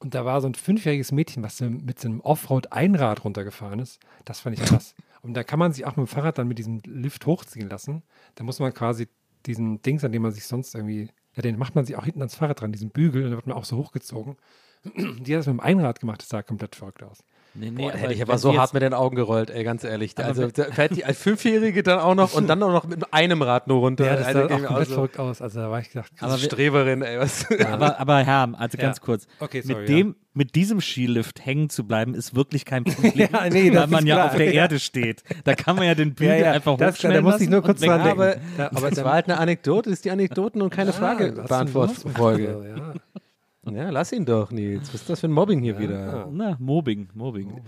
Und 0.00 0.14
da 0.14 0.24
war 0.24 0.40
so 0.40 0.48
ein 0.48 0.54
fünfjähriges 0.54 1.12
Mädchen, 1.12 1.42
was 1.42 1.58
so 1.58 1.68
mit 1.68 1.98
so 1.98 2.08
einem 2.08 2.20
Offroad-Einrad 2.20 3.24
runtergefahren 3.24 3.78
ist. 3.80 4.00
Das 4.24 4.40
fand 4.40 4.58
ich 4.58 4.64
krass. 4.64 4.94
Und 5.22 5.34
da 5.34 5.42
kann 5.42 5.58
man 5.58 5.72
sich 5.72 5.84
auch 5.84 5.96
mit 5.96 6.06
dem 6.06 6.06
Fahrrad 6.06 6.38
dann 6.38 6.48
mit 6.48 6.58
diesem 6.58 6.80
Lift 6.84 7.26
hochziehen 7.26 7.68
lassen. 7.68 8.02
Da 8.36 8.44
muss 8.44 8.60
man 8.60 8.72
quasi 8.72 9.08
diesen 9.46 9.82
Dings, 9.82 10.04
an 10.04 10.12
dem 10.12 10.22
man 10.22 10.32
sich 10.32 10.44
sonst 10.44 10.74
irgendwie, 10.74 11.10
ja, 11.34 11.42
den 11.42 11.58
macht 11.58 11.74
man 11.74 11.84
sich 11.84 11.96
auch 11.96 12.04
hinten 12.04 12.20
ans 12.20 12.34
Fahrrad 12.36 12.60
dran, 12.60 12.72
diesen 12.72 12.90
Bügel, 12.90 13.24
und 13.24 13.30
dann 13.30 13.38
wird 13.38 13.46
man 13.46 13.56
auch 13.56 13.64
so 13.64 13.76
hochgezogen. 13.76 14.36
Die 14.84 15.34
hat 15.34 15.40
das 15.40 15.46
mit 15.46 15.54
dem 15.54 15.60
Einrad 15.60 16.00
gemacht, 16.00 16.22
das 16.22 16.28
sah 16.28 16.42
komplett 16.42 16.76
verrückt 16.76 17.02
aus. 17.02 17.24
Nee, 17.54 17.70
nee, 17.70 17.82
Boah, 17.82 17.92
hätte 17.92 18.12
ich 18.12 18.22
aber 18.22 18.38
so 18.38 18.56
hart 18.56 18.72
mit 18.74 18.82
den 18.82 18.94
Augen 18.94 19.16
gerollt, 19.16 19.50
ey, 19.50 19.64
ganz 19.64 19.82
ehrlich. 19.82 20.12
Aber 20.16 20.28
Also 20.28 20.46
da 20.48 20.64
fährt 20.64 20.94
die 20.96 21.04
als 21.04 21.18
Fünfjährige 21.18 21.82
dann 21.82 21.98
auch 21.98 22.14
noch 22.14 22.34
und 22.34 22.46
dann 22.46 22.62
auch 22.62 22.70
noch 22.72 22.86
mit 22.86 23.12
einem 23.12 23.42
Rad 23.42 23.66
nur 23.66 23.78
runter. 23.80 24.04
Ja, 24.06 24.16
das 24.16 24.26
Also, 24.26 24.38
sah 24.40 24.44
auch 24.44 24.48
ging 24.48 24.60
mir 24.60 24.66
komplett 24.66 24.88
so, 24.88 24.94
verrückt 24.94 25.18
aus. 25.18 25.42
Also 25.42 25.60
da 25.60 25.70
war 25.70 25.80
ich 25.80 25.88
gedacht, 25.90 26.12
wir- 26.20 26.38
Streberin, 26.38 27.02
ey. 27.02 27.18
Was? 27.18 27.46
Aber, 27.72 27.98
aber 27.98 28.18
Herr, 28.24 28.48
also 28.56 28.76
Ja. 28.78 28.84
ganz 28.84 29.00
kurz. 29.00 29.26
Okay, 29.40 29.62
sorry, 29.62 29.80
mit, 29.80 29.88
dem, 29.88 30.16
mit 30.34 30.54
diesem 30.54 30.80
Skilift 30.80 31.44
hängen 31.44 31.68
zu 31.68 31.84
bleiben, 31.84 32.14
ist 32.14 32.36
wirklich 32.36 32.64
kein 32.64 32.84
Problem, 32.84 33.28
Ja, 33.32 33.48
nee, 33.50 33.74
weil 33.74 33.86
man 33.88 34.06
ja 34.06 34.16
klar. 34.16 34.26
auf 34.26 34.36
der 34.36 34.46
Ja. 34.54 34.62
Erde 34.62 34.78
steht. 34.78 35.22
Da 35.44 35.54
kann 35.54 35.74
man 35.74 35.86
ja 35.86 35.94
den 35.96 36.14
Bügel 36.14 36.44
einfach 36.44 36.76
das- 36.76 36.94
hochschnellen 36.96 37.24
da 37.24 37.30
muss 37.30 37.40
ich 37.40 37.48
nur 37.48 37.62
kurz 37.62 37.80
dran 37.80 38.04
denken. 38.04 38.20
aber, 38.20 38.36
Ja, 38.36 38.42
aber 38.68 38.76
aber 38.76 38.86
das 38.90 38.96
dann- 38.96 39.04
war 39.04 39.12
halt 39.14 39.24
eine 39.26 39.38
Anekdote, 39.38 39.90
das 39.90 39.98
ist 40.00 40.04
die 40.04 40.10
Anekdoten 40.12 40.62
und 40.62 40.70
keine 40.70 40.92
Frage 40.92 41.32
was 41.36 41.48
Beantwortfolge. 41.48 42.74
Ja. 42.76 43.20
Ja, 43.66 43.90
lass 43.90 44.12
ihn 44.12 44.24
doch, 44.24 44.50
Nils. 44.50 44.88
Was 44.88 45.02
ist 45.02 45.10
das 45.10 45.20
für 45.20 45.28
ein 45.28 45.32
Mobbing 45.32 45.60
hier 45.62 45.78
wieder? 45.78 46.28
Na, 46.30 46.56
Mobbing, 46.58 47.08
Mobbing. 47.14 47.60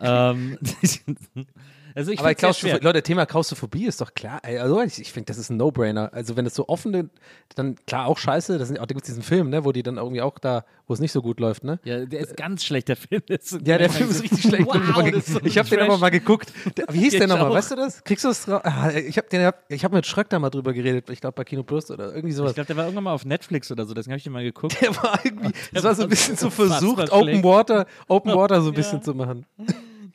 ähm, 0.00 0.58
also 1.94 2.10
ich 2.10 2.18
Aber 2.18 2.34
Klaustroph 2.34 2.82
Leute, 2.82 3.02
Thema 3.02 3.24
Klaustrophobie 3.24 3.86
ist 3.86 4.00
doch 4.00 4.14
klar. 4.14 4.40
Also 4.42 4.82
ich, 4.82 5.00
ich 5.00 5.12
finde, 5.12 5.26
das 5.26 5.38
ist 5.38 5.50
ein 5.50 5.56
No-Brainer. 5.56 6.12
Also 6.12 6.36
wenn 6.36 6.44
es 6.44 6.54
so 6.54 6.68
offen, 6.68 7.10
dann 7.54 7.76
klar 7.86 8.06
auch 8.06 8.18
scheiße. 8.18 8.58
Das 8.58 8.68
sind, 8.68 8.78
auch, 8.78 8.86
da 8.86 8.94
gibt 8.94 9.02
es 9.02 9.06
diesen 9.06 9.22
Film, 9.22 9.48
ne, 9.50 9.64
wo 9.64 9.70
die 9.70 9.82
dann 9.82 9.96
irgendwie 9.96 10.20
auch 10.20 10.38
da, 10.38 10.64
wo 10.86 10.94
es 10.94 11.00
nicht 11.00 11.12
so 11.12 11.22
gut 11.22 11.38
läuft, 11.38 11.62
ne? 11.62 11.78
Ja, 11.84 12.04
der 12.04 12.20
ist 12.20 12.36
ganz 12.36 12.64
schlecht, 12.64 12.88
der 12.88 12.96
Film. 12.96 13.22
ist 13.28 13.52
Ja, 13.64 13.78
der 13.78 13.90
Film 13.90 14.10
ist 14.10 14.22
richtig 14.24 14.42
schlecht. 14.42 14.66
Wow, 14.66 15.06
ich 15.06 15.14
ist 15.14 15.26
so 15.28 15.40
ich 15.44 15.56
habe 15.56 15.68
den 15.68 15.80
aber 15.80 15.98
mal 15.98 16.10
geguckt. 16.10 16.52
Wie 16.90 16.98
hieß 16.98 17.12
der 17.12 17.28
nochmal? 17.28 17.52
Weißt 17.52 17.70
du 17.70 17.76
das? 17.76 18.02
Kriegst 18.02 18.24
du 18.24 18.28
das 18.28 18.48
raus? 18.48 18.62
Ah, 18.64 18.90
ich 18.90 19.16
habe 19.16 19.54
hab 19.70 19.92
mit 19.92 20.06
Schröck 20.06 20.28
da 20.28 20.38
mal 20.38 20.50
drüber 20.50 20.72
geredet. 20.72 21.08
Ich 21.10 21.20
glaube 21.20 21.34
bei 21.34 21.44
Kino 21.44 21.62
Plus 21.62 21.90
oder 21.90 22.14
irgendwie 22.14 22.32
sowas. 22.32 22.50
Ich 22.50 22.54
glaube, 22.56 22.66
der 22.66 22.76
war 22.76 22.84
irgendwann 22.84 23.04
mal 23.04 23.12
auf 23.12 23.24
Netflix 23.24 23.70
oder 23.70 23.86
so, 23.86 23.94
deswegen 23.94 24.12
habe 24.12 24.18
ich 24.18 24.24
den 24.24 24.32
mal 24.32 24.42
geguckt. 24.42 24.80
der 24.80 24.96
war 24.96 25.24
irgendwie, 25.24 25.52
das 25.72 25.84
war 25.84 25.94
so 25.94 26.02
ein 26.02 26.08
bisschen 26.08 26.36
so 26.36 26.50
versucht, 26.50 27.08
schlecht. 27.08 27.12
Open 27.12 27.44
Water, 27.44 27.86
Open 28.08 28.34
Water 28.34 28.60
so 28.62 28.68
ein 28.70 28.74
bisschen 28.74 29.02
zu 29.02 29.14
machen. 29.14 29.46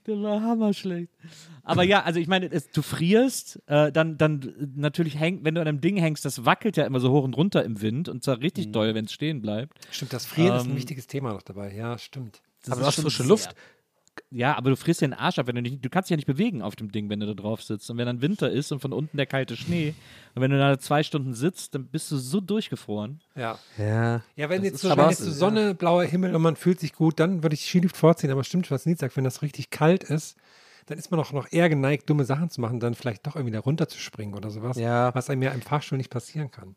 Der 0.08 0.22
war 0.22 0.42
hammerschlecht. 0.42 1.12
Aber 1.70 1.84
ja, 1.84 2.04
also 2.04 2.20
ich 2.20 2.28
meine, 2.28 2.52
es, 2.52 2.70
du 2.72 2.82
frierst, 2.82 3.62
äh, 3.68 3.92
dann, 3.92 4.18
dann 4.18 4.72
natürlich 4.76 5.20
hängt, 5.20 5.44
wenn 5.44 5.56
du 5.56 5.62
an 5.62 5.68
einem 5.68 5.82
Ding 5.82 5.98
hängst, 5.98 6.26
das 6.26 6.46
wackelt 6.46 6.78
ja 6.78 6.86
immer 6.86 7.00
so 7.00 7.12
hoch 7.12 7.24
und 7.24 7.36
runter 7.38 7.64
im 7.64 7.82
Wind 7.82 8.10
und 8.10 8.24
zwar 8.24 8.40
richtig 8.42 8.72
doll, 8.72 8.96
wenn 8.96 9.06
es 9.06 9.14
stehen 9.14 9.42
bleibt. 9.42 9.78
Stimmt, 9.92 10.14
das 10.14 10.26
Frieren 10.26 10.58
ist 10.58 10.64
ein 10.66 10.72
Ähm, 10.72 10.78
wichtiges 10.78 11.08
Thema 11.08 11.34
noch 11.34 11.42
dabei. 11.42 11.74
Ja, 11.74 11.98
stimmt. 11.98 12.42
Das 12.64 12.72
Aber 12.72 12.82
du 12.82 12.88
hast 12.88 13.00
frische 13.00 13.24
Luft. 13.24 13.56
Ja, 14.32 14.58
aber 14.58 14.70
du 14.72 14.76
frierst 14.76 15.00
dir 15.00 15.08
den 15.08 15.14
Arsch 15.14 15.40
ab, 15.40 15.48
wenn 15.48 15.56
du 15.56 15.62
nicht, 15.62 15.84
du 15.84 15.90
kannst 15.90 16.10
dich 16.10 16.12
ja 16.12 16.18
nicht 16.18 16.26
bewegen 16.26 16.62
auf 16.62 16.76
dem 16.76 16.92
Ding, 16.92 17.10
wenn 17.10 17.22
du 17.22 17.26
da 17.26 17.34
drauf 17.34 17.64
sitzt. 17.64 17.90
Und 17.90 17.98
wenn 17.98 18.06
dann 18.06 18.22
Winter 18.22 18.52
ist 18.52 18.72
und 18.74 18.82
von 18.82 18.92
unten 18.92 19.16
der 19.16 19.26
kalte 19.26 19.56
Schnee 19.56 19.94
und 20.36 20.42
wenn 20.42 20.52
du 20.52 20.58
da 20.58 20.78
zwei 20.78 21.04
Stunden 21.04 21.34
sitzt, 21.34 21.74
dann 21.74 21.86
bist 21.86 22.12
du 22.12 22.18
so 22.18 22.42
durchgefroren. 22.42 23.22
Ja. 23.36 23.58
Ja. 23.78 24.22
Ja, 24.36 24.50
wenn 24.50 24.62
Das 24.62 24.72
jetzt 24.72 24.82
so, 24.82 24.90
wenn 24.90 25.10
jetzt 25.10 25.20
so 25.24 25.32
Sonne, 25.32 25.74
blauer 25.74 26.04
Himmel 26.04 26.36
und 26.36 26.42
man 26.42 26.58
fühlt 26.58 26.82
sich 26.82 26.94
gut, 26.94 27.18
dann 27.20 27.44
würde 27.44 27.54
ich 27.54 27.62
Skilift 27.62 27.96
vorziehen. 27.96 28.30
Aber 28.30 28.44
stimmt, 28.44 28.70
was 28.72 28.86
Nils 28.86 29.00
sagt, 29.00 29.16
wenn 29.16 29.24
das 29.24 29.42
richtig 29.42 29.70
kalt 29.70 30.04
ist, 30.04 30.36
dann 30.90 30.98
ist 30.98 31.12
man 31.12 31.20
auch 31.20 31.32
noch 31.32 31.52
eher 31.52 31.70
geneigt, 31.70 32.10
dumme 32.10 32.26
Sachen 32.26 32.50
zu 32.50 32.62
machen, 32.62 32.80
dann 32.80 32.96
vielleicht 32.96 33.26
doch 33.28 33.36
irgendwie 33.36 33.54
da 33.54 33.60
runterzuspringen 33.60 34.36
oder 34.36 34.50
sowas, 34.50 34.78
Ja. 34.78 35.14
was 35.16 35.30
einem 35.30 35.44
ja 35.44 35.52
im 35.52 35.62
Fahrstuhl 35.62 35.98
nicht 35.98 36.10
passieren 36.10 36.52
kann. 36.52 36.76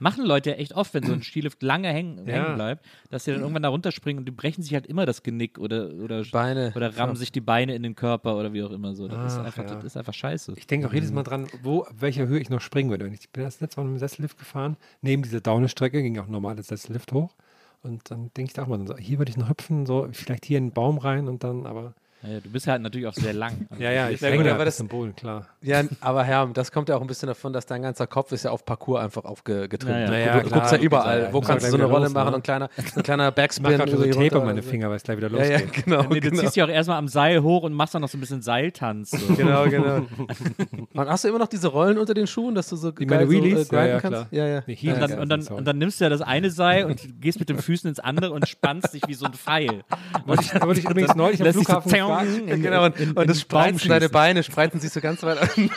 Machen 0.00 0.24
Leute 0.24 0.50
ja 0.50 0.56
echt 0.56 0.74
oft, 0.74 0.92
wenn 0.92 1.04
so 1.04 1.12
ein 1.12 1.22
Skilift 1.22 1.62
lange 1.62 1.88
hängen, 1.88 2.26
Ja. 2.26 2.34
hängen 2.34 2.54
bleibt, 2.56 2.84
dass 3.10 3.24
sie 3.24 3.30
dann 3.30 3.40
irgendwann 3.40 3.62
da 3.62 3.68
runterspringen 3.68 4.18
und 4.18 4.24
die 4.26 4.32
brechen 4.32 4.60
sich 4.62 4.74
halt 4.74 4.86
immer 4.86 5.06
das 5.06 5.22
Genick 5.22 5.58
oder, 5.58 5.88
oder, 5.94 6.22
Beine. 6.32 6.72
oder 6.74 6.96
rammen 6.98 7.14
sich 7.16 7.30
die 7.30 7.40
Beine 7.40 7.74
in 7.76 7.82
den 7.84 7.94
Körper 7.94 8.36
oder 8.36 8.52
wie 8.52 8.62
auch 8.64 8.72
immer 8.72 8.94
so. 8.94 9.06
Das, 9.06 9.32
ist, 9.34 9.38
Ach, 9.38 9.44
einfach, 9.46 9.62
ja. 9.62 9.74
das 9.74 9.84
ist 9.84 9.96
einfach 9.96 10.12
scheiße. 10.12 10.54
Ich 10.56 10.66
denke 10.66 10.88
auch 10.88 10.92
jedes 10.92 11.12
Mal 11.12 11.22
dran, 11.22 11.46
wo, 11.62 11.82
auf 11.82 11.92
welcher 12.00 12.26
Höhe 12.26 12.40
ich 12.40 12.50
noch 12.50 12.60
springen 12.60 12.90
würde. 12.90 13.06
Ich 13.08 13.30
bin 13.30 13.44
das 13.44 13.60
letzte 13.60 13.80
Mal 13.80 13.86
mit 13.86 13.94
dem 13.94 13.98
Sessellift 14.00 14.36
gefahren, 14.36 14.76
neben 15.00 15.22
dieser 15.22 15.40
Downestrecke 15.40 16.02
ging 16.02 16.18
auch 16.18 16.26
ein 16.26 16.32
normales 16.32 16.66
Sessellift 16.66 17.12
hoch. 17.12 17.34
Und 17.82 18.10
dann 18.10 18.30
denke 18.36 18.48
ich 18.50 18.52
da 18.54 18.62
auch 18.62 18.66
mal, 18.66 18.84
so, 18.86 18.96
hier 18.96 19.18
würde 19.18 19.30
ich 19.30 19.36
noch 19.36 19.48
hüpfen, 19.48 19.86
so 19.86 20.08
vielleicht 20.12 20.44
hier 20.46 20.58
in 20.58 20.64
einen 20.64 20.72
Baum 20.72 20.98
rein 20.98 21.28
und 21.28 21.44
dann, 21.44 21.66
aber. 21.66 21.94
Ja, 22.24 22.32
ja, 22.32 22.40
du 22.40 22.48
bist 22.50 22.66
halt 22.66 22.80
natürlich 22.82 23.06
auch 23.06 23.12
sehr 23.14 23.32
lang. 23.34 23.66
Also 23.70 23.82
Ja, 23.82 23.90
ja, 23.92 24.08
ich 24.08 24.20
Ja, 24.20 24.30
da 24.42 24.54
aber 24.54 24.64
das- 24.64 24.82
Boden, 24.84 25.14
klar. 25.14 25.46
Ja, 25.62 25.82
aber 26.00 26.24
Herr, 26.24 26.46
das 26.52 26.70
kommt 26.72 26.88
ja 26.88 26.96
auch 26.96 27.00
ein 27.00 27.06
bisschen 27.06 27.26
davon, 27.26 27.52
dass 27.52 27.66
dein 27.66 27.82
ganzer 27.82 28.06
Kopf 28.06 28.32
ist 28.32 28.44
ja 28.44 28.50
auf 28.50 28.64
Parcours 28.64 29.02
einfach 29.02 29.24
aufgetrimmt. 29.24 29.84
Ja, 29.90 30.16
ja. 30.18 30.38
Du, 30.40 30.48
du 30.48 30.54
guckst 30.54 30.72
ja 30.72 30.78
überall. 30.78 31.28
Wo 31.32 31.40
kannst 31.40 31.62
du 31.62 31.66
ja 31.66 31.70
so 31.70 31.76
eine 31.76 31.84
Rolle 31.86 32.04
los, 32.04 32.12
machen 32.14 32.30
ne? 32.30 32.36
und 32.36 32.40
ein 32.40 32.42
kleiner, 32.42 32.68
ein 32.96 33.02
kleiner 33.02 33.28
Ich 33.28 33.34
Backspin. 33.34 33.62
mache 33.64 33.76
gerade 33.76 33.90
so 33.92 33.96
Tape 34.04 34.14
runter 34.16 34.40
um 34.40 34.44
meine. 34.46 34.62
Finger, 34.62 34.88
weil 34.90 34.96
es 34.96 35.02
gleich 35.02 35.16
wieder 35.18 35.30
Ja, 35.30 35.44
ja, 35.44 35.58
losgeht. 35.58 35.84
genau. 35.84 36.02
Nee, 36.04 36.20
du 36.20 36.30
genau. 36.30 36.42
ziehst 36.42 36.56
ja 36.56 36.64
auch 36.64 36.68
erstmal 36.68 36.98
am 36.98 37.08
Seil 37.08 37.42
hoch 37.42 37.62
und 37.62 37.72
machst 37.72 37.94
dann 37.94 38.02
noch 38.02 38.08
so 38.08 38.16
ein 38.16 38.20
bisschen 38.20 38.42
Seiltanz. 38.42 39.10
So. 39.10 39.34
Genau, 39.34 39.64
genau. 39.68 40.06
Und 40.94 41.08
hast 41.08 41.24
du 41.24 41.28
immer 41.28 41.38
noch 41.38 41.48
diese 41.48 41.68
Rollen 41.68 41.98
unter 41.98 42.14
den 42.14 42.26
Schuhen, 42.26 42.54
dass 42.54 42.68
du 42.68 42.76
so 42.76 42.90
Die 42.92 43.04
geil 43.06 43.26
so, 43.26 43.32
äh, 43.32 43.40
grinden 43.40 43.66
Ja, 43.72 43.84
ja, 43.86 44.00
kannst? 44.00 44.08
klar. 44.08 44.26
Ja, 44.30 44.46
ja. 44.46 44.58
Und 44.66 44.82
Ja, 44.82 44.94
dann, 45.06 45.18
und, 45.18 45.28
dann, 45.28 45.46
und 45.48 45.64
dann 45.66 45.78
nimmst 45.78 46.00
du 46.00 46.04
ja 46.04 46.08
das 46.10 46.20
eine 46.22 46.50
Seil 46.50 46.84
und 46.86 47.20
gehst 47.20 47.40
mit 47.40 47.48
den 47.48 47.58
Füßen 47.58 47.88
ins 47.88 47.98
andere 48.00 48.30
und 48.30 48.48
spannst 48.48 48.94
dich 48.94 49.02
wie 49.08 49.14
so 49.14 49.26
ein 49.26 49.32
Pfeil. 49.34 49.82
Wollte 50.26 50.42
ich, 50.44 50.62
wollte 50.62 50.80
ich 50.80 50.88
übrigens 50.88 51.14
neulich 51.16 51.40
am 51.40 51.46
dich 51.46 51.54
Flughafen 51.56 51.90
in- 52.22 52.48
Ja, 52.48 52.56
genau, 52.56 52.84
und, 52.86 52.98
in- 53.00 53.10
und 53.12 53.22
in 53.22 53.28
das 53.28 53.38
den 53.40 53.48
Baum 53.48 53.62
spreizen 53.78 53.88
deine. 53.88 54.08
Beine, 54.08 54.42
spreizen 54.42 54.80
sich 54.80 54.90
so 54.92 55.00
ganz 55.00 55.22
weit 55.22 55.38
an. 55.38 55.70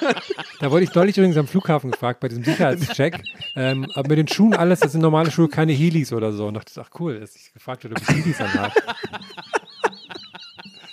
Da 0.60 0.72
wurde 0.72 0.84
ich 0.86 0.94
neulich 0.96 1.18
übrigens 1.18 1.38
am 1.38 1.48
Flughafen 1.48 1.92
gefragt, 1.92 2.20
bei 2.20 2.28
diesem 2.28 2.44
Sicherheitscheck. 2.44 3.20
ähm, 3.56 3.86
aber 3.96 4.10
mit 4.10 4.18
den 4.18 4.28
Schuhen 4.28 4.54
alles, 4.56 4.80
das 4.80 4.92
sind 4.94 5.02
normale 5.02 5.32
Schuhe, 5.32 5.48
keine 5.50 5.74
Heelys 5.74 6.14
oder 6.14 6.32
so. 6.34 6.48
Und 6.48 6.54
dachte 6.56 6.72
ich, 6.76 6.80
ach 6.80 6.90
cool, 7.00 7.20
dass 7.20 7.36
ich 7.36 7.54
gefragt 7.54 7.84
wurde, 7.84 7.96
ob 7.96 8.02
ich 8.02 8.16
Heelys 8.16 8.40
anhabe. 8.42 8.72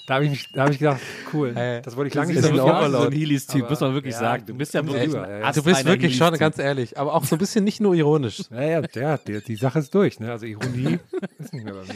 Da 0.06 0.14
habe 0.16 0.24
ich, 0.26 0.30
mich- 0.32 0.52
da 0.52 0.64
hab 0.64 0.70
ich 0.70 0.78
gedacht, 0.78 1.00
cool, 1.32 1.54
Ey, 1.56 1.80
das 1.80 1.96
wollte 1.96 2.08
ich 2.08 2.12
das 2.12 2.20
lange 2.26 2.34
nicht 2.38 2.44
ein 2.46 2.56
so 2.56 2.62
Overload. 2.64 2.90
so 3.04 3.06
ein 3.08 3.12
Heelys-Typ, 3.12 3.70
muss 3.70 3.80
man 3.80 3.94
wirklich 3.94 4.12
ja, 4.12 4.20
sagen. 4.20 4.44
Du 4.44 4.52
bist 4.54 4.74
ja 4.74 4.84
wirklich 4.86 5.08
rüber, 5.08 5.24
ein 5.26 5.40
ja. 5.40 5.52
Du 5.52 5.62
bist 5.62 5.84
wirklich 5.86 6.14
schon, 6.18 6.34
ganz 6.36 6.58
ehrlich, 6.58 6.98
aber 6.98 7.14
auch 7.14 7.24
so 7.24 7.36
ein 7.36 7.38
bisschen 7.38 7.64
nicht 7.64 7.80
nur 7.80 7.94
ironisch. 7.94 8.42
Ja, 8.50 8.62
ja, 8.62 8.80
der, 8.82 9.16
der, 9.16 9.40
die 9.40 9.56
Sache 9.56 9.78
ist 9.78 9.94
durch. 9.94 10.20
Ne? 10.20 10.30
Also 10.30 10.44
Ironie 10.44 10.98
ist 11.38 11.54
nicht 11.54 11.64
mehr 11.64 11.72
bei 11.72 11.80
mir. 11.84 11.94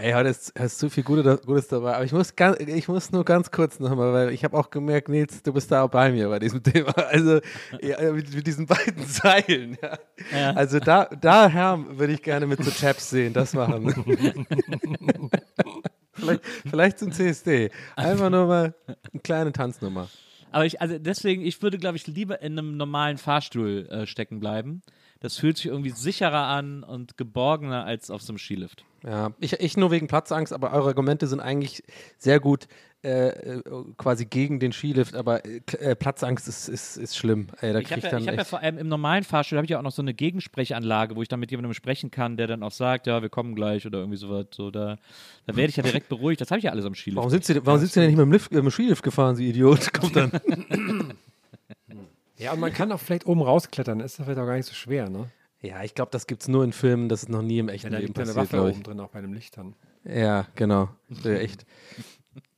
Ey, 0.00 0.12
heute 0.12 0.28
ist, 0.28 0.50
ist 0.50 0.78
zu 0.78 0.90
viel 0.90 1.02
Gutes, 1.02 1.40
Gutes 1.44 1.66
dabei. 1.66 1.96
Aber 1.96 2.04
ich 2.04 2.12
muss, 2.12 2.36
ganz, 2.36 2.60
ich 2.60 2.86
muss 2.86 3.10
nur 3.10 3.24
ganz 3.24 3.50
kurz 3.50 3.80
nochmal, 3.80 4.12
weil 4.12 4.30
ich 4.30 4.44
habe 4.44 4.56
auch 4.56 4.70
gemerkt, 4.70 5.08
Nils, 5.08 5.42
du 5.42 5.52
bist 5.52 5.72
da 5.72 5.82
auch 5.82 5.90
bei 5.90 6.12
mir 6.12 6.28
bei 6.28 6.38
diesem 6.38 6.62
Thema. 6.62 6.96
Also 6.96 7.40
ja, 7.82 8.12
mit, 8.12 8.32
mit 8.32 8.46
diesen 8.46 8.66
beiden 8.66 9.04
Seilen. 9.06 9.76
Ja. 9.82 9.98
Ja. 10.30 10.50
Also 10.52 10.78
da, 10.78 11.06
da 11.06 11.48
Herr, 11.48 11.84
würde 11.98 12.12
ich 12.12 12.22
gerne 12.22 12.46
mit 12.46 12.62
so 12.62 12.70
Chaps 12.70 13.10
sehen, 13.10 13.32
das 13.32 13.54
machen. 13.54 13.92
vielleicht, 16.12 16.46
vielleicht 16.70 16.98
zum 17.00 17.10
CSD. 17.10 17.72
Einfach 17.96 18.30
nur 18.30 18.46
mal 18.46 18.74
ein 19.12 19.22
kleine 19.24 19.50
Tanznummer. 19.50 20.08
Aber 20.52 20.64
ich, 20.64 20.80
also 20.80 20.96
deswegen, 20.96 21.44
ich 21.44 21.60
würde, 21.60 21.76
glaube 21.76 21.96
ich, 21.96 22.06
lieber 22.06 22.40
in 22.40 22.56
einem 22.56 22.76
normalen 22.76 23.18
Fahrstuhl 23.18 23.88
äh, 23.90 24.06
stecken 24.06 24.38
bleiben. 24.38 24.80
Das 25.18 25.36
fühlt 25.36 25.56
sich 25.56 25.66
irgendwie 25.66 25.90
sicherer 25.90 26.46
an 26.46 26.84
und 26.84 27.16
geborgener 27.16 27.84
als 27.84 28.12
auf 28.12 28.22
so 28.22 28.30
einem 28.30 28.38
Skilift. 28.38 28.84
Ja, 29.04 29.30
ich, 29.38 29.52
ich 29.54 29.76
nur 29.76 29.90
wegen 29.90 30.08
Platzangst, 30.08 30.52
aber 30.52 30.72
eure 30.72 30.88
Argumente 30.88 31.26
sind 31.26 31.40
eigentlich 31.40 31.82
sehr 32.18 32.40
gut 32.40 32.66
äh, 33.04 33.28
äh, 33.28 33.62
quasi 33.96 34.24
gegen 34.24 34.58
den 34.58 34.72
Skilift, 34.72 35.14
aber 35.14 35.44
äh, 35.44 35.60
äh, 35.78 35.94
Platzangst 35.94 36.48
ist, 36.48 36.68
ist, 36.68 36.96
ist 36.96 37.16
schlimm. 37.16 37.46
Ey, 37.60 37.72
da 37.72 37.78
Ich 37.78 37.92
habe 37.92 38.00
ja, 38.00 38.10
dann 38.10 38.22
ich 38.22 38.28
hab 38.28 38.36
ja 38.36 38.42
vor 38.42 38.58
allem 38.58 38.76
im 38.76 38.88
normalen 38.88 39.22
Fahrstuhl 39.22 39.56
habe 39.56 39.66
ich 39.66 39.70
ja 39.70 39.78
auch 39.78 39.84
noch 39.84 39.92
so 39.92 40.02
eine 40.02 40.14
Gegensprechanlage, 40.14 41.14
wo 41.14 41.22
ich 41.22 41.28
dann 41.28 41.38
mit 41.38 41.52
jemandem 41.52 41.74
sprechen 41.74 42.10
kann, 42.10 42.36
der 42.36 42.48
dann 42.48 42.64
auch 42.64 42.72
sagt, 42.72 43.06
ja, 43.06 43.22
wir 43.22 43.28
kommen 43.28 43.54
gleich 43.54 43.86
oder 43.86 44.00
irgendwie 44.00 44.18
sowas. 44.18 44.46
So, 44.50 44.72
da, 44.72 44.96
da 45.46 45.54
werde 45.54 45.70
ich 45.70 45.76
ja 45.76 45.84
direkt 45.84 46.08
beruhigt. 46.08 46.40
Das 46.40 46.50
habe 46.50 46.58
ich 46.58 46.64
ja 46.64 46.72
alles 46.72 46.84
am 46.84 46.96
Skilift. 46.96 47.18
Warum 47.18 47.30
sind 47.30 47.44
Sie, 47.44 47.64
warum 47.64 47.78
sind 47.78 47.92
Sie 47.92 48.00
denn 48.00 48.08
nicht 48.08 48.18
mit 48.18 48.26
dem, 48.26 48.32
Lift, 48.32 48.50
mit 48.50 48.64
dem 48.64 48.70
Skilift 48.72 49.04
gefahren, 49.04 49.36
Sie 49.36 49.48
Idiot? 49.48 49.92
Kommt 49.98 50.16
dann. 50.16 50.32
Ja, 52.36 52.52
und 52.52 52.58
man 52.58 52.72
kann 52.72 52.90
auch 52.90 53.00
vielleicht 53.00 53.26
oben 53.26 53.42
rausklettern. 53.42 54.00
Ist 54.00 54.18
das 54.18 54.24
vielleicht 54.24 54.40
auch 54.40 54.46
gar 54.46 54.56
nicht 54.56 54.66
so 54.66 54.74
schwer, 54.74 55.08
ne? 55.08 55.30
Ja, 55.60 55.82
ich 55.82 55.94
glaube, 55.94 56.10
das 56.12 56.26
gibt 56.26 56.42
es 56.42 56.48
nur 56.48 56.62
in 56.64 56.72
Filmen, 56.72 57.08
das 57.08 57.24
ist 57.24 57.28
noch 57.28 57.42
nie 57.42 57.58
im 57.58 57.68
Ja, 57.68 57.74
echten 57.74 57.90
da 57.90 57.98
Leben 57.98 58.06
liegt 58.08 58.18
ja 58.18 58.22
eine 58.24 58.34
passiert, 58.34 58.52
Waffe 58.52 58.70
oben 58.70 58.82
drin, 58.84 59.00
auch 59.00 59.08
bei 59.08 59.18
einem 59.18 59.32
Licht 59.32 59.56
dann. 59.56 59.74
Ja, 60.04 60.46
genau. 60.54 60.88
Ja, 61.24 61.32
echt. 61.32 61.66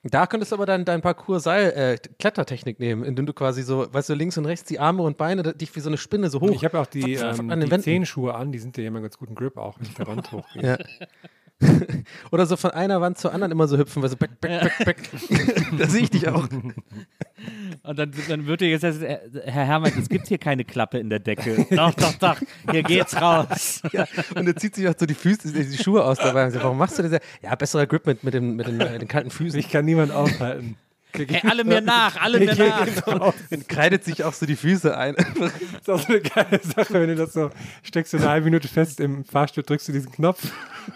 Da 0.02 0.26
könntest 0.26 0.52
du 0.52 0.56
aber 0.56 0.66
dein, 0.66 0.84
dein 0.84 1.02
Parcours 1.02 1.42
Seil, 1.44 1.70
äh, 1.72 2.72
nehmen, 2.78 3.04
indem 3.04 3.26
du 3.26 3.32
quasi 3.34 3.62
so, 3.62 3.92
weißt 3.92 4.08
du, 4.10 4.14
links 4.14 4.36
und 4.38 4.46
rechts 4.46 4.66
die 4.66 4.78
Arme 4.78 5.02
und 5.02 5.16
Beine 5.18 5.42
da- 5.42 5.52
dich 5.52 5.74
wie 5.76 5.80
so 5.80 5.88
eine 5.90 5.98
Spinne 5.98 6.30
so 6.30 6.40
hoch. 6.40 6.50
Ich 6.50 6.64
habe 6.64 6.78
auch 6.78 6.86
die, 6.86 7.18
An 7.18 7.38
ähm, 7.40 7.48
den 7.48 7.60
die 7.60 7.70
Wänden. 7.70 7.82
Zehenschuhe 7.84 8.34
an, 8.34 8.52
die 8.52 8.58
sind 8.58 8.76
ja 8.78 8.84
immer 8.84 9.00
ganz 9.00 9.18
guten 9.18 9.34
Grip 9.34 9.56
auch, 9.56 9.78
wenn 9.78 9.86
ich 9.86 9.94
der 9.94 10.06
Wand 10.06 10.30
hochgehe. 10.32 10.62
Ja. 10.62 10.78
Oder 12.30 12.46
so 12.46 12.56
von 12.56 12.70
einer 12.70 13.00
Wand 13.00 13.18
zur 13.18 13.32
anderen 13.32 13.52
immer 13.52 13.68
so 13.68 13.76
hüpfen, 13.76 14.02
weil 14.02 14.08
so 14.08 14.16
back, 14.16 14.40
back, 14.40 14.60
back, 14.60 14.84
back. 14.84 14.96
da 15.78 15.86
sehe 15.86 16.02
ich 16.02 16.10
dich 16.10 16.28
auch. 16.28 16.48
Und 17.82 17.98
dann, 17.98 18.12
dann 18.28 18.46
wird 18.46 18.60
dir 18.60 18.68
jetzt, 18.68 18.84
äh, 18.84 19.18
Herr 19.44 19.64
Hermann, 19.64 19.92
es 19.98 20.08
gibt 20.08 20.28
hier 20.28 20.38
keine 20.38 20.64
Klappe 20.64 20.98
in 20.98 21.08
der 21.08 21.20
Decke. 21.20 21.66
Doch, 21.70 21.94
doch, 21.94 22.14
doch, 22.14 22.36
hier 22.70 22.82
geht's 22.82 23.20
raus. 23.20 23.82
Ja, 23.92 24.06
und 24.34 24.46
er 24.46 24.56
zieht 24.56 24.74
sich 24.74 24.86
auch 24.86 24.94
so 24.96 25.06
die 25.06 25.14
Füße, 25.14 25.50
die 25.50 25.82
Schuhe 25.82 26.04
aus 26.04 26.18
dabei. 26.18 26.44
Und 26.44 26.50
sagt, 26.50 26.64
warum 26.64 26.76
machst 26.76 26.98
du 26.98 27.02
das? 27.02 27.20
Ja, 27.42 27.54
besserer 27.54 27.86
Grip 27.86 28.06
mit, 28.06 28.22
mit, 28.24 28.34
den, 28.34 28.56
mit, 28.56 28.66
den, 28.66 28.80
äh, 28.80 28.98
den 28.98 29.08
kalten 29.08 29.30
Füßen. 29.30 29.56
Mich 29.56 29.70
kann 29.70 29.86
niemand 29.86 30.12
aufhalten. 30.12 30.76
Ey, 31.12 31.40
alle 31.48 31.64
mir 31.64 31.80
nach, 31.80 32.20
alle 32.20 32.38
mir 32.38 32.54
nach. 32.54 33.04
Genau. 33.04 33.34
Dann 33.50 33.66
kreidet 33.66 34.04
sich 34.04 34.24
auch 34.24 34.32
so 34.32 34.46
die 34.46 34.56
Füße 34.56 34.96
ein. 34.96 35.16
Das 35.16 35.52
ist 35.80 35.90
auch 35.90 36.00
so 36.00 36.12
eine 36.12 36.20
geile 36.20 36.60
Sache, 36.62 36.94
wenn 36.94 37.08
du 37.08 37.16
das 37.16 37.32
so 37.32 37.50
steckst 37.82 38.12
du 38.12 38.18
eine 38.18 38.28
halbe 38.28 38.44
Minute 38.46 38.68
fest 38.68 39.00
im 39.00 39.24
Fahrstuhl, 39.24 39.62
drückst 39.64 39.88
du 39.88 39.92
diesen 39.92 40.12
Knopf 40.12 40.42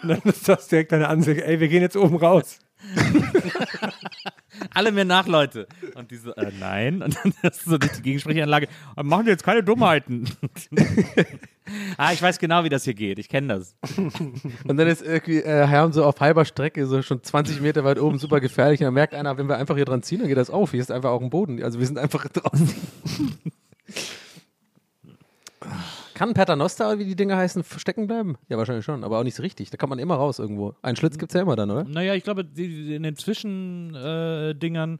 und 0.01 0.09
dann 0.09 0.21
ist 0.23 0.47
das 0.47 0.67
direkt 0.67 0.91
deine 0.91 1.07
Ansage, 1.07 1.45
ey, 1.45 1.59
wir 1.59 1.67
gehen 1.67 1.81
jetzt 1.81 1.97
oben 1.97 2.17
raus. 2.17 2.59
Alle 4.73 4.91
mir 4.91 5.05
nach, 5.05 5.27
Leute. 5.27 5.67
Und 5.95 6.11
die 6.11 6.17
so, 6.17 6.33
äh, 6.35 6.51
nein. 6.59 7.01
Und 7.01 7.15
dann 7.15 7.33
hast 7.43 7.65
du 7.65 7.71
so 7.71 7.77
die 7.77 7.87
Gegensprechanlage. 8.01 8.67
Machen 9.01 9.27
jetzt 9.27 9.43
keine 9.43 9.63
Dummheiten. 9.63 10.29
ah, 11.97 12.13
ich 12.13 12.21
weiß 12.21 12.39
genau, 12.39 12.63
wie 12.63 12.69
das 12.69 12.83
hier 12.83 12.93
geht. 12.93 13.19
Ich 13.19 13.29
kenne 13.29 13.47
das. 13.55 13.75
Und 13.97 14.77
dann 14.77 14.87
ist 14.87 15.01
irgendwie 15.01 15.39
äh, 15.39 15.67
Herm 15.67 15.91
so 15.93 16.05
auf 16.05 16.19
halber 16.19 16.45
Strecke, 16.45 16.85
so 16.87 17.01
schon 17.01 17.23
20 17.23 17.61
Meter 17.61 17.83
weit 17.83 17.99
oben, 17.99 18.17
super 18.19 18.39
gefährlich. 18.39 18.79
Und 18.79 18.85
dann 18.85 18.93
merkt 18.93 19.13
einer, 19.13 19.37
wenn 19.37 19.47
wir 19.47 19.57
einfach 19.57 19.75
hier 19.75 19.85
dran 19.85 20.03
ziehen, 20.03 20.19
dann 20.19 20.27
geht 20.27 20.37
das 20.37 20.49
auf. 20.49 20.71
Hier 20.71 20.81
ist 20.81 20.91
einfach 20.91 21.11
auch 21.11 21.21
ein 21.21 21.29
Boden. 21.29 21.61
Also 21.63 21.79
wir 21.79 21.85
sind 21.85 21.97
einfach 21.97 22.27
draußen. 22.27 22.75
Kann 26.15 26.33
Paternoster, 26.33 26.97
wie 26.97 27.03
die 27.03 27.17
Dinge 27.17 27.35
heißen, 27.35 27.61
stecken 27.77 28.07
bleiben? 28.07 28.37
Ja, 28.47 28.57
wahrscheinlich 28.57 28.85
schon, 28.85 29.03
aber 29.03 29.19
auch 29.19 29.23
nicht 29.25 29.35
so 29.35 29.43
richtig. 29.43 29.69
Da 29.69 29.75
kommt 29.75 29.89
man 29.89 29.99
immer 29.99 30.15
raus 30.15 30.39
irgendwo. 30.39 30.73
Einen 30.81 30.95
Schlitz 30.95 31.17
gibt 31.17 31.31
es 31.31 31.35
ja 31.35 31.41
immer 31.41 31.57
dann, 31.57 31.69
oder? 31.69 31.83
Naja, 31.83 32.15
ich 32.15 32.23
glaube, 32.23 32.47
in 32.55 33.03
den 33.03 33.17
Zwischendingern, 33.17 34.95
äh, 34.95 34.97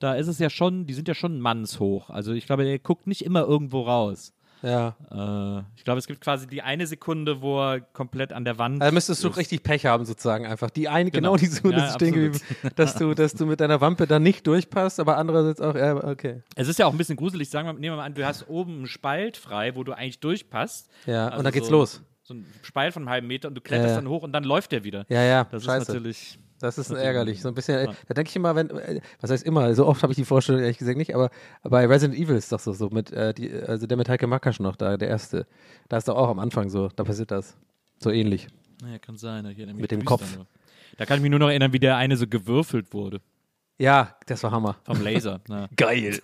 da 0.00 0.16
ist 0.16 0.26
es 0.26 0.40
ja 0.40 0.50
schon, 0.50 0.86
die 0.86 0.94
sind 0.94 1.06
ja 1.06 1.14
schon 1.14 1.38
mannshoch. 1.38 2.10
Also 2.10 2.32
ich 2.32 2.46
glaube, 2.46 2.64
der 2.64 2.80
guckt 2.80 3.06
nicht 3.06 3.24
immer 3.24 3.42
irgendwo 3.42 3.82
raus. 3.82 4.32
Ja. 4.62 4.96
Äh, 5.10 5.62
ich 5.76 5.84
glaube, 5.84 5.98
es 5.98 6.06
gibt 6.06 6.20
quasi 6.20 6.46
die 6.46 6.62
eine 6.62 6.86
Sekunde, 6.86 7.42
wo 7.42 7.60
er 7.60 7.80
komplett 7.80 8.32
an 8.32 8.44
der 8.44 8.58
Wand. 8.58 8.82
Also 8.82 8.94
müsstest 8.94 9.22
du 9.24 9.28
ist. 9.28 9.36
richtig 9.36 9.62
Pech 9.62 9.86
haben, 9.86 10.04
sozusagen 10.04 10.46
einfach. 10.46 10.70
Die 10.70 10.88
eine, 10.88 11.10
genau, 11.10 11.32
Genau. 11.32 11.36
die 11.36 11.46
Sekunde 11.46 11.78
Ja, 11.78 11.92
stehen 11.92 12.12
geblieben, 12.14 12.40
dass 12.74 12.94
du, 12.94 13.14
dass 13.14 13.34
du 13.34 13.46
mit 13.46 13.60
deiner 13.60 13.80
Wampe 13.80 14.06
dann 14.06 14.22
nicht 14.22 14.46
durchpasst, 14.46 14.98
aber 15.00 15.16
andererseits 15.18 15.60
auch, 15.60 15.74
ja, 15.74 15.94
okay. 16.04 16.42
Es 16.54 16.68
ist 16.68 16.78
ja 16.78 16.86
auch 16.86 16.92
ein 16.92 16.98
bisschen 16.98 17.16
gruselig. 17.16 17.50
Sagen 17.50 17.68
wir, 17.68 17.72
nehmen 17.74 17.84
wir 17.94 17.96
mal 17.96 18.04
an, 18.04 18.14
du 18.14 18.24
hast 18.26 18.48
oben 18.48 18.76
einen 18.78 18.86
Spalt 18.86 19.36
frei, 19.36 19.76
wo 19.76 19.84
du 19.84 19.92
eigentlich 19.92 20.20
durchpasst. 20.20 20.88
Ja, 21.06 21.26
Also 21.26 21.38
und 21.38 21.44
dann 21.44 21.52
geht's 21.52 21.68
so, 21.68 21.72
los. 21.72 22.02
So 22.26 22.34
ein 22.34 22.44
Spalt 22.62 22.92
von 22.92 23.02
einem 23.02 23.10
halben 23.10 23.26
Meter 23.28 23.46
und 23.46 23.54
du 23.54 23.60
kletterst 23.60 23.86
Ja, 23.90 23.94
ja. 23.94 24.00
dann 24.00 24.08
hoch 24.10 24.24
und 24.24 24.32
dann 24.32 24.42
läuft 24.42 24.72
der 24.72 24.82
wieder. 24.82 25.06
Ja, 25.08 25.22
ja, 25.22 25.44
Das 25.44 25.62
scheiße. 25.64 25.82
ist 25.82 25.88
natürlich. 25.88 26.38
Das 26.58 26.76
ist 26.76 26.90
ärgerlich. 26.90 27.40
So 27.40 27.48
ein 27.48 27.54
bisschen, 27.54 27.86
Ja. 27.86 27.94
da 28.08 28.14
denke 28.14 28.30
ich 28.30 28.34
immer, 28.36 28.56
wenn, 28.56 28.70
äh, 28.70 29.00
was 29.20 29.30
heißt 29.30 29.44
immer, 29.46 29.72
so 29.76 29.86
oft 29.86 30.02
habe 30.02 30.12
ich 30.12 30.16
die 30.16 30.24
Vorstellung 30.24 30.60
ehrlich 30.60 30.78
gesagt 30.78 30.98
nicht, 30.98 31.14
aber 31.14 31.30
bei 31.62 31.86
Resident 31.86 32.18
Evil 32.18 32.34
ist 32.34 32.50
doch 32.50 32.58
so, 32.58 32.72
so 32.72 32.88
mit, 32.90 33.12
äh, 33.12 33.32
die, 33.32 33.52
also 33.52 33.86
der 33.86 33.96
mit 33.96 34.08
Heike 34.08 34.26
Makasch 34.26 34.58
noch 34.58 34.74
da, 34.74 34.96
der 34.96 35.08
erste. 35.08 35.46
Da 35.88 35.98
ist 35.98 36.08
doch 36.08 36.16
auch 36.16 36.28
am 36.28 36.40
Anfang 36.40 36.68
so, 36.68 36.88
da 36.88 37.04
passiert 37.04 37.30
das. 37.30 37.56
So 38.00 38.10
ähnlich. 38.10 38.48
Naja, 38.82 38.98
kann 38.98 39.16
sein. 39.16 39.44
Ich 39.46 39.58
erinnere 39.58 39.74
mich 39.76 39.82
Mit 39.82 39.90
dem 39.92 40.04
Kopf. 40.04 40.38
Da 40.98 41.04
kann 41.06 41.18
ich 41.18 41.22
mich 41.22 41.30
nur 41.30 41.38
noch 41.40 41.48
erinnern, 41.50 41.72
wie 41.72 41.78
der 41.78 41.96
eine 41.96 42.16
so 42.16 42.26
gewürfelt 42.26 42.92
wurde. 42.92 43.20
Ja, 43.78 44.16
das 44.26 44.42
war 44.42 44.50
Hammer. 44.50 44.76
Vom 44.84 45.00
Laser. 45.00 45.40
Geil. 45.76 46.18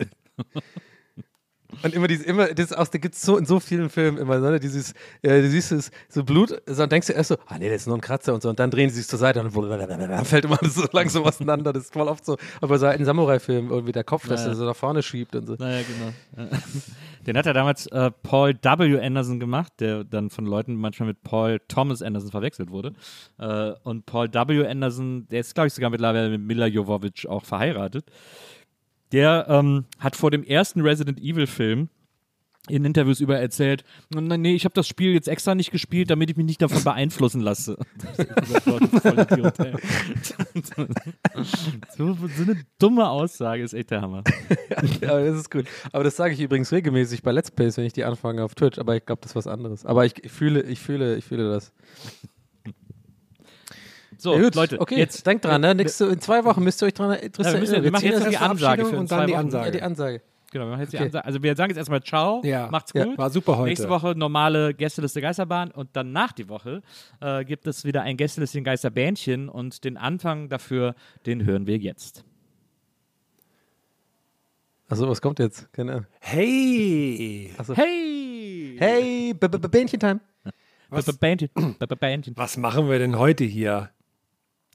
Und 1.81 1.93
immer 1.93 2.07
diese, 2.07 2.23
immer, 2.25 2.47
das 2.53 2.73
auch, 2.73 2.87
da 2.87 2.97
gibt 2.99 3.15
es 3.15 3.21
so 3.21 3.37
in 3.37 3.45
so 3.45 3.59
vielen 3.59 3.89
Filmen 3.89 4.17
immer, 4.17 4.37
ne, 4.39 4.59
dieses, 4.59 4.91
äh, 5.21 5.41
du 5.41 5.49
siehst 5.49 5.71
es, 5.71 5.91
so 6.09 6.23
Blut, 6.23 6.49
so, 6.65 6.75
dann 6.75 6.89
denkst 6.89 7.07
du 7.07 7.13
erst 7.13 7.29
so, 7.29 7.37
ah 7.47 7.57
nee, 7.57 7.69
das 7.69 7.81
ist 7.81 7.87
nur 7.87 7.97
ein 7.97 8.01
Kratzer 8.01 8.33
und 8.33 8.43
so, 8.43 8.49
und 8.49 8.59
dann 8.59 8.69
drehen 8.71 8.89
sie 8.89 8.97
sich 8.97 9.07
zur 9.07 9.19
Seite 9.19 9.41
und 9.41 9.55
dann 9.55 10.25
fällt 10.25 10.45
immer 10.45 10.61
alles 10.61 10.75
so 10.75 10.85
langsam 10.91 11.23
auseinander. 11.23 11.73
Das 11.73 11.83
ist 11.85 11.93
voll 11.93 12.07
oft 12.07 12.25
so, 12.25 12.37
aber 12.61 12.77
so 12.77 12.87
in 12.87 13.05
Samurai-Filmen 13.05 13.71
irgendwie 13.71 13.91
der 13.91 14.03
Kopf, 14.03 14.27
dass 14.27 14.41
Ja. 14.43 14.49
er 14.49 14.55
so 14.55 14.65
nach 14.65 14.75
vorne 14.75 15.01
schiebt 15.01 15.35
und 15.35 15.47
so. 15.47 15.55
Naja, 15.57 15.81
genau. 15.87 16.49
Ja. 16.51 16.57
Den 17.25 17.37
hat 17.37 17.45
er 17.45 17.53
damals 17.53 17.87
äh, 17.87 18.11
Paul 18.23 18.53
W. 18.61 18.99
Anderson 18.99 19.39
gemacht, 19.39 19.71
der 19.79 20.03
dann 20.03 20.29
von 20.29 20.45
Leuten 20.45 20.75
manchmal 20.75 21.07
mit 21.07 21.23
Paul 21.23 21.59
Thomas 21.67 22.01
Anderson 22.01 22.31
verwechselt 22.31 22.69
wurde. 22.69 22.93
Äh, 23.39 23.71
und 23.83 24.05
Paul 24.05 24.27
W. 24.33 24.67
Anderson, 24.67 25.27
der 25.29 25.39
ist, 25.39 25.55
glaube 25.55 25.67
ich, 25.67 25.73
sogar 25.73 25.89
mittlerweile 25.89 26.29
mit 26.29 26.41
Mila 26.41 26.67
Jovovich 26.67 27.27
auch 27.27 27.45
verheiratet. 27.45 28.05
Der 29.13 29.45
ähm, 29.47 29.85
hat 29.99 30.15
vor 30.15 30.31
dem 30.31 30.43
ersten 30.43 30.81
Resident 30.81 31.19
Evil 31.19 31.47
Film 31.47 31.89
in 32.69 32.85
Interviews 32.85 33.19
über 33.19 33.37
erzählt, 33.37 33.83
"Na, 34.09 34.37
nee, 34.37 34.55
ich 34.55 34.63
habe 34.63 34.73
das 34.73 34.87
Spiel 34.87 35.13
jetzt 35.13 35.27
extra 35.27 35.53
nicht 35.53 35.71
gespielt, 35.71 36.09
damit 36.09 36.29
ich 36.29 36.37
mich 36.37 36.45
nicht 36.45 36.61
davon 36.61 36.81
beeinflussen 36.83 37.41
lasse. 37.41 37.77
so, 41.97 42.13
so 42.13 42.43
eine 42.43 42.57
dumme 42.79 43.09
Aussage 43.09 43.63
ist 43.63 43.73
echt 43.73 43.91
der 43.91 44.01
Hammer. 44.01 44.23
Ja, 45.01 45.19
das 45.19 45.37
ist 45.37 45.51
gut. 45.51 45.65
Aber 45.91 46.03
das 46.03 46.15
sage 46.15 46.33
ich 46.33 46.39
übrigens 46.39 46.71
regelmäßig 46.71 47.21
bei 47.21 47.31
Let's 47.31 47.51
Plays, 47.51 47.77
wenn 47.77 47.85
ich 47.85 47.93
die 47.93 48.05
anfange 48.05 48.43
auf 48.43 48.55
Twitch, 48.55 48.79
aber 48.79 48.95
ich 48.95 49.05
glaube, 49.05 49.21
das 49.21 49.31
ist 49.31 49.35
was 49.35 49.47
anderes. 49.47 49.85
Aber 49.85 50.05
ich, 50.05 50.23
ich 50.23 50.31
fühle, 50.31 50.63
ich 50.63 50.79
fühle, 50.79 51.15
ich 51.15 51.25
fühle 51.25 51.49
das. 51.49 51.71
So, 54.23 54.35
Ja, 54.35 54.41
gut, 54.43 54.55
Leute, 54.55 54.79
okay, 54.79 54.95
jetzt 54.99 55.27
denkt 55.27 55.43
dran, 55.43 55.59
ne? 55.59 55.75
Nächste, 55.75 56.05
in 56.05 56.21
zwei 56.21 56.45
Wochen 56.45 56.63
müsst 56.63 56.81
ihr 56.81 56.85
euch 56.85 56.93
dran 56.93 57.11
Ja, 57.11 57.19
wir 57.21 57.59
müssen- 57.59 57.73
wir 57.75 57.83
wir 57.83 57.91
machen 57.91 58.05
jetzt 58.05 58.31
die 58.31 58.37
Ansage 58.37 58.85
für 58.85 58.97
und 58.97 59.11
dann 59.11 59.27
die. 59.27 59.35
Ansage. 59.35 59.65
Ja, 59.65 59.71
die 59.71 59.81
Ansage. 59.81 60.21
Genau, 60.49 60.63
wir 60.65 60.69
machen 60.71 60.79
jetzt 60.79 60.93
die 60.93 60.95
Okay. 60.97 61.05
Ansage. 61.07 61.25
Also 61.25 61.43
wir 61.43 61.55
sagen 61.57 61.69
jetzt 61.71 61.77
erstmal 61.77 62.01
Ciao, 62.03 62.41
Ja. 62.45 62.69
macht's 62.71 62.93
Ja, 62.93 63.03
gut. 63.03 63.17
war 63.17 63.29
super 63.29 63.57
heute. 63.57 63.67
Nächste 63.67 63.89
Woche 63.89 64.13
normale 64.15 64.73
Gästeliste 64.73 65.19
Geisterbahn 65.19 65.71
und 65.71 65.89
danach 65.91 66.31
die 66.31 66.47
Woche 66.47 66.81
äh, 67.19 67.43
gibt 67.43 67.67
es 67.67 67.83
wieder 67.83 68.03
ein 68.03 68.15
Gästelistchen 68.15 68.63
Geisterbähnchen 68.63 69.49
und 69.49 69.83
den 69.83 69.97
Anfang 69.97 70.47
dafür, 70.47 70.95
den 71.25 71.43
hören 71.43 71.67
wir 71.67 71.75
jetzt. 71.77 72.23
Achso, 74.87 75.09
was 75.09 75.21
kommt 75.21 75.39
jetzt? 75.39 75.73
Keine 75.73 75.91
Ahnung. 75.91 76.05
Hey! 76.21 77.51
Achso. 77.57 77.75
Hey! 77.75 78.77
Hey, 78.79 79.33
B- 79.33 79.47
B- 79.49 79.57
B- 79.57 79.67
Bähnchen-Time. 79.67 80.21
Was, 80.89 81.07
was 81.07 82.57
machen 82.57 82.89
wir 82.89 82.99
denn 82.99 83.17
heute 83.19 83.43
hier? 83.43 83.89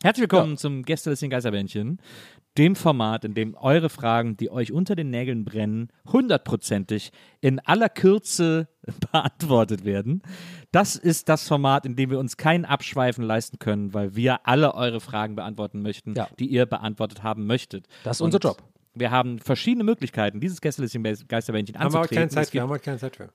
Herzlich 0.03 0.23
willkommen 0.31 0.57
zum 0.57 0.85
Gästelistchen 0.85 1.29
Geisterbähnchen, 1.29 2.01
dem 2.57 2.77
Format, 2.77 3.25
in 3.25 3.35
dem 3.35 3.57
eure 3.57 3.89
Fragen, 3.89 4.37
die 4.37 4.49
euch 4.49 4.71
unter 4.71 4.95
den 4.95 5.11
Nägeln 5.11 5.45
brennen, 5.45 5.89
hundertprozentig 6.07 7.11
in 7.41 7.59
aller 7.61 7.89
Kürze 7.89 8.69
beantwortet 9.13 9.85
werden. 9.85 10.23
Das 10.71 10.95
ist 10.95 11.29
das 11.29 11.49
Format, 11.49 11.85
in 11.85 11.97
dem 11.97 12.11
wir 12.11 12.21
uns 12.21 12.37
kein 12.37 12.65
Abschweifen 12.65 13.25
leisten 13.25 13.59
können, 13.59 13.93
weil 13.93 14.15
wir 14.15 14.47
alle 14.47 14.75
eure 14.75 15.01
Fragen 15.01 15.35
beantworten 15.35 15.83
möchten, 15.83 16.15
Ja. 16.15 16.29
die 16.39 16.47
ihr 16.47 16.67
beantwortet 16.67 17.25
haben 17.25 17.47
möchtet. 17.47 17.89
Das 18.05 18.19
ist 18.19 18.21
unser 18.21 18.39
Job. 18.39 18.63
Wir 18.95 19.11
haben 19.11 19.41
verschiedene 19.41 19.83
Möglichkeiten, 19.85 20.39
dieses 20.41 20.61
Gästelistchen 20.61 21.03
Geisterbähnchen 21.03 21.77
Haben 21.77 21.93
wir 21.93 22.07
keine 22.07 22.23
anzutreten. 22.23 22.31
Zeit 22.31 22.51
für. 22.51 22.61
Haben 22.61 22.69
wir 22.69 22.75
heute 22.75 22.85
keine 22.85 22.99
Zeit 22.99 23.17
für. 23.17 23.31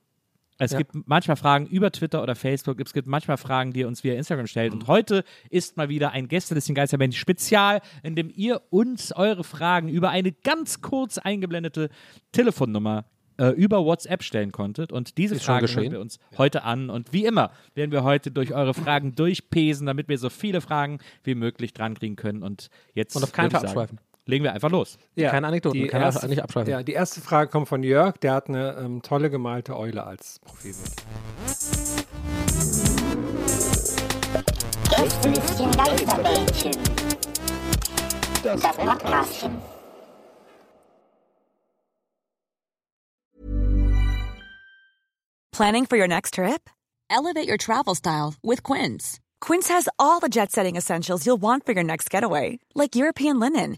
Es 0.59 0.71
Ja. 0.71 0.77
gibt 0.77 0.91
manchmal 1.07 1.37
Fragen 1.37 1.65
über 1.65 1.91
Twitter 1.91 2.21
oder 2.21 2.35
Facebook. 2.35 2.79
Es 2.79 2.93
gibt 2.93 3.07
manchmal 3.07 3.37
Fragen, 3.37 3.73
die 3.73 3.81
ihr 3.81 3.87
uns 3.87 4.03
via 4.03 4.13
Instagram 4.13 4.47
stellt. 4.47 4.73
Und 4.73 4.87
heute 4.87 5.23
ist 5.49 5.77
mal 5.77 5.89
wieder 5.89 6.11
ein 6.11 6.27
Gästelistchen 6.27 6.75
Geisterbändchen 6.75 7.19
Spezial, 7.19 7.81
in 8.03 8.15
dem 8.15 8.31
ihr 8.33 8.61
uns 8.69 9.11
eure 9.13 9.43
Fragen 9.43 9.89
über 9.89 10.09
eine 10.09 10.31
ganz 10.31 10.81
kurz 10.81 11.17
eingeblendete 11.17 11.89
Telefonnummer 12.31 13.05
äh, 13.37 13.49
über 13.49 13.83
WhatsApp 13.83 14.23
stellen 14.23 14.51
konntet. 14.51 14.91
Und 14.91 15.17
diese 15.17 15.35
Ist 15.35 15.45
Fragen 15.45 15.67
hören 15.67 15.91
wir 15.91 15.99
uns 15.99 16.19
heute 16.37 16.63
an. 16.63 16.89
Und 16.89 17.13
wie 17.13 17.25
immer 17.25 17.51
werden 17.73 17.91
wir 17.91 18.03
heute 18.03 18.31
durch 18.31 18.53
eure 18.53 18.73
Fragen 18.73 19.15
durchpesen, 19.15 19.87
damit 19.87 20.07
wir 20.07 20.17
so 20.17 20.29
viele 20.29 20.61
Fragen 20.61 20.99
wie 21.23 21.35
möglich 21.35 21.73
drankriegen 21.73 22.15
können. 22.15 22.43
Und 22.43 22.69
jetzt 22.93 23.15
Und 23.15 23.23
auf 23.23 23.31
keinen 23.31 23.51
Fall 23.51 23.65
abschweifen. 23.65 23.99
Legen 24.26 24.43
wir 24.43 24.53
einfach 24.53 24.71
los. 24.71 24.97
Ja, 25.15 25.32
Keine 25.32 25.47
Anekdoten, 25.47 25.80
die 25.80 25.88
kann 25.88 26.01
er 26.01 26.07
erste, 26.07 26.28
nicht 26.28 26.41
abschreiben. 26.41 26.71
Ja, 26.71 26.84
die 26.84 26.93
erste 26.93 27.21
Frage 27.21 27.49
kommt 27.49 27.67
von 27.67 27.84
Jörg, 27.84 28.17
der 28.17 28.34
hat 28.34 28.49
eine 28.49 28.76
ähm, 28.80 29.01
tolle 29.01 29.30
gemalte 29.30 29.78
Eule 29.78 30.05
als 30.05 30.39
Profilbild. 30.39 31.03
Gästelistchen. 34.89 36.71
Das 38.43 38.61
Podcastchen. 38.61 39.51
Planning 45.51 45.86
for 45.86 45.97
your 45.97 46.07
next 46.07 46.34
trip? 46.34 46.69
Elevate 47.09 47.47
your 47.47 47.57
travel 47.57 47.93
style 47.93 48.34
with 48.43 48.63
Quince. 48.63 49.19
Quince 49.39 49.67
has 49.67 49.88
all 49.99 50.19
the 50.19 50.30
jet 50.30 50.51
setting 50.51 50.76
essentials 50.76 51.26
you'll 51.26 51.41
want 51.41 51.65
for 51.65 51.74
your 51.74 51.84
next 51.84 52.09
getaway, 52.09 52.59
like 52.74 52.95
European 52.95 53.39
linen, 53.39 53.78